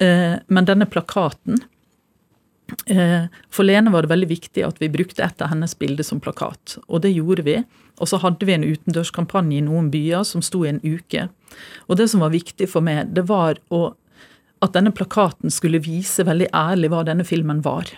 Eh, 0.00 0.40
Men 0.48 0.64
denne 0.64 0.88
plakaten 0.88 1.60
Eh, 1.60 1.71
For 3.52 3.66
Lene 3.66 3.92
var 3.92 4.04
det 4.04 4.12
veldig 4.12 4.28
viktig 4.30 4.64
at 4.66 4.80
vi 4.82 4.90
brukte 4.92 5.24
et 5.24 5.42
av 5.44 5.52
hennes 5.52 5.74
bilder 5.78 6.06
som 6.06 6.20
plakat, 6.22 6.78
og 6.88 7.02
det 7.04 7.12
gjorde 7.14 7.44
vi. 7.46 7.56
Og 8.00 8.08
så 8.10 8.18
hadde 8.22 8.46
vi 8.48 8.54
en 8.56 8.66
utendørskampanje 8.66 9.58
i 9.60 9.64
noen 9.66 9.90
byer 9.92 10.24
som 10.26 10.42
sto 10.44 10.64
i 10.64 10.70
en 10.72 10.80
uke. 10.82 11.28
Og 11.86 11.98
det 12.00 12.08
som 12.10 12.24
var 12.24 12.32
viktig 12.34 12.68
for 12.70 12.84
meg, 12.84 13.12
det 13.14 13.26
var 13.28 13.60
å, 13.70 13.92
at 14.64 14.72
denne 14.74 14.94
plakaten 14.96 15.52
skulle 15.52 15.82
vise 15.82 16.24
veldig 16.26 16.48
ærlig 16.56 16.90
hva 16.92 17.04
denne 17.06 17.26
filmen 17.28 17.60
var. 17.64 17.92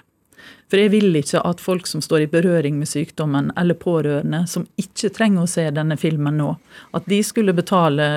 For 0.68 0.81
jeg 0.81 0.91
vil 0.95 1.14
ikke 1.16 1.43
at 1.47 1.61
folk 1.62 1.87
som 1.89 2.03
står 2.05 2.25
i 2.25 2.31
berøring 2.33 2.79
med 2.81 2.89
sykdommen, 2.91 3.51
eller 3.61 3.79
pårørende, 3.79 4.45
som 4.51 4.66
ikke 4.81 5.12
trenger 5.14 5.45
å 5.45 5.51
se 5.51 5.68
denne 5.72 5.97
filmen 6.01 6.39
nå, 6.41 6.51
at 6.97 7.07
de 7.09 7.20
skulle 7.25 7.55
betale 7.57 8.09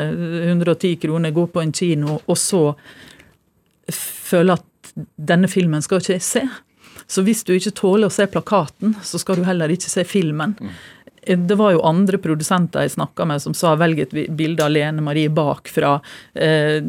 110 0.47 0.97
kroner, 1.03 1.35
gå 1.35 1.45
på 1.51 1.63
en 1.63 1.75
kino, 1.75 2.17
og 2.25 2.39
så 2.39 2.63
føle 3.93 4.57
at 4.57 4.65
denne 5.15 5.49
filmen 5.51 5.83
skal 5.85 6.01
ikke 6.01 6.17
jeg 6.17 6.25
se. 6.25 6.45
Så 7.07 7.23
hvis 7.23 7.43
du 7.47 7.53
ikke 7.55 7.75
tåler 7.77 8.09
å 8.09 8.13
se 8.13 8.27
plakaten, 8.29 8.95
så 9.05 9.19
skal 9.21 9.39
du 9.39 9.47
heller 9.47 9.71
ikke 9.71 9.91
se 9.91 10.03
filmen. 10.07 10.57
Det 11.27 11.55
var 11.59 11.73
jo 11.73 11.83
andre 11.83 12.19
produsenter 12.23 12.85
jeg 12.85 12.93
snakka 12.93 13.25
med 13.27 13.41
som 13.43 13.55
sa 13.57 13.73
velg 13.79 13.99
et 13.99 14.13
bilde 14.37 14.63
av 14.63 14.71
Lene 14.71 15.03
Marie 15.03 15.31
bakfra. 15.33 15.97
Eh, 16.33 16.79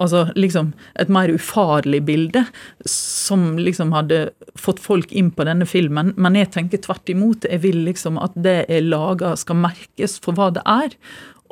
altså 0.00 0.22
liksom 0.38 0.72
et 1.00 1.12
mer 1.12 1.32
ufarlig 1.34 2.00
bilde 2.08 2.46
som 2.88 3.58
liksom 3.60 3.92
hadde 3.92 4.30
fått 4.56 4.80
folk 4.80 5.12
inn 5.12 5.28
på 5.36 5.44
denne 5.48 5.68
filmen. 5.68 6.14
Men 6.16 6.38
jeg 6.38 6.52
tenker 6.56 6.80
tvert 6.80 7.12
imot. 7.12 7.44
Jeg 7.44 7.60
vil 7.66 7.82
liksom 7.88 8.16
at 8.20 8.36
det 8.36 8.62
jeg 8.70 8.88
lager 8.88 9.36
skal 9.40 9.60
merkes 9.68 10.16
for 10.24 10.36
hva 10.36 10.48
det 10.56 10.64
er. 10.64 10.96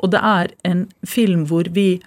Og 0.01 0.13
det 0.15 0.23
er 0.25 0.53
en 0.65 0.87
film 1.05 1.45
hvor 1.49 1.69
vi 1.75 1.99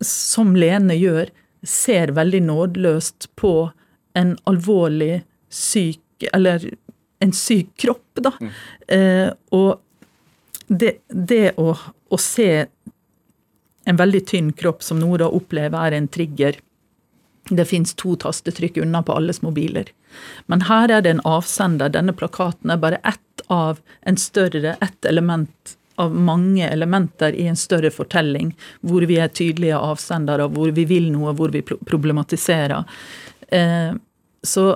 som 0.00 0.56
Lene 0.56 0.96
gjør, 0.96 1.30
ser 1.66 2.14
veldig 2.16 2.40
nådeløst 2.46 3.28
på 3.36 3.70
en 4.16 4.36
alvorlig 4.48 5.22
syk 5.50 6.00
Eller 6.32 6.64
en 7.20 7.32
syk 7.32 7.68
kropp, 7.80 8.20
da. 8.20 8.32
Eh, 8.88 9.30
og 9.56 9.80
det, 10.68 10.98
det 11.08 11.54
å, 11.60 11.72
å 11.74 12.18
se 12.20 12.66
en 13.88 13.96
veldig 13.96 14.20
tynn 14.28 14.52
kropp 14.52 14.84
som 14.84 15.00
Nora 15.00 15.28
opplever 15.28 15.88
er 15.88 15.96
en 15.96 16.08
trigger 16.08 16.58
Det 17.48 17.64
fins 17.68 17.96
to 17.96 18.14
tastetrykk 18.20 18.82
unna 18.84 19.02
på 19.02 19.16
alles 19.16 19.40
mobiler. 19.42 19.88
Men 20.46 20.66
her 20.68 20.92
er 20.92 21.02
det 21.02 21.14
en 21.14 21.24
avsender. 21.26 21.90
Denne 21.90 22.12
plakaten 22.14 22.70
er 22.70 22.78
bare 22.78 23.00
ett 23.02 23.42
av 23.48 23.80
en 24.06 24.20
større, 24.20 24.76
ett 24.80 25.08
element 25.08 25.74
av 26.00 26.14
mange 26.14 26.66
elementer 26.68 27.36
i 27.36 27.46
en 27.50 27.58
større 27.58 27.92
fortelling, 27.94 28.52
hvor 28.80 29.06
vi 29.08 29.18
er 29.20 29.32
tydelige 29.32 29.78
avsendere, 29.78 30.48
hvor 30.52 30.72
vi 30.76 30.86
vil 30.88 31.10
noe, 31.12 31.34
hvor 31.36 31.52
vi 31.54 31.62
problematiserer. 31.62 33.02
Eh, 33.50 33.92
så 34.42 34.70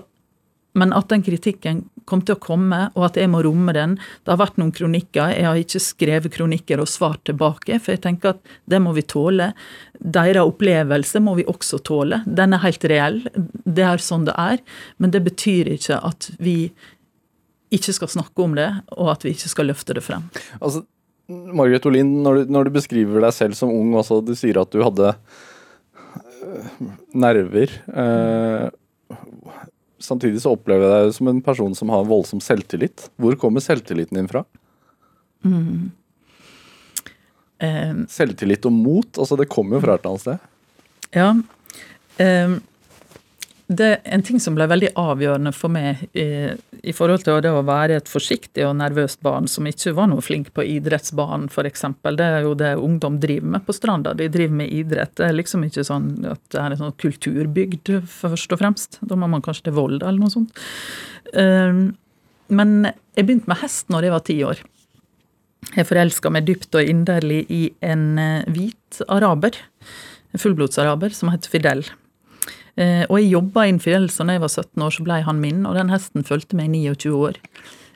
men 0.74 0.92
at 0.92 1.08
den 1.08 1.22
kritikken 1.22 1.84
kom 2.04 2.20
til 2.26 2.34
å 2.34 2.42
komme, 2.42 2.80
og 2.98 3.06
at 3.06 3.18
jeg 3.18 3.30
må 3.30 3.40
romme 3.46 3.72
den 3.76 3.94
Det 3.96 4.32
har 4.32 4.40
vært 4.40 4.56
noen 4.58 4.72
kronikker. 4.74 5.30
Jeg 5.32 5.46
har 5.46 5.60
ikke 5.60 5.80
skrevet 5.80 6.34
kronikker 6.34 6.82
og 6.82 6.90
svart 6.90 7.22
tilbake, 7.28 7.78
for 7.78 7.94
jeg 7.94 8.02
tenker 8.04 8.34
at 8.34 8.56
det 8.68 8.80
må 8.82 8.92
vi 8.96 9.04
tåle. 9.06 9.52
Deres 9.98 10.42
opplevelse 10.42 11.22
må 11.22 11.36
vi 11.38 11.46
også 11.48 11.78
tåle. 11.86 12.20
Den 12.26 12.56
er 12.56 12.64
helt 12.66 12.88
reell. 12.90 13.22
Det 13.64 13.86
er 13.86 14.02
sånn 14.02 14.26
det 14.26 14.34
er. 14.34 14.58
Men 14.98 15.14
det 15.14 15.22
betyr 15.28 15.70
ikke 15.76 16.00
at 16.10 16.32
vi 16.42 16.58
ikke 17.74 17.94
skal 17.94 18.10
snakke 18.10 18.42
om 18.42 18.58
det, 18.58 18.68
og 18.98 19.14
at 19.14 19.24
vi 19.24 19.32
ikke 19.34 19.50
skal 19.50 19.70
løfte 19.70 19.94
det 19.96 20.04
frem. 20.04 20.26
Altså, 20.60 20.84
Margaret 21.28 21.86
Olin, 21.88 22.10
når 22.24 22.36
du, 22.36 22.52
når 22.52 22.68
du 22.68 22.74
beskriver 22.74 23.24
deg 23.24 23.32
selv 23.32 23.56
som 23.56 23.72
ung, 23.72 23.94
også, 23.96 24.20
du 24.24 24.34
sier 24.36 24.58
at 24.60 24.72
du 24.74 24.82
hadde 24.84 25.14
øh, 26.44 26.88
nerver. 27.16 27.72
øh, 27.88 28.68
samtidig 30.04 30.42
så 30.44 30.52
opplever 30.52 30.84
jeg 30.84 31.06
deg 31.06 31.16
som 31.16 31.30
en 31.32 31.42
person 31.44 31.74
som 31.78 31.92
har 31.94 32.04
voldsom 32.08 32.42
selvtillit. 32.44 33.08
Hvor 33.16 33.38
kommer 33.40 33.64
selvtilliten 33.64 34.20
din 34.20 34.28
fra? 34.30 34.44
Eh, 37.64 37.94
Selvtillit 38.12 38.68
og 38.68 38.74
mot, 38.76 39.08
altså 39.16 39.38
det 39.40 39.48
kommer 39.52 39.78
jo 39.78 39.84
fra 39.86 39.96
et 39.96 40.04
eller 40.04 40.12
annet 40.12 40.26
sted. 40.26 40.38
Ja. 41.14 41.30
Ehm, 42.22 42.58
det 43.78 43.90
en 44.04 44.22
ting 44.24 44.40
som 44.42 44.56
ble 44.56 44.66
veldig 44.70 44.90
avgjørende 45.00 45.52
for 45.54 45.72
meg 45.72 46.02
i, 46.16 46.52
i 46.82 46.92
forhold 46.96 47.24
til 47.24 47.40
det 47.44 47.52
å 47.52 47.62
være 47.66 47.98
et 48.00 48.10
forsiktig 48.10 48.64
og 48.66 48.76
nervøst 48.80 49.20
barn 49.24 49.48
som 49.50 49.66
ikke 49.68 49.94
var 49.96 50.10
noe 50.10 50.24
flink 50.24 50.52
på 50.56 50.66
idrettsbanen, 50.76 51.48
f.eks. 51.52 51.86
Det 52.04 52.26
er 52.26 52.46
jo 52.46 52.54
det 52.58 52.74
ungdom 52.80 53.18
driver 53.22 53.56
med 53.56 53.66
på 53.66 53.76
Stranda. 53.76 54.14
De 54.18 54.28
driver 54.32 54.60
med 54.62 54.72
idrett. 54.74 55.14
Det 55.18 55.28
er 55.28 55.36
liksom 55.36 55.66
ikke 55.66 55.86
sånn 55.86 56.12
at 56.30 56.42
det 56.54 56.60
er 56.60 56.74
en 56.74 56.82
sånn 56.82 56.96
kulturbygd, 57.04 57.94
først 58.10 58.54
og 58.56 58.62
fremst. 58.62 59.00
Da 59.02 59.18
må 59.18 59.30
man 59.30 59.44
kanskje 59.44 59.68
til 59.68 59.78
Volda 59.78 60.10
eller 60.10 60.26
noe 60.26 60.34
sånt. 60.34 60.64
Ehm, 61.38 61.86
men 62.54 62.76
jeg 63.16 63.26
begynte 63.26 63.50
med 63.50 63.62
hest 63.62 63.90
når 63.92 64.08
jeg 64.08 64.14
var 64.14 64.24
ti 64.28 64.38
år. 64.46 64.62
Jeg 65.72 65.88
forelska 65.88 66.30
meg 66.32 66.46
dypt 66.48 66.76
og 66.76 66.88
inderlig 66.88 67.44
i 67.52 67.62
en 67.84 68.06
eh, 68.20 68.48
hvit 68.52 69.00
araber, 69.08 69.56
en 70.34 70.42
fullblodsaraber, 70.42 71.14
som 71.16 71.30
het 71.32 71.48
Fidel. 71.48 71.86
Eh, 72.80 73.04
og 73.06 73.20
jeg 73.20 73.30
jobba 73.30 73.66
en 73.68 73.80
fjell, 73.82 74.08
så 74.10 74.26
da 74.26 74.36
jeg 74.36 74.44
var 74.44 74.52
17 74.52 74.82
år, 74.82 74.94
så 74.96 75.06
ble 75.06 75.20
han 75.26 75.40
min, 75.42 75.62
og 75.68 75.78
den 75.78 75.92
hesten 75.92 76.26
fulgte 76.26 76.58
meg 76.58 76.74
i 76.74 76.84
29 76.90 77.14
år. 77.14 77.38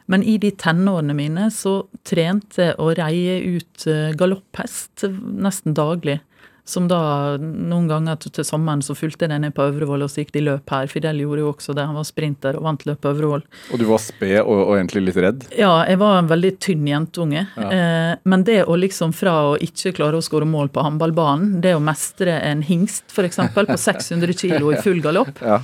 Men 0.09 0.25
i 0.25 0.39
de 0.41 0.51
tenårene 0.57 1.17
mine 1.17 1.51
så 1.53 1.83
trente 2.09 2.71
jeg 2.71 2.79
å 2.81 2.93
reie 2.97 3.59
ut 3.59 3.89
eh, 3.91 4.15
galopphest 4.17 5.05
nesten 5.45 5.77
daglig. 5.77 6.21
Som 6.69 6.85
da 6.91 6.99
noen 7.41 7.87
ganger 7.89 8.19
til 8.21 8.45
sommeren 8.45 8.83
så 8.85 8.93
fulgte 8.99 9.25
jeg 9.25 9.31
den 9.33 9.41
ned 9.47 9.55
på 9.57 9.65
Øvrevoll, 9.71 10.03
og 10.05 10.11
så 10.13 10.21
gikk 10.21 10.35
de 10.35 10.43
løp 10.45 10.69
her. 10.75 10.91
Fidel 10.93 11.23
gjorde 11.23 11.41
jo 11.41 11.53
også 11.55 11.73
det, 11.79 11.87
han 11.89 11.97
var 11.97 12.05
sprinter 12.05 12.59
og 12.59 12.67
vant 12.67 12.85
løp 12.85 13.01
på 13.05 13.13
Øvrevoll. 13.15 13.45
Og 13.73 13.81
du 13.81 13.87
var 13.89 14.03
sped 14.05 14.35
og, 14.43 14.53
og 14.67 14.75
egentlig 14.77 15.03
litt 15.07 15.21
redd. 15.25 15.47
Ja, 15.57 15.71
jeg 15.89 16.01
var 16.03 16.19
en 16.21 16.29
veldig 16.29 16.51
tynn 16.61 16.85
jentunge. 16.91 17.47
Eh, 17.57 18.11
men 18.29 18.45
det 18.45 18.59
å 18.69 18.77
liksom 18.77 19.15
fra 19.17 19.37
å 19.55 19.57
ikke 19.65 19.95
klare 19.97 20.21
å 20.21 20.27
skåre 20.27 20.49
mål 20.49 20.69
på 20.75 20.85
håndballbanen, 20.85 21.57
det 21.65 21.73
å 21.79 21.81
mestre 21.81 22.37
en 22.51 22.61
hingst 22.69 23.09
f.eks. 23.17 23.41
på 23.57 23.79
600 23.89 24.37
kg 24.37 24.69
i 24.75 24.83
full 24.85 25.01
galopp, 25.05 25.41
Ja. 25.41 25.63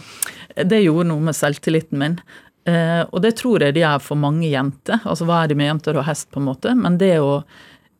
det 0.64 0.80
gjorde 0.86 1.10
noe 1.12 1.28
med 1.28 1.36
selvtilliten 1.36 2.00
min. 2.00 2.16
Eh, 2.64 3.02
og 3.12 3.20
det 3.20 3.34
tror 3.36 3.60
jeg 3.60 3.74
det 3.76 3.84
er 3.84 4.00
for 4.00 4.16
mange 4.16 4.48
jenter. 4.48 5.02
Altså 5.04 5.26
hva 5.28 5.42
er 5.44 5.52
det 5.52 5.56
med 5.60 5.68
jenter 5.68 5.98
og 6.00 6.06
hest, 6.08 6.30
på 6.32 6.40
en 6.40 6.48
måte. 6.48 6.72
Men 6.78 6.96
det 6.96 7.18
å 7.20 7.42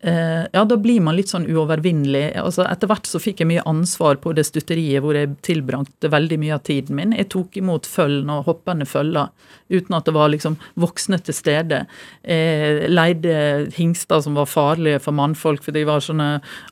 Ja, 0.05 0.65
da 0.69 0.77
blir 0.77 1.01
man 1.01 1.17
litt 1.17 1.31
sånn 1.33 1.47
uovervinnelig. 1.49 2.35
Altså 2.37 2.67
Etter 2.69 2.91
hvert 2.91 3.09
så 3.09 3.21
fikk 3.23 3.41
jeg 3.41 3.49
mye 3.49 3.65
ansvar 3.69 4.19
på 4.21 4.35
det 4.37 4.45
stutteriet 4.45 5.01
hvor 5.01 5.17
jeg 5.17 5.33
tilbrakte 5.47 6.11
veldig 6.13 6.37
mye 6.43 6.59
av 6.59 6.65
tiden 6.67 6.99
min. 6.99 7.15
Jeg 7.17 7.31
tok 7.33 7.57
imot 7.57 7.89
følgen 7.89 8.33
og 8.35 8.45
hoppende 8.51 8.85
følger 8.89 9.33
uten 9.73 9.97
at 9.97 10.05
det 10.05 10.15
var 10.15 10.29
liksom 10.33 10.57
voksne 10.81 11.19
til 11.25 11.37
stede. 11.37 11.81
Jeg 12.29 12.91
leide 12.93 13.37
hingster 13.77 14.21
som 14.25 14.37
var 14.39 14.49
farlige 14.51 15.01
for 15.03 15.17
mannfolk, 15.17 15.63
for 15.65 15.75
de 15.77 15.85
var 15.89 16.05
sånne 16.05 16.29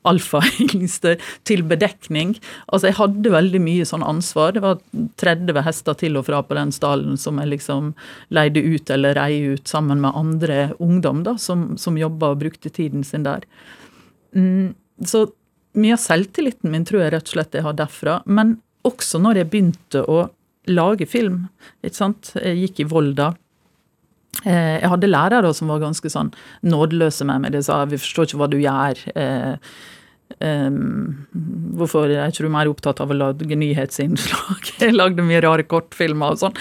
alfahingster, 0.08 1.18
til 1.48 1.64
bedekning. 1.66 2.34
Altså 2.68 2.90
Jeg 2.90 2.98
hadde 2.98 3.32
veldig 3.32 3.60
mye 3.62 3.86
sånn 3.88 4.04
ansvar. 4.06 4.52
Det 4.56 4.64
var 4.64 4.80
30 5.22 5.62
hester 5.66 5.96
til 5.98 6.18
og 6.20 6.26
fra 6.28 6.42
på 6.44 6.56
den 6.58 6.72
stallen 6.74 7.16
som 7.20 7.40
jeg 7.40 7.52
liksom 7.54 7.92
leide 8.34 8.60
ut 8.60 8.90
eller 8.92 9.16
rei 9.16 9.40
ut 9.54 9.68
sammen 9.68 10.02
med 10.02 10.16
andre 10.18 10.58
ungdom 10.82 11.24
da, 11.26 11.36
som, 11.40 11.72
som 11.80 11.98
jobba 11.98 12.32
og 12.32 12.42
brukte 12.44 12.72
tiden 12.72 13.04
sin 13.06 13.21
der. 13.26 13.46
Mm, 14.36 14.74
så 15.04 15.26
mye 15.78 15.96
av 15.96 16.02
selvtilliten 16.02 16.70
min 16.72 16.84
tror 16.88 17.04
jeg 17.04 17.14
rett 17.14 17.30
og 17.30 17.36
slett 17.36 17.56
jeg 17.56 17.66
har 17.66 17.76
derfra. 17.78 18.18
Men 18.26 18.58
også 18.88 19.20
når 19.22 19.42
jeg 19.42 19.50
begynte 19.52 20.04
å 20.08 20.26
lage 20.70 21.06
film. 21.10 21.46
ikke 21.82 21.98
sant? 21.98 22.34
Jeg 22.38 22.60
gikk 22.66 22.84
i 22.84 22.90
Volda. 22.90 23.32
Eh, 24.44 24.78
Jeg 24.80 24.90
hadde 24.90 25.10
lærere 25.10 25.54
som 25.54 25.68
var 25.68 25.82
ganske 25.82 26.08
sånn 26.10 26.32
nådeløse 26.62 27.26
med 27.28 27.42
meg. 27.42 27.52
De 27.52 27.62
sa 27.62 27.84
'vi 27.84 27.98
forstår 27.98 28.26
ikke 28.26 28.38
hva 28.38 28.50
du 28.50 28.58
gjør'. 28.58 29.68
Um, 30.40 31.26
hvorfor 31.76 32.08
ikke 32.08 32.46
du 32.46 32.48
mer 32.48 32.70
opptatt 32.70 33.00
av 33.00 33.10
å 33.10 33.14
lage 33.16 33.56
nyhetsinnslag? 33.58 34.70
Jeg 34.80 34.94
lagde 34.96 35.22
mye 35.22 35.42
rare 35.44 35.62
kortfilmer 35.68 36.32
og 36.32 36.38
sånn. 36.40 36.56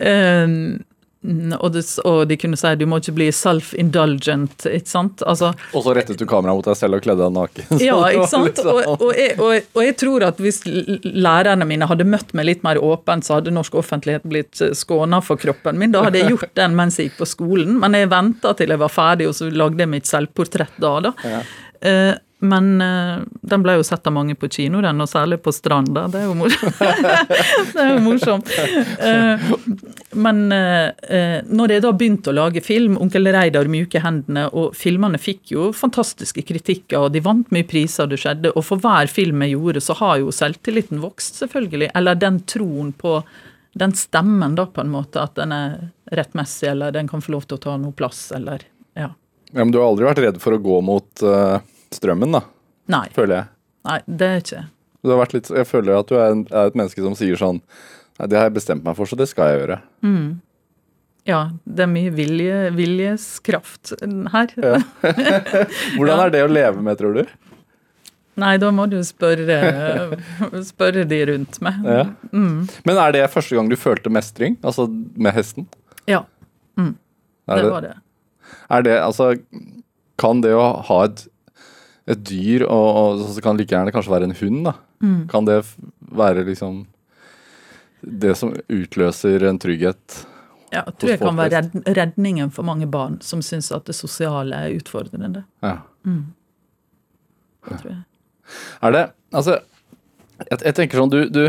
Em, 0.00 0.82
og, 1.22 1.68
det, 1.72 1.82
og 2.04 2.24
de 2.26 2.36
kunne 2.36 2.56
si 2.58 2.72
'du 2.74 2.84
må 2.90 2.98
ikke 2.98 3.14
bli 3.14 3.28
self-indulgent', 3.30 4.66
ikke 4.66 4.88
sant? 4.90 5.22
Altså, 5.26 5.52
Og 5.74 5.84
så 5.84 5.94
rettet 5.94 6.18
du 6.18 6.26
kameraet 6.26 6.56
mot 6.58 6.64
deg 6.66 6.76
selv 6.76 6.98
og 6.98 7.02
kledde 7.04 7.22
deg 7.22 7.36
naken. 7.36 7.78
Ja, 7.88 7.98
ikke 8.10 8.26
sant? 8.30 8.48
litt 8.48 8.58
sånn- 8.58 8.80
Og, 8.88 9.00
og, 9.06 9.12
jeg, 9.16 9.36
og, 9.38 9.68
og 9.78 9.82
jeg 9.86 9.96
tror 10.02 10.26
at 10.26 10.42
hvis 10.42 10.62
lærerne 11.04 11.66
mine 11.68 11.86
hadde 11.86 12.04
møtt 12.08 12.34
meg 12.34 12.48
litt 12.48 12.64
mer 12.66 12.80
åpent, 12.82 13.24
så 13.24 13.38
hadde 13.38 13.54
norsk 13.54 13.74
offentlighet 13.78 14.26
blitt 14.28 14.62
skåna 14.74 15.22
for 15.22 15.36
kroppen 15.36 15.78
min. 15.78 15.92
Da 15.94 16.02
hadde 16.08 16.18
jeg 16.22 16.34
gjort 16.34 16.54
den 16.58 16.74
mens 16.78 16.98
jeg 16.98 17.10
gikk 17.10 17.20
på 17.22 17.30
skolen, 17.36 17.78
men 17.82 17.94
jeg 17.94 18.10
venta 18.10 18.54
til 18.58 18.74
jeg 18.74 18.82
var 18.82 18.92
ferdig, 18.92 19.28
og 19.30 19.34
så 19.38 19.50
lagde 19.52 19.78
jeg 19.84 19.88
mitt 19.94 20.10
selvportrett 20.10 20.74
da. 20.82 20.92
da. 21.00 21.12
Eh, 21.82 22.14
men 22.42 22.68
uh, 22.82 23.22
den 23.46 23.62
ble 23.62 23.76
jo 23.78 23.84
sett 23.86 24.06
av 24.06 24.14
mange 24.16 24.34
på 24.38 24.48
kino, 24.50 24.80
den, 24.82 25.00
og 25.02 25.10
særlig 25.10 25.38
på 25.44 25.52
Stranda. 25.54 26.08
Det 26.12 26.20
er 26.22 26.26
jo 26.26 26.34
morsomt. 26.36 26.80
det 27.72 27.84
er 27.84 27.92
jo 27.92 28.00
morsomt. 28.04 28.50
Uh, 28.98 29.52
men 30.12 30.42
eh, 30.52 31.38
når 31.48 31.72
jeg 31.72 31.82
da 31.84 31.92
begynte 31.96 32.32
å 32.32 32.36
lage 32.36 32.60
film, 32.64 32.98
'Onkel 33.00 33.30
Reidar 33.32 33.70
mjuke 33.70 34.02
hendene', 34.02 34.48
og 34.52 34.74
filmene 34.76 35.20
fikk 35.20 35.54
jo 35.54 35.70
fantastiske 35.76 36.44
kritikker, 36.48 36.98
og 37.06 37.14
de 37.14 37.22
vant 37.24 37.48
mye 37.54 37.66
priser, 37.68 38.10
det 38.10 38.20
skjedde, 38.20 38.52
og 38.52 38.66
for 38.66 38.82
hver 38.82 39.08
film 39.08 39.44
jeg 39.46 39.54
gjorde, 39.54 39.84
så 39.86 39.96
har 40.02 40.18
jo 40.20 40.34
selvtilliten 40.34 41.00
vokst, 41.00 41.40
selvfølgelig. 41.40 41.88
Eller 41.96 42.20
den 42.20 42.42
troen 42.44 42.92
på 42.92 43.22
den 43.72 43.96
stemmen, 43.96 44.54
da, 44.58 44.66
på 44.66 44.84
en 44.84 44.92
måte, 44.92 45.22
at 45.22 45.38
den 45.38 45.54
er 45.56 45.78
rettmessig, 46.12 46.68
eller 46.74 46.92
den 46.92 47.08
kan 47.08 47.24
få 47.24 47.38
lov 47.38 47.48
til 47.48 47.56
å 47.56 47.64
ta 47.70 47.78
noe 47.80 47.96
plass, 47.96 48.26
eller 48.36 48.66
ja. 48.98 49.08
Ja, 49.52 49.64
men 49.64 49.72
du 49.72 49.80
har 49.80 49.90
aldri 49.90 50.08
vært 50.08 50.22
redd 50.24 50.40
for 50.42 50.56
å 50.56 50.60
gå 50.60 50.80
mot 50.84 51.24
eh, 51.24 51.58
strømmen, 51.96 52.38
da, 52.38 52.42
Nei. 52.92 53.06
føler 53.16 53.36
jeg. 53.40 53.50
Nei, 53.88 53.98
det 54.06 54.28
er 54.28 54.42
ikke 54.44 54.62
litt, 55.34 55.50
jeg 55.50 55.66
føler 55.66 55.98
at 55.98 56.10
du 56.10 56.14
er, 56.14 56.30
en, 56.30 56.46
er 56.52 56.70
et 56.70 56.78
menneske 56.78 57.02
som 57.02 57.16
sier 57.18 57.38
sånn 57.40 57.58
Nei, 58.20 58.28
det 58.30 58.36
har 58.38 58.46
jeg 58.46 58.54
bestemt 58.60 58.84
meg 58.86 58.94
for, 58.94 59.08
så 59.08 59.16
det 59.18 59.26
skal 59.30 59.48
jeg 59.50 59.62
gjøre. 59.62 59.78
Ja, 61.26 61.38
det 61.64 61.84
er 61.86 61.88
mye 61.90 62.10
vilje, 62.14 62.58
viljeskraft 62.76 63.94
her. 64.34 64.52
Hvordan 65.96 66.20
er 66.26 66.34
det 66.34 66.42
å 66.44 66.50
leve 66.50 66.84
med, 66.84 66.98
tror 67.00 67.16
du? 67.16 67.22
Nei, 68.42 68.52
da 68.60 68.70
må 68.72 68.84
du 68.88 68.98
spørre, 69.04 69.56
spørre 70.64 71.06
de 71.08 71.18
rundt 71.32 71.58
meg. 71.64 71.80
Ja. 71.84 72.04
Men 72.32 73.00
er 73.00 73.16
det 73.16 73.26
første 73.32 73.56
gang 73.58 73.68
du 73.72 73.76
følte 73.80 74.12
mestring, 74.12 74.56
altså 74.64 74.86
med 74.92 75.34
hesten? 75.36 75.66
Ja, 76.10 76.24
Er 76.78 77.58
det 77.58 77.70
var 77.72 77.84
det. 77.84 77.96
Er 78.72 78.84
det, 78.86 78.96
altså, 79.02 79.32
kan 80.20 80.40
det 80.44 80.52
å 80.56 80.64
ha 80.88 80.98
et, 81.08 81.26
et 82.10 82.22
dyr, 82.26 82.64
og, 82.66 82.88
og 82.96 83.20
så 83.34 83.42
kan 83.44 83.56
like 83.60 83.70
gjerne 83.74 83.92
kanskje 83.94 84.10
være 84.14 84.28
en 84.30 84.36
hund, 84.40 84.64
da, 84.70 84.72
Mm. 85.02 85.26
kan 85.28 85.44
det 85.48 85.56
være 86.14 86.44
liksom 86.46 86.86
det 88.06 88.36
som 88.38 88.52
utløser 88.70 89.42
en 89.48 89.58
trygghet? 89.58 90.20
Ja, 90.72 90.84
jeg 90.86 90.94
tror 90.98 91.10
jeg 91.10 91.18
kan 91.20 91.36
være 91.36 91.62
redningen 91.98 92.52
for 92.54 92.62
mange 92.64 92.86
barn 92.90 93.18
som 93.22 93.42
syns 93.42 93.72
at 93.74 93.84
det 93.90 93.94
sosiale 93.98 94.54
er 94.54 94.76
utfordrende. 94.78 95.42
Ja. 95.62 95.76
Det 96.06 97.80
tror 97.82 97.90
jeg. 97.90 98.00
Er 98.82 98.90
det 98.94 99.02
Altså, 99.32 99.58
jeg, 100.50 100.58
jeg 100.64 100.74
tenker 100.74 100.98
sånn 101.02 101.10
du, 101.12 101.20
du 101.30 101.44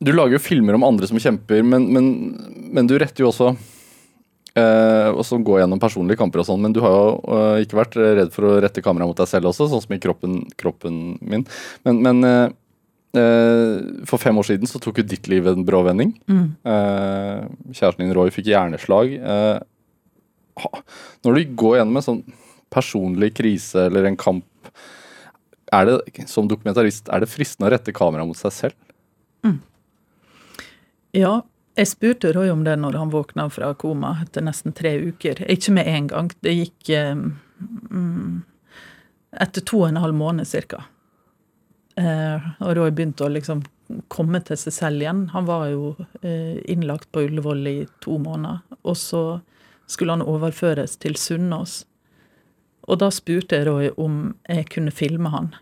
Du 0.00 0.12
lager 0.14 0.38
jo 0.38 0.42
filmer 0.42 0.74
om 0.78 0.84
andre 0.86 1.06
som 1.10 1.18
kjemper, 1.20 1.62
men, 1.66 1.86
men, 1.92 2.06
men 2.72 2.86
du 2.88 2.94
retter 2.98 3.24
jo 3.24 3.28
også 3.30 3.50
eh, 4.58 5.08
og 5.10 5.22
så 5.26 5.38
gå 5.42 5.58
gjennom 5.60 5.80
personlige 5.82 6.20
kamper 6.20 6.42
og 6.42 6.48
sånn, 6.48 6.62
men 6.64 6.74
du 6.74 6.80
har 6.84 6.94
jo 6.94 7.12
uh, 7.26 7.56
ikke 7.62 7.78
vært 7.78 7.98
redd 8.00 8.32
for 8.34 8.48
å 8.48 8.56
rette 8.64 8.82
kameraet 8.84 9.12
mot 9.12 9.20
deg 9.20 9.30
selv 9.30 9.50
også, 9.50 9.68
sånn 9.70 9.84
som 9.84 9.94
i 9.96 10.00
kroppen, 10.02 10.40
kroppen 10.60 10.98
min. 11.20 11.46
Men, 11.86 12.02
men 12.06 12.28
uh, 12.28 12.48
For 14.06 14.22
fem 14.22 14.38
år 14.38 14.46
siden 14.46 14.70
så 14.70 14.78
tok 14.82 15.00
jo 15.00 15.06
ditt 15.10 15.26
liv 15.30 15.48
en 15.50 15.64
brå 15.66 15.80
vending. 15.82 16.12
Mm. 16.30 16.44
Kjæresten 17.74 18.04
din 18.04 18.12
Roy 18.14 18.30
fikk 18.30 18.52
hjerneslag. 18.52 19.16
Når 21.26 21.34
du 21.34 21.56
går 21.58 21.80
gjennom 21.80 21.98
en 21.98 22.06
sånn 22.06 22.20
personlig 22.70 23.32
krise 23.34 23.88
eller 23.88 24.06
en 24.06 24.18
kamp, 24.20 24.46
er 25.74 25.90
det 25.90 26.28
som 26.30 26.46
dokumentarist 26.46 27.10
er 27.10 27.24
det 27.24 27.32
fristende 27.32 27.66
å 27.66 27.74
rette 27.74 27.96
kameraet 27.98 28.30
mot 28.30 28.38
seg 28.38 28.54
selv? 28.54 28.78
Ja, 31.16 31.40
jeg 31.78 31.88
spurte 31.88 32.32
Roy 32.34 32.50
om 32.50 32.64
det 32.66 32.76
når 32.80 32.98
han 32.98 33.12
våkna 33.12 33.46
fra 33.52 33.72
koma 33.78 34.16
etter 34.24 34.44
nesten 34.44 34.74
tre 34.76 34.96
uker. 34.98 35.44
Ikke 35.50 35.74
med 35.76 35.88
en 35.88 36.08
gang. 36.10 36.30
Det 36.42 36.54
gikk 36.56 36.90
mm, 36.90 38.40
etter 39.40 39.64
to 39.66 39.84
og 39.84 39.90
en 39.92 40.00
halv 40.02 40.16
måned 40.18 40.48
cirka. 40.50 40.82
Eh, 42.00 42.48
og 42.60 42.74
Roy 42.76 42.90
begynte 42.94 43.26
å 43.26 43.32
liksom 43.32 43.62
komme 44.12 44.40
til 44.46 44.58
seg 44.58 44.74
selv 44.74 45.04
igjen. 45.04 45.24
Han 45.34 45.46
var 45.48 45.68
jo 45.72 45.94
eh, 46.22 46.58
innlagt 46.70 47.10
på 47.12 47.24
Ullevål 47.26 47.66
i 47.70 47.78
to 48.04 48.18
måneder. 48.22 48.62
Og 48.82 48.98
så 48.98 49.24
skulle 49.90 50.18
han 50.18 50.26
overføres 50.26 50.96
til 51.02 51.16
Sunnaas. 51.18 51.84
Og 52.90 53.00
da 53.02 53.10
spurte 53.14 53.58
jeg 53.58 53.68
Roy 53.68 53.90
om 54.00 54.34
jeg 54.48 54.68
kunne 54.74 54.94
filme 54.94 55.32
han. 55.32 55.52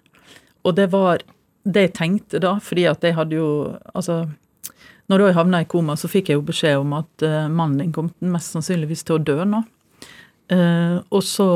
Og 0.64 0.76
det 0.78 0.90
var 0.92 1.24
det 1.68 1.88
jeg 1.88 1.96
tenkte 1.98 2.40
da, 2.40 2.56
fordi 2.64 2.86
at 2.88 3.02
jeg 3.04 3.16
hadde 3.16 3.36
jo 3.36 3.48
Altså, 3.92 4.28
når 5.08 5.24
jeg 5.24 5.38
havna 5.38 5.62
i 5.64 5.68
koma, 5.68 5.96
så 5.96 6.10
fikk 6.10 6.30
jeg 6.30 6.38
jo 6.38 6.46
beskjed 6.48 6.82
om 6.82 6.94
at 6.98 7.24
eh, 7.24 7.48
mannen 7.48 7.80
din 7.80 7.92
kom 7.96 8.10
mest 8.20 8.54
sannsynligvis 8.54 9.06
til 9.08 9.16
å 9.16 9.22
dø 9.24 9.36
nå. 9.48 9.62
Eh, 10.52 10.96
og 11.08 11.22
så, 11.24 11.50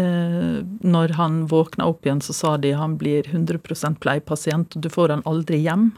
eh, 0.00 0.60
når 0.64 1.16
han 1.18 1.42
våkna 1.50 1.88
opp 1.90 2.06
igjen, 2.06 2.22
så 2.24 2.36
sa 2.36 2.54
de 2.60 2.72
han 2.76 2.96
blir 3.00 3.28
100% 3.28 4.00
pleiepasient, 4.00 4.76
og 4.76 4.84
du 4.84 4.88
får 4.92 5.16
han 5.16 5.26
aldri 5.28 5.60
hjem. 5.64 5.90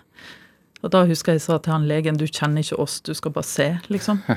Og 0.83 0.91
da 0.91 1.05
husker 1.07 1.37
jeg 1.37 1.45
sa 1.45 1.61
til 1.63 1.77
han 1.77 1.87
legen 1.91 2.19
du 2.19 2.27
kjenner 2.27 2.65
ikke 2.65 2.81
oss, 2.83 2.99
du 3.07 3.15
skal 3.15 3.35
bare 3.37 3.49
se, 3.49 3.69
liksom. 3.93 4.25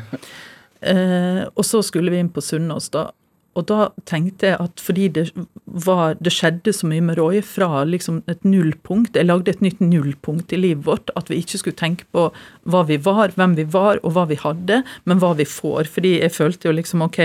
Eh, 0.85 1.39
og 1.55 1.65
så 1.65 1.79
skulle 1.81 2.11
vi 2.13 2.19
inn 2.21 2.27
på 2.29 2.43
Sunnaas, 2.43 2.91
da. 2.93 3.07
Og 3.55 3.65
da 3.69 3.89
tenkte 4.09 4.49
jeg 4.49 4.59
at 4.59 4.81
fordi 4.83 5.05
det, 5.15 5.25
var, 5.65 6.17
det 6.19 6.33
skjedde 6.35 6.73
så 6.75 6.89
mye 6.89 7.03
med 7.07 7.17
Roy 7.19 7.39
fra 7.45 7.85
liksom 7.87 8.21
et 8.31 8.43
nullpunkt 8.43 9.15
Jeg 9.15 9.29
lagde 9.29 9.53
et 9.53 9.63
nytt 9.63 9.79
nullpunkt 9.79 10.51
i 10.51 10.59
livet 10.59 10.85
vårt. 10.85 11.11
At 11.15 11.31
vi 11.31 11.39
ikke 11.39 11.61
skulle 11.61 11.79
tenke 11.79 12.07
på 12.11 12.27
hva 12.67 12.83
vi 12.89 12.99
var, 13.01 13.31
hvem 13.37 13.55
vi 13.55 13.63
var 13.63 14.01
og 14.03 14.15
hva 14.17 14.25
vi 14.27 14.39
hadde, 14.41 14.81
men 15.05 15.23
hva 15.23 15.33
vi 15.39 15.47
får. 15.47 15.87
Fordi 15.95 16.17
jeg 16.19 16.35
følte 16.35 16.67
jo 16.69 16.75
liksom 16.75 17.05
OK, 17.07 17.21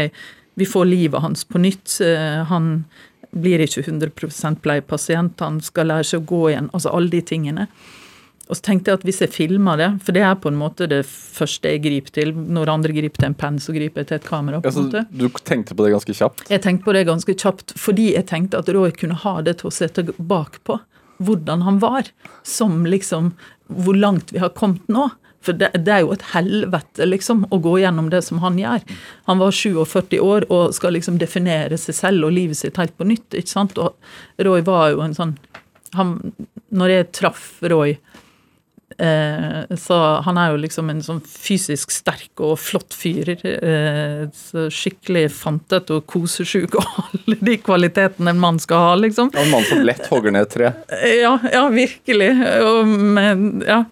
vi 0.61 0.69
får 0.69 0.87
livet 0.87 1.25
hans 1.25 1.45
på 1.45 1.59
nytt. 1.63 1.99
eh, 2.05 2.45
Han 2.47 2.85
blir 3.31 3.63
ikke 3.63 3.85
100 3.87 4.59
pleiepasient, 4.63 5.39
han 5.41 5.61
skal 5.63 5.87
lære 5.91 6.07
seg 6.09 6.23
å 6.23 6.31
gå 6.31 6.43
igjen. 6.51 6.71
Altså 6.75 6.91
alle 6.95 7.11
de 7.11 7.21
tingene. 7.23 7.67
Og 8.51 8.59
så 8.59 8.65
tenkte 8.67 8.91
jeg 8.91 8.99
at 8.99 9.05
hvis 9.07 9.21
jeg 9.23 9.31
filmer 9.31 9.79
det, 9.79 9.89
for 10.03 10.17
det 10.17 10.25
er 10.27 10.35
på 10.43 10.51
en 10.51 10.59
måte 10.59 10.89
det 10.91 11.05
første 11.07 11.71
jeg 11.71 11.83
griper 11.85 12.11
til. 12.17 12.33
Når 12.35 12.73
andre 12.73 12.93
griper 12.97 13.23
til 13.23 13.29
en 13.31 13.37
penn, 13.39 13.61
så 13.63 13.71
griper 13.77 14.03
jeg 14.03 14.09
til 14.11 14.19
et 14.19 14.27
kamera. 14.27 14.59
på 14.61 14.67
en 14.67 14.73
Altså, 14.73 14.83
måte. 14.89 15.05
du 15.15 15.29
tenkte 15.47 15.77
på 15.79 15.87
det 15.87 15.93
ganske 15.95 16.17
kjapt? 16.19 16.45
Jeg 16.51 16.63
tenkte 16.67 16.85
på 16.89 16.93
det 16.97 17.07
ganske 17.07 17.35
kjapt, 17.39 17.75
fordi 17.79 18.09
jeg 18.17 18.27
tenkte 18.27 18.59
at 18.59 18.69
Roy 18.75 18.91
kunne 18.91 19.15
ha 19.23 19.37
det 19.47 19.59
til 19.63 19.71
å 19.71 19.73
se 19.73 19.87
tilbake 19.89 20.59
på. 20.67 20.81
Hvordan 21.23 21.63
han 21.63 21.79
var. 21.79 22.11
Som 22.43 22.85
liksom 22.87 23.33
Hvor 23.71 23.95
langt 23.95 24.33
vi 24.33 24.39
har 24.43 24.51
kommet 24.51 24.89
nå. 24.91 25.11
For 25.41 25.53
det, 25.57 25.71
det 25.87 25.89
er 25.95 26.01
jo 26.03 26.11
et 26.13 26.25
helvete, 26.35 27.07
liksom, 27.07 27.47
å 27.55 27.61
gå 27.65 27.79
gjennom 27.81 28.11
det 28.11 28.19
som 28.27 28.43
han 28.43 28.59
gjør. 28.59 28.83
Han 29.25 29.39
var 29.41 29.55
47 29.57 30.19
år 30.21 30.45
og 30.51 30.75
skal 30.77 30.93
liksom 30.93 31.17
definere 31.23 31.79
seg 31.81 31.95
selv 31.97 32.27
og 32.27 32.35
livet 32.37 32.59
sitt 32.59 32.77
helt 32.77 32.93
på 32.99 33.07
nytt. 33.09 33.31
ikke 33.33 33.49
sant? 33.49 33.79
Og 33.79 33.95
Roy 34.45 34.61
var 34.67 34.91
jo 34.91 35.01
en 35.07 35.15
sånn 35.17 35.37
han, 35.95 36.33
Når 36.71 36.89
jeg 36.93 37.13
traff 37.13 37.47
Roy 37.63 37.97
Eh, 38.99 39.77
så 39.77 39.97
han 40.25 40.39
er 40.39 40.51
jo 40.51 40.59
liksom 40.61 40.91
en 40.91 41.03
sånn 41.05 41.21
fysisk 41.23 41.93
sterk 41.95 42.43
og 42.43 42.57
flott 42.61 42.95
fyr. 42.97 43.31
Eh, 43.39 44.27
skikkelig 44.75 45.29
fantete 45.35 46.01
og 46.01 46.07
kosesjuk 46.11 46.75
og 46.81 46.89
alle 47.05 47.39
de 47.39 47.57
kvalitetene 47.63 48.35
en 48.35 48.43
mann 48.43 48.59
skal 48.63 48.85
ha, 48.85 48.97
liksom. 49.01 49.31
En 49.39 49.53
mann 49.53 49.67
som 49.69 49.85
lett 49.87 50.03
hogger 50.11 50.35
ned 50.35 50.49
et 50.49 50.55
tre. 50.57 50.73
Ja, 51.21 51.37
ja 51.53 51.63
virkelig. 51.73 52.31
Og 52.67 52.91
med, 52.91 53.47
ja, 53.69 53.83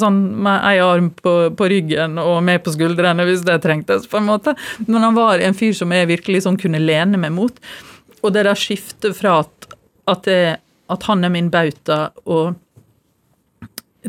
sånn 0.00 0.22
med 0.46 0.66
ei 0.70 0.80
arm 0.84 1.12
på, 1.14 1.36
på 1.56 1.70
ryggen 1.70 2.18
og 2.22 2.40
med 2.46 2.64
på 2.64 2.74
skuldrene 2.74 3.26
hvis 3.28 3.44
det 3.46 3.60
trengtes, 3.64 4.08
på 4.10 4.20
en 4.20 4.28
måte. 4.30 4.56
Men 4.86 5.04
han 5.04 5.18
var 5.18 5.42
en 5.44 5.56
fyr 5.56 5.76
som 5.76 5.92
jeg 5.94 6.10
virkelig 6.10 6.46
sånn 6.46 6.58
kunne 6.60 6.82
lene 6.82 7.20
meg 7.20 7.34
mot. 7.36 7.60
Og 8.20 8.34
det 8.34 8.44
der 8.48 8.58
skiftet 8.58 9.16
fra 9.16 9.40
at, 9.44 9.70
at, 10.10 10.26
det, 10.26 10.58
at 10.92 11.06
han 11.08 11.24
er 11.24 11.32
min 11.32 11.52
bauta, 11.52 12.10
og 12.26 12.56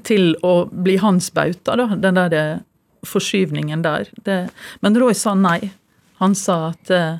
til 0.07 0.35
å 0.45 0.53
bli 0.71 0.97
hans 1.01 1.31
bauta, 1.35 1.75
da. 1.79 1.87
Den 1.99 2.19
der 2.19 2.37
eh, 2.37 2.63
forskyvningen 3.07 3.83
der. 3.83 4.09
Det, 4.25 4.37
men 4.81 4.97
Roy 4.99 5.15
sa 5.17 5.35
nei. 5.35 5.73
Han 6.21 6.35
sa 6.37 6.71
at 6.71 6.91
eh, 6.93 7.19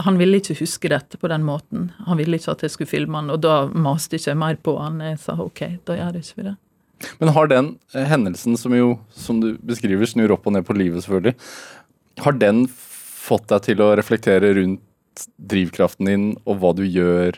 han 0.00 0.18
ville 0.20 0.40
ikke 0.40 0.56
huske 0.62 0.90
dette 0.92 1.18
på 1.20 1.28
den 1.28 1.44
måten. 1.44 1.90
Han 2.06 2.20
ville 2.20 2.38
ikke 2.38 2.54
at 2.54 2.64
jeg 2.64 2.74
skulle 2.74 2.90
filme 2.90 3.20
han, 3.20 3.32
og 3.32 3.42
da 3.44 3.64
maste 3.68 4.16
ikke 4.16 4.32
jeg 4.32 4.40
mer 4.40 4.60
på 4.62 4.76
han. 4.80 5.00
Jeg 5.04 5.20
sa 5.22 5.36
ok, 5.42 5.64
da 5.88 5.98
gjør 5.98 6.20
jeg 6.20 6.28
ikke 6.30 6.48
det. 6.50 6.56
Men 7.20 7.32
har 7.36 7.50
den 7.50 7.74
eh, 7.94 8.06
hendelsen, 8.08 8.56
som 8.60 8.76
jo, 8.76 8.94
som 9.16 9.40
du 9.42 9.54
beskriver, 9.66 10.08
snur 10.08 10.36
opp 10.36 10.48
og 10.48 10.56
ned 10.56 10.66
på 10.68 10.76
livet, 10.76 11.04
selvfølgelig, 11.04 11.36
har 12.20 12.36
den 12.40 12.66
fått 12.70 13.48
deg 13.52 13.64
til 13.68 13.84
å 13.84 13.92
reflektere 13.98 14.52
rundt 14.56 15.26
drivkraften 15.50 16.08
din 16.08 16.26
og 16.48 16.60
hva 16.60 16.72
du 16.76 16.84
gjør 16.86 17.36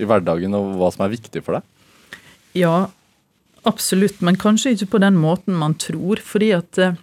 i 0.00 0.08
hverdagen, 0.08 0.56
og 0.56 0.74
hva 0.80 0.88
som 0.92 1.04
er 1.04 1.12
viktig 1.12 1.42
for 1.44 1.58
deg? 1.58 2.18
Ja, 2.56 2.88
absolutt, 3.68 4.20
men 4.24 4.38
kanskje 4.40 4.74
ikke 4.74 4.92
på 4.94 5.02
den 5.02 5.18
måten 5.20 5.56
man 5.58 5.76
tror, 5.80 6.20
fordi 6.24 6.50
at 6.56 6.78
eh, 6.78 6.98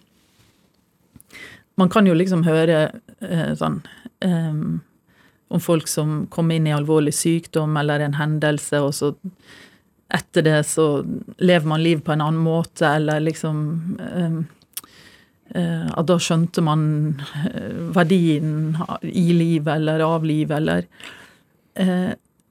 man 1.78 1.90
kan 1.94 2.08
jo 2.10 2.16
liksom 2.18 2.44
høre 2.48 2.80
eh, 3.22 3.54
sånn 3.58 3.82
eh, 4.26 4.62
om 5.48 5.64
folk 5.64 5.88
som 5.88 6.26
kommer 6.34 6.58
inn 6.58 6.68
i 6.68 6.76
alvorlig 6.76 7.14
sykdom 7.16 7.78
eller 7.80 8.04
en 8.04 8.18
hendelse, 8.20 8.82
og 8.84 8.94
så 8.96 9.14
etter 10.14 10.44
det 10.44 10.60
så 10.68 11.04
lever 11.38 11.68
man 11.68 11.84
liv 11.84 12.02
på 12.04 12.14
en 12.14 12.24
annen 12.24 12.44
måte, 12.44 12.88
eller 12.88 13.24
liksom 13.24 13.58
eh, 14.00 14.38
eh, 15.56 15.88
At 15.92 16.08
da 16.08 16.18
skjønte 16.20 16.64
man 16.64 16.86
eh, 17.44 17.76
verdien 17.96 18.78
i 19.04 19.28
livet 19.36 19.74
eller 19.76 20.04
av 20.06 20.26
livet, 20.28 20.58
eller 20.62 20.88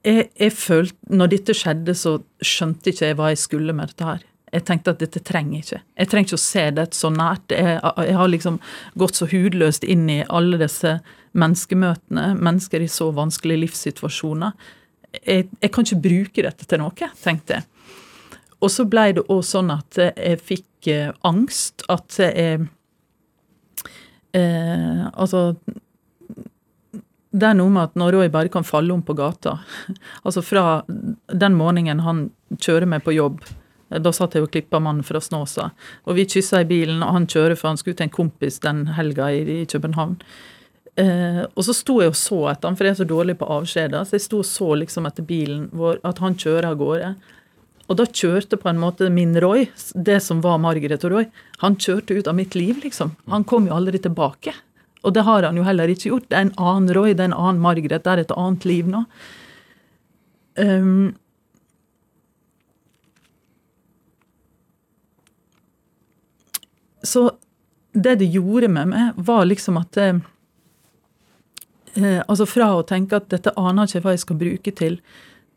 jeg, 0.07 0.31
jeg 0.39 0.55
følte, 0.55 0.97
når 1.19 1.33
dette 1.35 1.55
skjedde, 1.57 1.95
så 1.99 2.17
skjønte 2.45 2.93
ikke 2.93 3.11
jeg 3.11 3.19
hva 3.19 3.33
jeg 3.33 3.43
skulle 3.43 3.75
med 3.77 3.93
dette 3.93 4.07
her. 4.07 4.25
Jeg 4.55 4.63
tenkte 4.69 4.93
at 4.95 5.01
dette 5.03 5.21
trenger 5.27 5.59
jeg 5.59 5.65
ikke. 5.65 5.81
Jeg 5.99 6.11
trenger 6.11 6.29
ikke 6.29 6.39
å 6.39 6.45
se 6.45 6.65
det 6.79 6.87
så 6.95 7.11
nært. 7.13 7.53
Jeg, 7.53 7.81
jeg 8.07 8.19
har 8.21 8.31
liksom 8.31 8.59
gått 9.03 9.19
så 9.19 9.27
hudløst 9.29 9.85
inn 9.85 10.07
i 10.13 10.21
alle 10.31 10.61
disse 10.63 10.93
menneskemøtene, 11.37 12.29
mennesker 12.39 12.85
i 12.85 12.91
så 12.91 13.11
vanskelige 13.17 13.65
livssituasjoner. 13.65 14.55
Jeg, 15.19 15.49
jeg 15.61 15.73
kan 15.75 15.89
ikke 15.89 16.05
bruke 16.07 16.47
dette 16.47 16.69
til 16.71 16.81
noe, 16.81 17.11
tenkte 17.25 17.59
jeg. 17.59 17.67
Og 18.63 18.73
så 18.73 18.87
ble 18.89 19.11
det 19.19 19.27
òg 19.33 19.43
sånn 19.45 19.75
at 19.75 19.99
jeg 19.99 20.41
fikk 20.41 20.89
eh, 20.93 21.11
angst. 21.29 21.85
At 21.93 22.17
jeg 22.23 22.63
eh, 24.33 25.03
Altså 25.13 25.43
det 27.37 27.51
er 27.51 27.57
noe 27.59 27.73
med 27.73 27.91
at 27.91 27.99
når 28.01 28.17
Roy 28.17 28.33
bare 28.33 28.53
kan 28.53 28.65
falle 28.67 28.95
om 28.95 29.03
på 29.05 29.17
gata 29.19 29.59
Altså 30.27 30.43
fra 30.45 30.83
den 30.89 31.57
morgenen 31.59 32.03
han 32.07 32.27
kjører 32.57 32.89
meg 32.89 33.05
på 33.05 33.15
jobb 33.17 33.43
Da 34.03 34.13
satt 34.15 34.37
jeg 34.37 34.47
og 34.47 34.53
klippa 34.55 34.81
mannen 34.83 35.07
fra 35.07 35.21
Snåsa. 35.23 35.71
Og 36.09 36.17
vi 36.19 36.25
kyssa 36.27 36.65
i 36.65 36.69
bilen, 36.69 37.05
og 37.07 37.13
han 37.15 37.29
kjører 37.31 37.55
for 37.55 37.71
han 37.71 37.79
skulle 37.79 37.99
til 37.99 38.09
en 38.09 38.17
kompis 38.17 38.59
den 38.65 38.81
helga 38.97 39.29
i, 39.31 39.45
i 39.61 39.67
København. 39.71 40.17
Eh, 40.99 41.43
og 41.45 41.63
så 41.63 41.75
sto 41.77 42.01
jeg 42.01 42.11
og 42.11 42.19
så 42.19 42.41
etter 42.51 42.67
han, 42.67 42.79
for 42.79 42.89
jeg 42.89 42.97
er 42.97 42.99
så 42.99 43.07
dårlig 43.07 43.37
på 43.39 43.49
avskjeder. 43.61 44.03
Så 44.03 44.17
jeg 44.17 44.25
sto 44.25 44.41
og 44.43 44.49
så 44.49 44.73
liksom 44.83 45.07
etter 45.07 45.29
bilen 45.29 45.69
vår, 45.77 46.01
at 46.09 46.19
han 46.25 46.35
kjører 46.35 46.73
av 46.73 46.81
gårde. 46.81 47.13
Og 47.87 47.99
da 48.01 48.09
kjørte 48.11 48.59
på 48.59 48.73
en 48.73 48.81
måte 48.83 49.11
min 49.13 49.37
Roy, 49.43 49.69
det 49.95 50.19
som 50.25 50.43
var 50.43 50.59
Margaret 50.63 51.05
og 51.07 51.13
Roy, 51.15 51.29
han 51.63 51.79
kjørte 51.79 52.19
ut 52.19 52.31
av 52.31 52.35
mitt 52.39 52.59
liv, 52.59 52.81
liksom. 52.83 53.15
Han 53.31 53.47
kom 53.47 53.69
jo 53.71 53.77
aldri 53.77 54.03
tilbake. 54.03 54.57
Og 55.05 55.15
det 55.15 55.27
har 55.27 55.47
han 55.47 55.59
jo 55.59 55.67
heller 55.67 55.91
ikke 55.93 56.11
gjort. 56.11 56.29
Det 56.31 56.39
er 56.39 56.49
en 56.49 56.57
annen 56.59 56.95
Roy, 56.97 57.13
det 57.15 57.25
er 57.25 57.31
en 57.31 57.39
annen 57.39 57.63
Margaret, 57.63 58.05
det 58.05 58.13
er 58.13 58.25
et 58.25 58.37
annet 58.37 58.65
liv 58.69 58.89
nå. 58.91 59.05
Um, 60.57 61.15
så 67.05 67.29
det 67.97 68.17
det 68.21 68.33
gjorde 68.33 68.69
med 68.69 68.91
meg, 68.93 69.13
var 69.17 69.47
liksom 69.49 69.79
at 69.81 69.97
eh, 70.01 70.19
eh, 71.97 72.21
Altså 72.27 72.47
fra 72.49 72.73
å 72.77 72.85
tenke 72.89 73.21
at 73.21 73.31
dette 73.33 73.55
aner 73.57 73.89
ikke 73.89 74.05
hva 74.05 74.15
jeg 74.17 74.25
skal 74.25 74.41
bruke 74.41 74.75
til, 74.77 74.99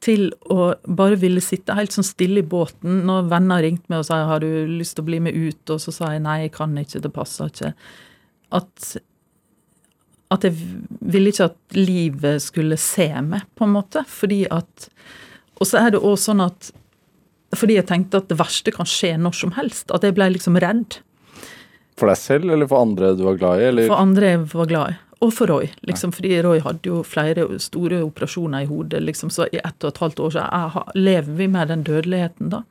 til 0.04 0.30
å 0.48 0.74
bare 0.88 1.20
ville 1.20 1.44
sitte 1.44 1.76
helt 1.76 1.96
sånn 1.96 2.08
stille 2.08 2.44
i 2.44 2.48
båten 2.48 3.02
når 3.08 3.28
venner 3.34 3.64
ringte 3.66 3.92
meg 3.92 4.04
og 4.04 4.08
sa 4.08 4.22
har 4.30 4.44
du 4.44 4.50
lyst 4.72 4.96
til 4.98 5.04
å 5.04 5.10
bli 5.10 5.20
med 5.24 5.36
ut, 5.36 5.64
og 5.68 5.84
så 5.84 5.96
sa 5.96 6.14
jeg 6.14 6.24
nei, 6.24 6.44
jeg 6.46 6.56
kan 6.56 6.78
ikke, 6.80 7.04
det 7.04 7.12
passer 7.16 7.52
ikke. 7.52 7.74
At, 8.56 8.94
at 10.30 10.46
jeg 10.46 10.54
ville 11.02 11.32
ikke 11.32 11.50
at 11.50 11.78
livet 11.78 12.44
skulle 12.44 12.78
se 12.78 13.10
meg, 13.26 13.48
på 13.58 13.66
en 13.66 13.74
måte. 13.74 14.04
Fordi 14.08 14.44
at 14.52 14.90
Og 15.60 15.68
så 15.68 15.82
er 15.82 15.92
det 15.92 16.00
òg 16.06 16.16
sånn 16.22 16.40
at 16.46 16.72
fordi 17.58 17.80
jeg 17.80 17.88
tenkte 17.90 18.20
at 18.22 18.30
det 18.30 18.38
verste 18.38 18.72
kan 18.72 18.86
skje 18.86 19.16
når 19.18 19.34
som 19.40 19.52
helst. 19.56 19.90
At 19.92 20.06
jeg 20.06 20.14
ble 20.14 20.28
liksom 20.36 20.60
redd 20.62 21.00
For 21.98 22.08
deg 22.08 22.20
selv, 22.22 22.52
eller 22.54 22.70
for 22.70 22.86
andre 22.86 23.16
du 23.18 23.24
var 23.26 23.40
glad 23.42 23.62
i? 23.62 23.70
Eller? 23.72 23.90
for 23.90 24.00
andre 24.00 24.34
jeg 24.36 24.44
var 24.54 24.70
glad 24.70 24.94
i. 24.94 25.00
Og 25.20 25.34
for 25.36 25.52
Roy, 25.52 25.66
liksom, 25.84 26.14
fordi 26.16 26.38
Roy 26.46 26.62
hadde 26.64 26.88
jo 26.88 27.02
flere 27.04 27.44
store 27.60 27.98
operasjoner 28.06 28.64
i 28.64 28.70
hodet. 28.70 29.02
liksom, 29.04 29.30
Så 29.30 29.50
i 29.52 29.60
ett 29.60 29.84
og 29.84 29.90
et 29.90 29.98
halvt 29.98 30.20
år 30.24 30.32
så 30.38 30.84
lever 30.96 31.34
vi 31.36 31.48
med 31.48 31.68
den 31.68 31.84
dødeligheten, 31.84 32.54
da. 32.54 32.64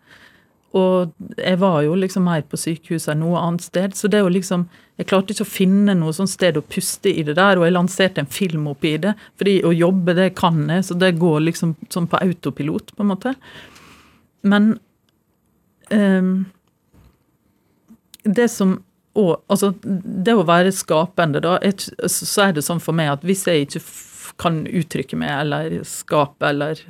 Og 0.77 1.15
jeg 1.39 1.59
var 1.63 1.79
jo 1.87 1.95
liksom 1.97 2.27
mer 2.29 2.43
på 2.45 2.59
sykehuset 2.61 3.15
enn 3.15 3.23
noe 3.25 3.41
annet 3.41 3.65
sted. 3.65 3.97
Så 3.97 4.11
det 4.13 4.21
å 4.25 4.33
liksom 4.33 4.69
Jeg 4.99 5.07
klarte 5.07 5.31
ikke 5.31 5.45
å 5.47 5.47
finne 5.47 5.95
noe 5.95 6.11
sånt 6.11 6.33
sted 6.33 6.57
å 6.59 6.65
puste 6.67 7.07
i 7.07 7.23
det 7.23 7.37
der, 7.39 7.55
og 7.55 7.63
jeg 7.63 7.75
lanserte 7.77 8.19
en 8.19 8.27
film 8.27 8.65
oppi 8.67 8.97
det. 8.99 9.13
Fordi 9.39 9.53
å 9.63 9.71
jobbe, 9.71 10.17
det 10.19 10.33
kan 10.35 10.65
jeg, 10.67 10.89
så 10.89 10.97
det 10.99 11.13
går 11.21 11.45
liksom 11.45 11.77
sånn 11.87 12.09
på 12.11 12.19
autopilot, 12.19 12.91
på 12.97 13.05
en 13.05 13.11
måte. 13.13 13.35
Men 14.43 14.73
um, 15.95 16.33
det 18.27 18.49
som 18.51 18.81
og, 19.19 19.41
altså, 19.51 19.73
det 19.83 20.35
å 20.35 20.47
være 20.47 20.75
skapende, 20.75 21.41
da, 21.43 21.57
så 22.11 22.49
er 22.49 22.55
det 22.55 22.67
sånn 22.67 22.83
for 22.83 22.95
meg 22.95 23.13
at 23.13 23.25
hvis 23.27 23.47
jeg 23.49 23.67
ikke 23.67 23.83
kan 24.39 24.61
uttrykke 24.67 25.19
meg 25.19 25.33
eller 25.41 25.81
skape, 25.89 26.53
eller 26.53 26.83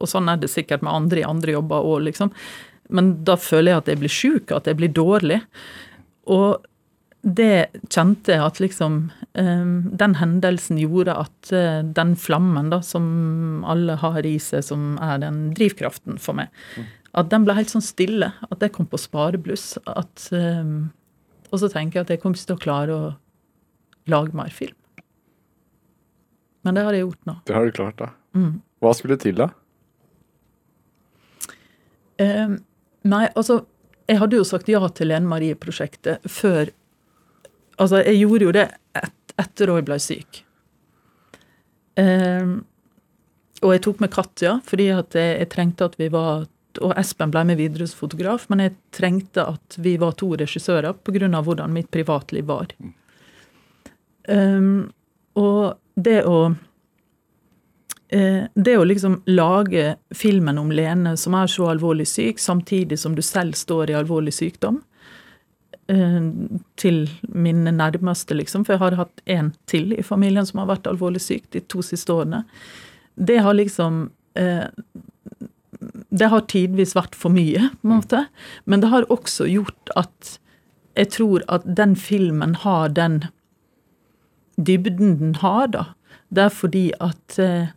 Og 0.00 0.08
sånn 0.08 0.30
er 0.32 0.38
det 0.40 0.48
sikkert 0.48 0.80
med 0.80 0.94
andre 0.94 1.20
i 1.20 1.28
andre 1.28 1.52
jobber 1.52 1.84
òg, 1.84 2.06
liksom. 2.06 2.30
Men 2.90 3.12
da 3.26 3.36
føler 3.40 3.72
jeg 3.72 3.82
at 3.82 3.92
jeg 3.92 4.00
blir 4.02 4.12
sjuk, 4.14 4.52
at 4.54 4.68
jeg 4.68 4.78
blir 4.80 4.92
dårlig. 4.94 5.40
Og 6.30 6.66
det 7.20 7.68
kjente 7.92 8.32
jeg 8.32 8.40
at 8.40 8.60
liksom 8.62 8.94
eh, 9.36 9.72
Den 10.00 10.14
hendelsen 10.16 10.78
gjorde 10.80 11.18
at 11.20 11.50
eh, 11.52 11.82
den 11.84 12.14
flammen 12.16 12.70
da, 12.72 12.80
som 12.84 13.64
alle 13.68 13.98
har 14.00 14.24
i 14.24 14.38
seg, 14.40 14.64
som 14.64 14.94
er 15.04 15.20
den 15.20 15.50
drivkraften 15.56 16.16
for 16.22 16.38
meg, 16.38 16.48
at 17.12 17.28
den 17.32 17.44
ble 17.44 17.58
helt 17.58 17.72
sånn 17.72 17.84
stille. 17.84 18.32
At 18.48 18.62
jeg 18.64 18.72
kom 18.76 18.88
på 18.88 19.00
sparebluss. 19.00 19.74
At 19.90 20.30
eh, 20.36 20.76
Og 21.50 21.58
så 21.62 21.68
tenker 21.72 22.00
jeg 22.00 22.06
at 22.06 22.14
jeg 22.14 22.22
kommer 22.22 22.38
ikke 22.38 22.52
til 22.52 22.60
å 22.60 22.64
klare 22.64 22.96
å 22.96 23.10
lage 24.10 24.36
mer 24.36 24.52
film. 24.54 24.76
Men 26.64 26.76
det 26.76 26.84
har 26.84 26.94
jeg 26.94 27.06
gjort 27.06 27.28
nå. 27.28 27.34
Det 27.48 27.56
har 27.56 27.66
du 27.66 27.72
klart, 27.76 28.00
da. 28.00 28.10
Mm. 28.36 28.60
Hva 28.80 28.92
skulle 28.96 29.16
til, 29.20 29.40
da? 29.40 29.48
Eh, 32.20 32.56
nei, 33.02 33.28
altså 33.34 33.64
Jeg 34.10 34.18
hadde 34.18 34.36
jo 34.40 34.44
sagt 34.44 34.68
ja 34.68 34.80
til 34.90 35.12
Lene 35.12 35.28
Marie-prosjektet 35.30 36.24
før 36.28 36.72
Altså, 37.80 38.02
jeg 38.04 38.20
gjorde 38.20 38.44
jo 38.44 38.52
det 38.52 38.66
et, 38.98 39.34
etter 39.40 39.70
jeg 39.72 39.84
ble 39.88 39.96
syk. 40.04 40.40
Um, 41.96 42.50
og 43.60 43.74
jeg 43.74 43.82
tok 43.86 44.02
med 44.04 44.12
Katja, 44.12 44.58
fordi 44.68 44.90
at 44.92 45.16
jeg, 45.16 45.38
jeg 45.42 45.50
trengte 45.52 45.88
at 45.88 45.96
vi 46.00 46.10
var 46.12 46.44
Og 46.84 46.92
Espen 47.00 47.32
ble 47.34 47.42
med 47.48 47.58
videre 47.58 47.88
som 47.90 47.98
fotograf, 48.04 48.44
men 48.52 48.62
jeg 48.62 48.76
trengte 48.94 49.42
at 49.56 49.74
vi 49.82 49.96
var 49.98 50.12
to 50.20 50.28
regissører 50.38 50.94
pga. 51.02 51.40
hvordan 51.42 51.72
mitt 51.72 51.90
privatliv 51.90 52.46
var. 52.46 52.70
Um, 54.28 54.92
og 55.34 55.80
det 55.96 56.22
å 56.24 56.54
det 58.10 58.72
å 58.74 58.84
liksom 58.84 59.20
lage 59.30 59.92
filmen 60.10 60.58
om 60.58 60.72
Lene 60.74 61.12
som 61.20 61.34
er 61.38 61.50
så 61.50 61.68
alvorlig 61.70 62.08
syk, 62.10 62.40
samtidig 62.42 62.98
som 62.98 63.14
du 63.14 63.22
selv 63.22 63.54
står 63.54 63.92
i 63.92 63.98
alvorlig 64.00 64.32
sykdom, 64.34 64.80
eh, 65.90 66.18
til 66.76 67.04
mine 67.28 67.72
nærmeste, 67.76 68.34
liksom, 68.34 68.64
for 68.66 68.74
jeg 68.74 68.82
har 68.82 68.98
hatt 69.04 69.22
en 69.26 69.52
til 69.70 69.94
i 69.94 70.02
familien 70.02 70.46
som 70.48 70.62
har 70.62 70.72
vært 70.72 70.90
alvorlig 70.90 71.22
syk 71.22 71.46
de 71.54 71.62
to 71.62 71.84
siste 71.86 72.10
årene, 72.14 72.44
det 73.14 73.40
har 73.44 73.54
liksom 73.54 74.08
eh, 74.38 74.66
Det 76.10 76.26
har 76.28 76.42
tidvis 76.50 76.92
vært 76.92 77.14
for 77.16 77.32
mye, 77.32 77.70
på 77.80 77.86
en 77.86 77.92
måte, 77.94 78.26
men 78.66 78.82
det 78.82 78.90
har 78.90 79.06
også 79.08 79.46
gjort 79.48 79.92
at 79.96 80.38
jeg 80.98 81.08
tror 81.14 81.44
at 81.48 81.62
den 81.64 81.94
filmen 81.96 82.56
har 82.64 82.90
den 82.92 83.22
dybden 84.58 85.14
den 85.18 85.34
har, 85.40 85.70
da. 85.72 85.84
Det 86.28 86.42
er 86.44 86.52
fordi 86.52 86.82
at 87.00 87.38
eh, 87.38 87.70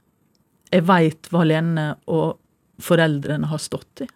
jeg 0.73 0.87
veit 0.89 1.29
hva 1.31 1.45
Lene 1.45 1.87
og 2.09 2.39
foreldrene 2.81 3.49
har 3.51 3.61
stått 3.61 4.05
i. 4.05 4.09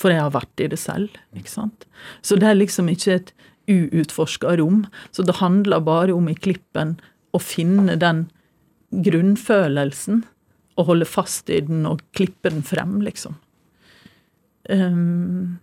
For 0.00 0.12
jeg 0.12 0.24
har 0.24 0.34
vært 0.34 0.60
i 0.60 0.68
det 0.72 0.78
selv. 0.80 1.14
ikke 1.36 1.52
sant? 1.52 1.86
Så 2.20 2.36
det 2.40 2.50
er 2.50 2.58
liksom 2.58 2.90
ikke 2.92 3.20
et 3.20 3.32
uutforska 3.70 4.56
rom. 4.60 4.84
Så 5.14 5.24
det 5.26 5.38
handler 5.40 5.84
bare 5.86 6.14
om 6.14 6.28
i 6.28 6.36
klippen 6.36 6.96
å 7.34 7.40
finne 7.42 7.96
den 8.00 8.26
grunnfølelsen 8.90 10.24
og 10.76 10.90
holde 10.90 11.08
fast 11.08 11.50
i 11.50 11.62
den 11.64 11.86
og 11.88 12.02
klippe 12.16 12.52
den 12.52 12.64
frem, 12.66 12.98
liksom. 13.04 13.38
Ehm, 14.68 15.58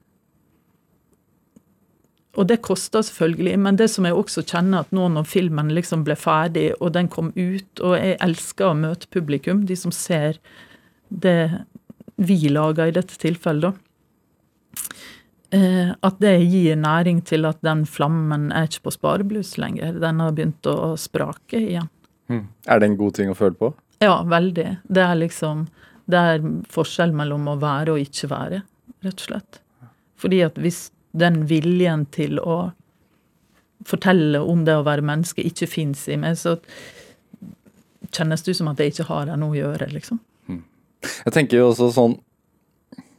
og 2.35 2.47
det 2.49 2.61
koster 2.65 3.03
selvfølgelig, 3.05 3.57
men 3.61 3.75
det 3.77 3.89
som 3.93 4.05
jeg 4.07 4.15
også 4.17 4.41
kjenner 4.49 4.79
at 4.85 4.91
nå 4.95 5.07
når 5.13 5.27
filmen 5.29 5.69
liksom 5.75 6.01
ble 6.07 6.15
ferdig, 6.17 6.71
og 6.81 6.93
den 6.95 7.07
kom 7.13 7.29
ut, 7.35 7.79
og 7.85 7.93
jeg 7.99 8.17
elsker 8.25 8.71
å 8.71 8.77
møte 8.77 9.09
publikum, 9.13 9.65
de 9.69 9.75
som 9.77 9.91
ser 9.93 10.39
det 11.09 11.63
vi 12.17 12.37
lager 12.49 12.89
i 12.89 12.95
dette 12.95 13.17
tilfellet, 13.21 13.73
da. 13.73 13.73
eh, 15.51 15.93
At 16.01 16.19
det 16.21 16.33
gir 16.49 16.75
næring 16.79 17.21
til 17.25 17.45
at 17.45 17.61
den 17.65 17.85
flammen 17.85 18.51
er 18.51 18.65
ikke 18.69 18.87
på 18.89 18.95
sparebluss 18.97 19.57
lenger. 19.61 19.99
Den 20.01 20.19
har 20.19 20.31
begynt 20.33 20.65
å 20.69 20.93
sprake 20.97 21.59
igjen. 21.61 21.89
Er 22.65 22.79
det 22.79 22.87
en 22.89 22.97
god 22.97 23.13
ting 23.19 23.29
å 23.29 23.37
føle 23.37 23.53
på? 23.59 23.73
Ja, 24.01 24.23
veldig. 24.25 24.77
Det 24.89 25.03
er 25.03 25.15
liksom 25.19 25.67
Det 26.09 26.17
er 26.19 26.41
forskjell 26.67 27.13
mellom 27.15 27.45
å 27.47 27.59
være 27.61 27.93
og 27.93 27.99
ikke 28.03 28.27
være, 28.27 28.57
rett 29.05 29.21
og 29.21 29.27
slett. 29.29 29.59
Fordi 30.19 30.41
at 30.43 30.57
hvis 30.59 30.89
den 31.13 31.43
viljen 31.49 32.07
til 32.13 32.39
å 32.41 32.73
fortelle 33.87 34.39
om 34.39 34.63
det 34.65 34.75
å 34.79 34.85
være 34.85 35.05
menneske 35.05 35.43
ikke 35.45 35.67
fins 35.69 36.05
i 36.09 36.17
meg, 36.19 36.37
så 36.39 36.57
kjennes 38.13 38.43
det 38.43 38.53
ut 38.53 38.59
som 38.59 38.69
at 38.71 38.79
jeg 38.79 38.93
ikke 38.93 39.09
har 39.09 39.27
der 39.29 39.39
noe 39.39 39.55
å 39.55 39.59
gjøre, 39.59 39.89
liksom. 39.93 40.21
Jeg 41.03 41.35
tenker 41.35 41.59
jo 41.59 41.71
også 41.71 41.89
sånn 41.91 42.13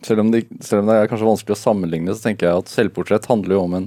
selv 0.04 0.20
om, 0.20 0.30
det, 0.32 0.44
selv 0.64 0.82
om 0.82 0.90
det 0.90 0.96
er 0.98 1.08
kanskje 1.08 1.28
vanskelig 1.28 1.54
å 1.54 1.60
sammenligne, 1.60 2.14
så 2.14 2.26
tenker 2.26 2.48
jeg 2.48 2.62
at 2.62 2.72
selvportrett 2.72 3.28
handler 3.30 3.56
jo 3.56 3.62
om 3.64 3.76
en, 3.78 3.86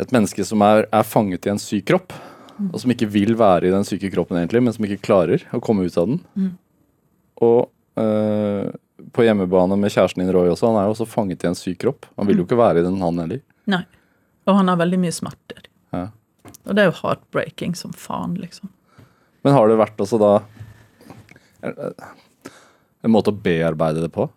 et 0.00 0.14
menneske 0.14 0.46
som 0.46 0.62
er, 0.66 0.86
er 0.94 1.06
fanget 1.06 1.48
i 1.48 1.52
en 1.54 1.62
syk 1.62 1.88
kropp. 1.90 2.14
Og 2.70 2.76
som 2.78 2.92
ikke 2.94 3.08
vil 3.10 3.34
være 3.34 3.66
i 3.66 3.72
den 3.74 3.86
syke 3.86 4.12
kroppen 4.14 4.38
egentlig, 4.38 4.62
men 4.62 4.74
som 4.76 4.84
ikke 4.86 5.02
klarer 5.02 5.42
å 5.50 5.58
komme 5.64 5.88
ut 5.88 5.96
av 5.98 6.06
den. 6.06 6.20
Og 7.42 7.64
øh, 7.98 8.68
på 9.12 9.24
hjemmebane 9.26 9.76
med 9.80 9.92
kjæresten 9.92 10.22
din 10.22 10.32
Roy 10.32 10.48
også, 10.52 10.70
han 10.70 10.78
er 10.80 10.88
jo 10.88 10.94
også 10.94 11.06
fanget 11.10 11.44
i 11.44 11.50
en 11.50 11.58
syk 11.58 11.80
kropp. 11.84 12.06
Han 12.16 12.28
vil 12.28 12.40
jo 12.40 12.46
ikke 12.46 12.58
være 12.58 12.80
i 12.80 12.86
den, 12.86 13.00
han 13.02 13.20
heller. 13.20 13.42
Nei. 13.70 13.82
Og 14.48 14.58
han 14.58 14.68
har 14.70 14.80
veldig 14.80 15.00
mye 15.02 15.14
smerter. 15.14 15.68
Ja. 15.94 16.08
Og 16.64 16.76
det 16.76 16.82
er 16.82 16.88
jo 16.90 16.98
heartbreaking 17.02 17.74
som 17.78 17.92
faen, 17.96 18.34
liksom. 18.40 18.70
Men 19.44 19.56
har 19.56 19.68
det 19.68 19.80
vært 19.80 20.00
også 20.00 20.18
da 20.20 20.32
en 21.64 23.12
måte 23.12 23.32
å 23.32 23.40
bearbeide 23.44 24.04
det 24.04 24.12
på? 24.12 24.28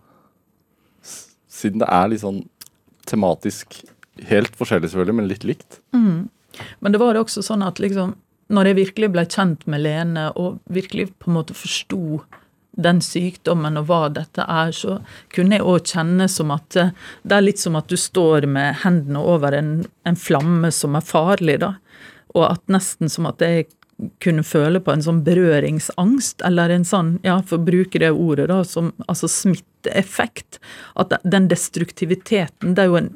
Siden 1.04 1.82
det 1.84 1.90
er 1.92 2.10
litt 2.12 2.24
sånn 2.24 2.44
tematisk 3.08 3.80
helt 4.28 4.56
forskjellig 4.60 4.92
selvfølgelig, 4.92 5.18
men 5.20 5.30
litt 5.32 5.46
likt. 5.48 5.80
Men 5.94 6.92
det 6.92 7.00
var 7.02 7.20
også 7.20 7.44
sånn 7.46 7.64
at 7.66 7.80
liksom, 7.84 8.16
når 8.52 8.72
jeg 8.72 8.80
virkelig 8.82 9.10
ble 9.16 9.24
kjent 9.28 9.64
med 9.70 9.84
Lene, 9.84 10.30
og 10.40 10.60
virkelig 10.72 11.12
på 11.20 11.32
en 11.32 11.38
måte 11.40 11.56
forsto 11.58 12.22
den 12.78 13.02
sykdommen 13.02 13.80
og 13.80 13.88
hva 13.90 14.02
dette 14.14 14.46
er, 14.46 14.72
så 14.76 15.00
kunne 15.34 15.58
jeg 15.58 15.66
òg 15.66 15.90
kjenne 15.90 16.28
som 16.32 16.54
at 16.54 16.78
eh, 16.78 16.94
Det 17.24 17.38
er 17.38 17.46
litt 17.46 17.62
som 17.62 17.76
at 17.80 17.90
du 17.90 17.98
står 17.98 18.46
med 18.50 18.84
hendene 18.84 19.20
over 19.20 19.58
en, 19.58 19.72
en 20.06 20.20
flamme 20.20 20.72
som 20.72 20.96
er 20.96 21.06
farlig, 21.06 21.60
da. 21.66 21.74
Og 22.38 22.46
at 22.52 22.64
nesten 22.72 23.10
som 23.10 23.28
at 23.30 23.42
jeg 23.42 23.68
kunne 24.22 24.46
føle 24.46 24.80
på 24.84 24.94
en 24.94 25.02
sånn 25.02 25.24
berøringsangst, 25.26 26.44
eller 26.46 26.70
en 26.70 26.86
sånn, 26.86 27.16
ja, 27.26 27.40
for 27.42 27.58
å 27.58 27.66
bruke 27.66 28.02
det 28.02 28.12
ordet, 28.14 28.50
da, 28.52 28.62
som 28.68 28.92
altså 29.08 29.30
smitteeffekt. 29.32 30.60
At 31.02 31.16
den 31.26 31.50
destruktiviteten, 31.50 32.76
det 32.78 32.86
er 32.86 32.94
jo 32.94 33.02
en 33.04 33.16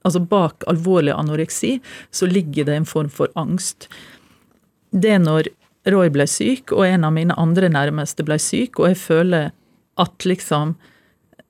Altså 0.00 0.22
bak 0.24 0.64
alvorlig 0.64 1.12
anoreksi 1.12 1.74
så 2.08 2.24
ligger 2.24 2.64
det 2.64 2.76
en 2.78 2.86
form 2.88 3.10
for 3.12 3.28
angst. 3.36 3.84
Det 4.96 5.18
når 5.20 5.50
Roy 5.94 6.12
ble 6.12 6.26
syk, 6.30 6.74
og 6.76 6.86
en 6.86 7.06
av 7.08 7.14
mine 7.16 7.36
andre 7.40 7.70
nærmeste 7.72 8.24
ble 8.26 8.38
syk, 8.42 8.80
og 8.80 8.92
jeg 8.92 9.00
føler 9.00 9.50
at 10.00 10.24
liksom 10.24 10.76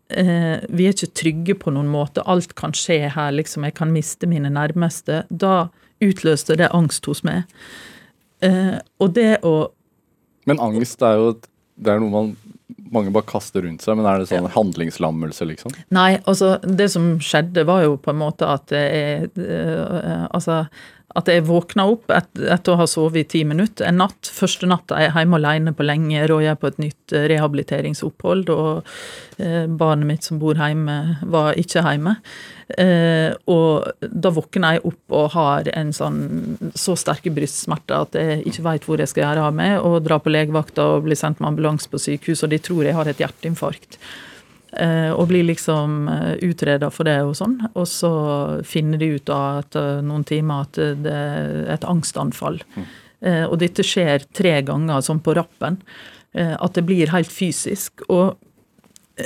eh, 0.09 0.59
Vi 0.68 0.86
er 0.86 0.97
ikke 0.97 1.14
trygge 1.22 1.59
på 1.61 1.74
noen 1.74 1.91
måte. 1.91 2.24
Alt 2.26 2.57
kan 2.59 2.74
skje 2.76 3.12
her, 3.14 3.30
liksom. 3.36 3.66
Jeg 3.68 3.76
kan 3.78 3.93
miste 3.95 4.26
mine 4.30 4.51
nærmeste. 4.51 5.24
Da 5.30 5.68
utløste 6.01 6.57
det 6.59 6.70
angst 6.74 7.07
hos 7.07 7.22
meg. 7.26 7.45
Eh, 8.43 8.78
og 8.99 9.14
det 9.14 9.43
å 9.45 9.70
Men 10.49 10.62
angst 10.64 11.03
er 11.05 11.18
jo 11.20 11.34
det 11.80 11.93
er 11.95 12.01
noe 12.03 12.12
man 12.12 12.32
mange 12.91 13.12
bare 13.14 13.28
kaster 13.28 13.62
rundt 13.64 13.84
seg, 13.84 13.99
men 13.99 14.07
er 14.09 14.20
det 14.20 14.28
sånn 14.30 14.49
handlingslammelse, 14.51 15.47
liksom? 15.47 15.74
Nei, 15.95 16.18
altså 16.28 16.57
det 16.64 16.88
som 16.93 17.12
skjedde 17.22 17.64
var 17.68 17.84
jo 17.84 17.97
på 18.03 18.12
en 18.12 18.20
måte 18.20 18.49
at 18.51 18.74
jeg 18.74 19.30
eh, 19.30 20.24
Altså 20.26 20.64
at 21.19 21.27
jeg 21.27 21.43
våkna 21.49 21.89
opp 21.91 22.13
etter 22.15 22.71
å 22.71 22.79
ha 22.79 22.87
sovet 22.89 23.25
i 23.25 23.29
ti 23.33 23.41
minutter 23.49 23.89
en 23.89 23.99
natt. 23.99 24.31
Første 24.31 24.69
natta 24.71 24.95
er 24.95 25.09
jeg 25.09 25.17
hjemme 25.17 25.41
alene 25.41 25.73
på 25.75 25.87
lenge, 25.87 26.23
og 26.31 26.45
jeg 26.45 26.53
er 26.53 26.61
på 26.61 26.71
et 26.71 26.79
nytt 26.83 27.15
eh, 27.17 27.27
rehabiliteringsopphold. 27.33 28.53
Og 28.55 29.43
eh, 29.43 29.67
barnet 29.67 30.07
mitt 30.07 30.29
som 30.29 30.39
bor 30.43 30.59
hjemme, 30.61 31.19
var 31.33 31.59
ikke 31.59 31.83
hjemme. 31.83 32.15
Eh, 32.79 33.35
og 33.51 34.07
da 34.07 34.35
våkner 34.37 34.79
jeg 34.79 34.87
opp 34.93 35.19
og 35.19 35.35
har 35.35 35.73
en 35.75 35.91
sånn 35.97 36.21
så 36.79 36.95
sterke 36.95 37.35
brystsmerter 37.35 38.07
at 38.07 38.19
jeg 38.21 38.45
ikke 38.47 38.67
veit 38.69 38.87
hvor 38.87 39.03
jeg 39.03 39.11
skal 39.11 39.27
gjøre 39.27 39.51
av 39.51 39.59
meg, 39.59 39.79
og 39.83 40.05
drar 40.07 40.23
på 40.23 40.31
legevakta 40.31 40.93
og 40.95 41.09
blir 41.09 41.19
sendt 41.19 41.43
med 41.43 41.57
ambulanse 41.57 41.91
på 41.91 41.99
sykehus, 41.99 42.45
og 42.47 42.55
de 42.55 42.63
tror 42.63 42.87
jeg 42.87 42.99
har 42.99 43.11
et 43.11 43.25
hjerteinfarkt. 43.25 43.99
Eh, 44.71 45.11
og 45.11 45.27
blir 45.33 45.49
liksom 45.49 46.05
utreda 46.47 46.93
for 46.95 47.09
det 47.09 47.18
og 47.27 47.35
sånn. 47.39 47.57
Og 47.75 47.89
så 47.91 48.12
finner 48.62 49.01
de 49.03 49.16
ut 49.16 49.33
av 49.35 49.64
etter 49.64 50.01
noen 50.07 50.23
timer 50.29 50.66
at 50.68 50.79
det 51.03 51.14
er 51.14 51.75
et 51.75 51.87
angstanfall. 51.89 52.62
Mm. 52.77 52.91
og 53.51 53.59
dette 53.61 53.85
skjer 53.85 54.23
tre 54.33 54.53
ganger 54.64 55.03
sånn 55.05 55.18
på 55.21 55.35
rappen. 55.37 55.77
Eh, 56.33 56.55
at 56.55 56.75
det 56.75 56.85
blir 56.87 57.11
helt 57.11 57.33
fysisk. 57.33 58.05
Og, 58.09 58.39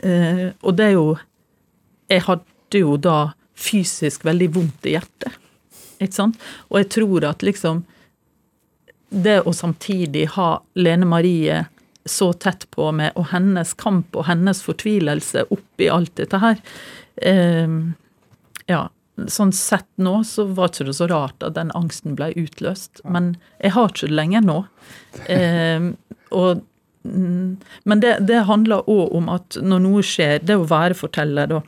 eh, 0.03 0.51
og 0.63 0.77
det 0.77 0.91
er 0.91 0.99
jo 0.99 1.17
Jeg 2.11 2.21
hadde 2.21 2.79
jo 2.79 2.97
da 3.01 3.33
fysisk 3.57 4.25
veldig 4.25 4.49
vondt 4.55 4.87
i 4.87 4.93
hjertet. 4.93 5.33
Ikke 5.99 6.13
sant? 6.13 6.37
Og 6.69 6.83
jeg 6.83 6.89
tror 6.91 7.25
at 7.25 7.43
liksom 7.43 7.85
Det 9.11 9.41
å 9.47 9.53
samtidig 9.55 10.27
ha 10.35 10.61
Lene 10.75 11.07
Marie 11.07 11.65
så 12.05 12.33
tett 12.33 12.67
på 12.71 12.91
med, 12.93 13.15
og 13.17 13.31
hennes 13.33 13.73
kamp 13.81 14.17
og 14.17 14.27
hennes 14.29 14.61
fortvilelse 14.65 15.47
oppi 15.55 15.89
alt 15.93 16.13
dette 16.21 16.41
her 16.43 16.61
eh, 17.23 17.79
Ja, 18.69 18.83
sånn 19.31 19.53
sett 19.55 19.89
nå 19.97 20.19
så 20.27 20.47
var 20.57 20.73
ikke 20.73 20.89
det 20.89 20.97
så 20.99 21.09
rart 21.11 21.45
at 21.47 21.57
den 21.57 21.73
angsten 21.77 22.17
ble 22.19 22.33
utløst. 22.39 23.03
Men 23.07 23.35
jeg 23.63 23.75
har 23.77 23.93
ikke 23.93 24.09
det 24.09 24.17
lenger 24.19 24.45
nå. 24.45 24.57
Eh, 25.31 25.91
og, 26.35 26.65
mm, 27.07 27.51
men 27.85 28.03
det, 28.03 28.17
det 28.27 28.43
handler 28.49 28.89
òg 28.91 29.15
om 29.15 29.31
at 29.33 29.61
når 29.63 29.85
noe 29.85 30.03
skjer, 30.07 30.41
det 30.43 30.59
å 30.59 30.67
være 30.69 30.99
forteller, 30.99 31.53
da 31.53 31.63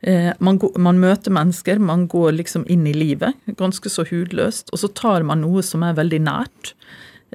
eh, 0.00 0.32
man, 0.38 0.58
går, 0.62 0.78
man 0.80 1.00
møter 1.02 1.34
mennesker, 1.34 1.82
man 1.82 2.06
går 2.10 2.32
liksom 2.40 2.64
inn 2.70 2.86
i 2.88 2.96
livet, 2.96 3.36
ganske 3.60 3.92
så 3.92 4.06
hudløst, 4.08 4.72
og 4.72 4.80
så 4.80 4.90
tar 4.96 5.26
man 5.26 5.44
noe 5.44 5.64
som 5.66 5.84
er 5.86 5.98
veldig 5.98 6.22
nært. 6.24 6.74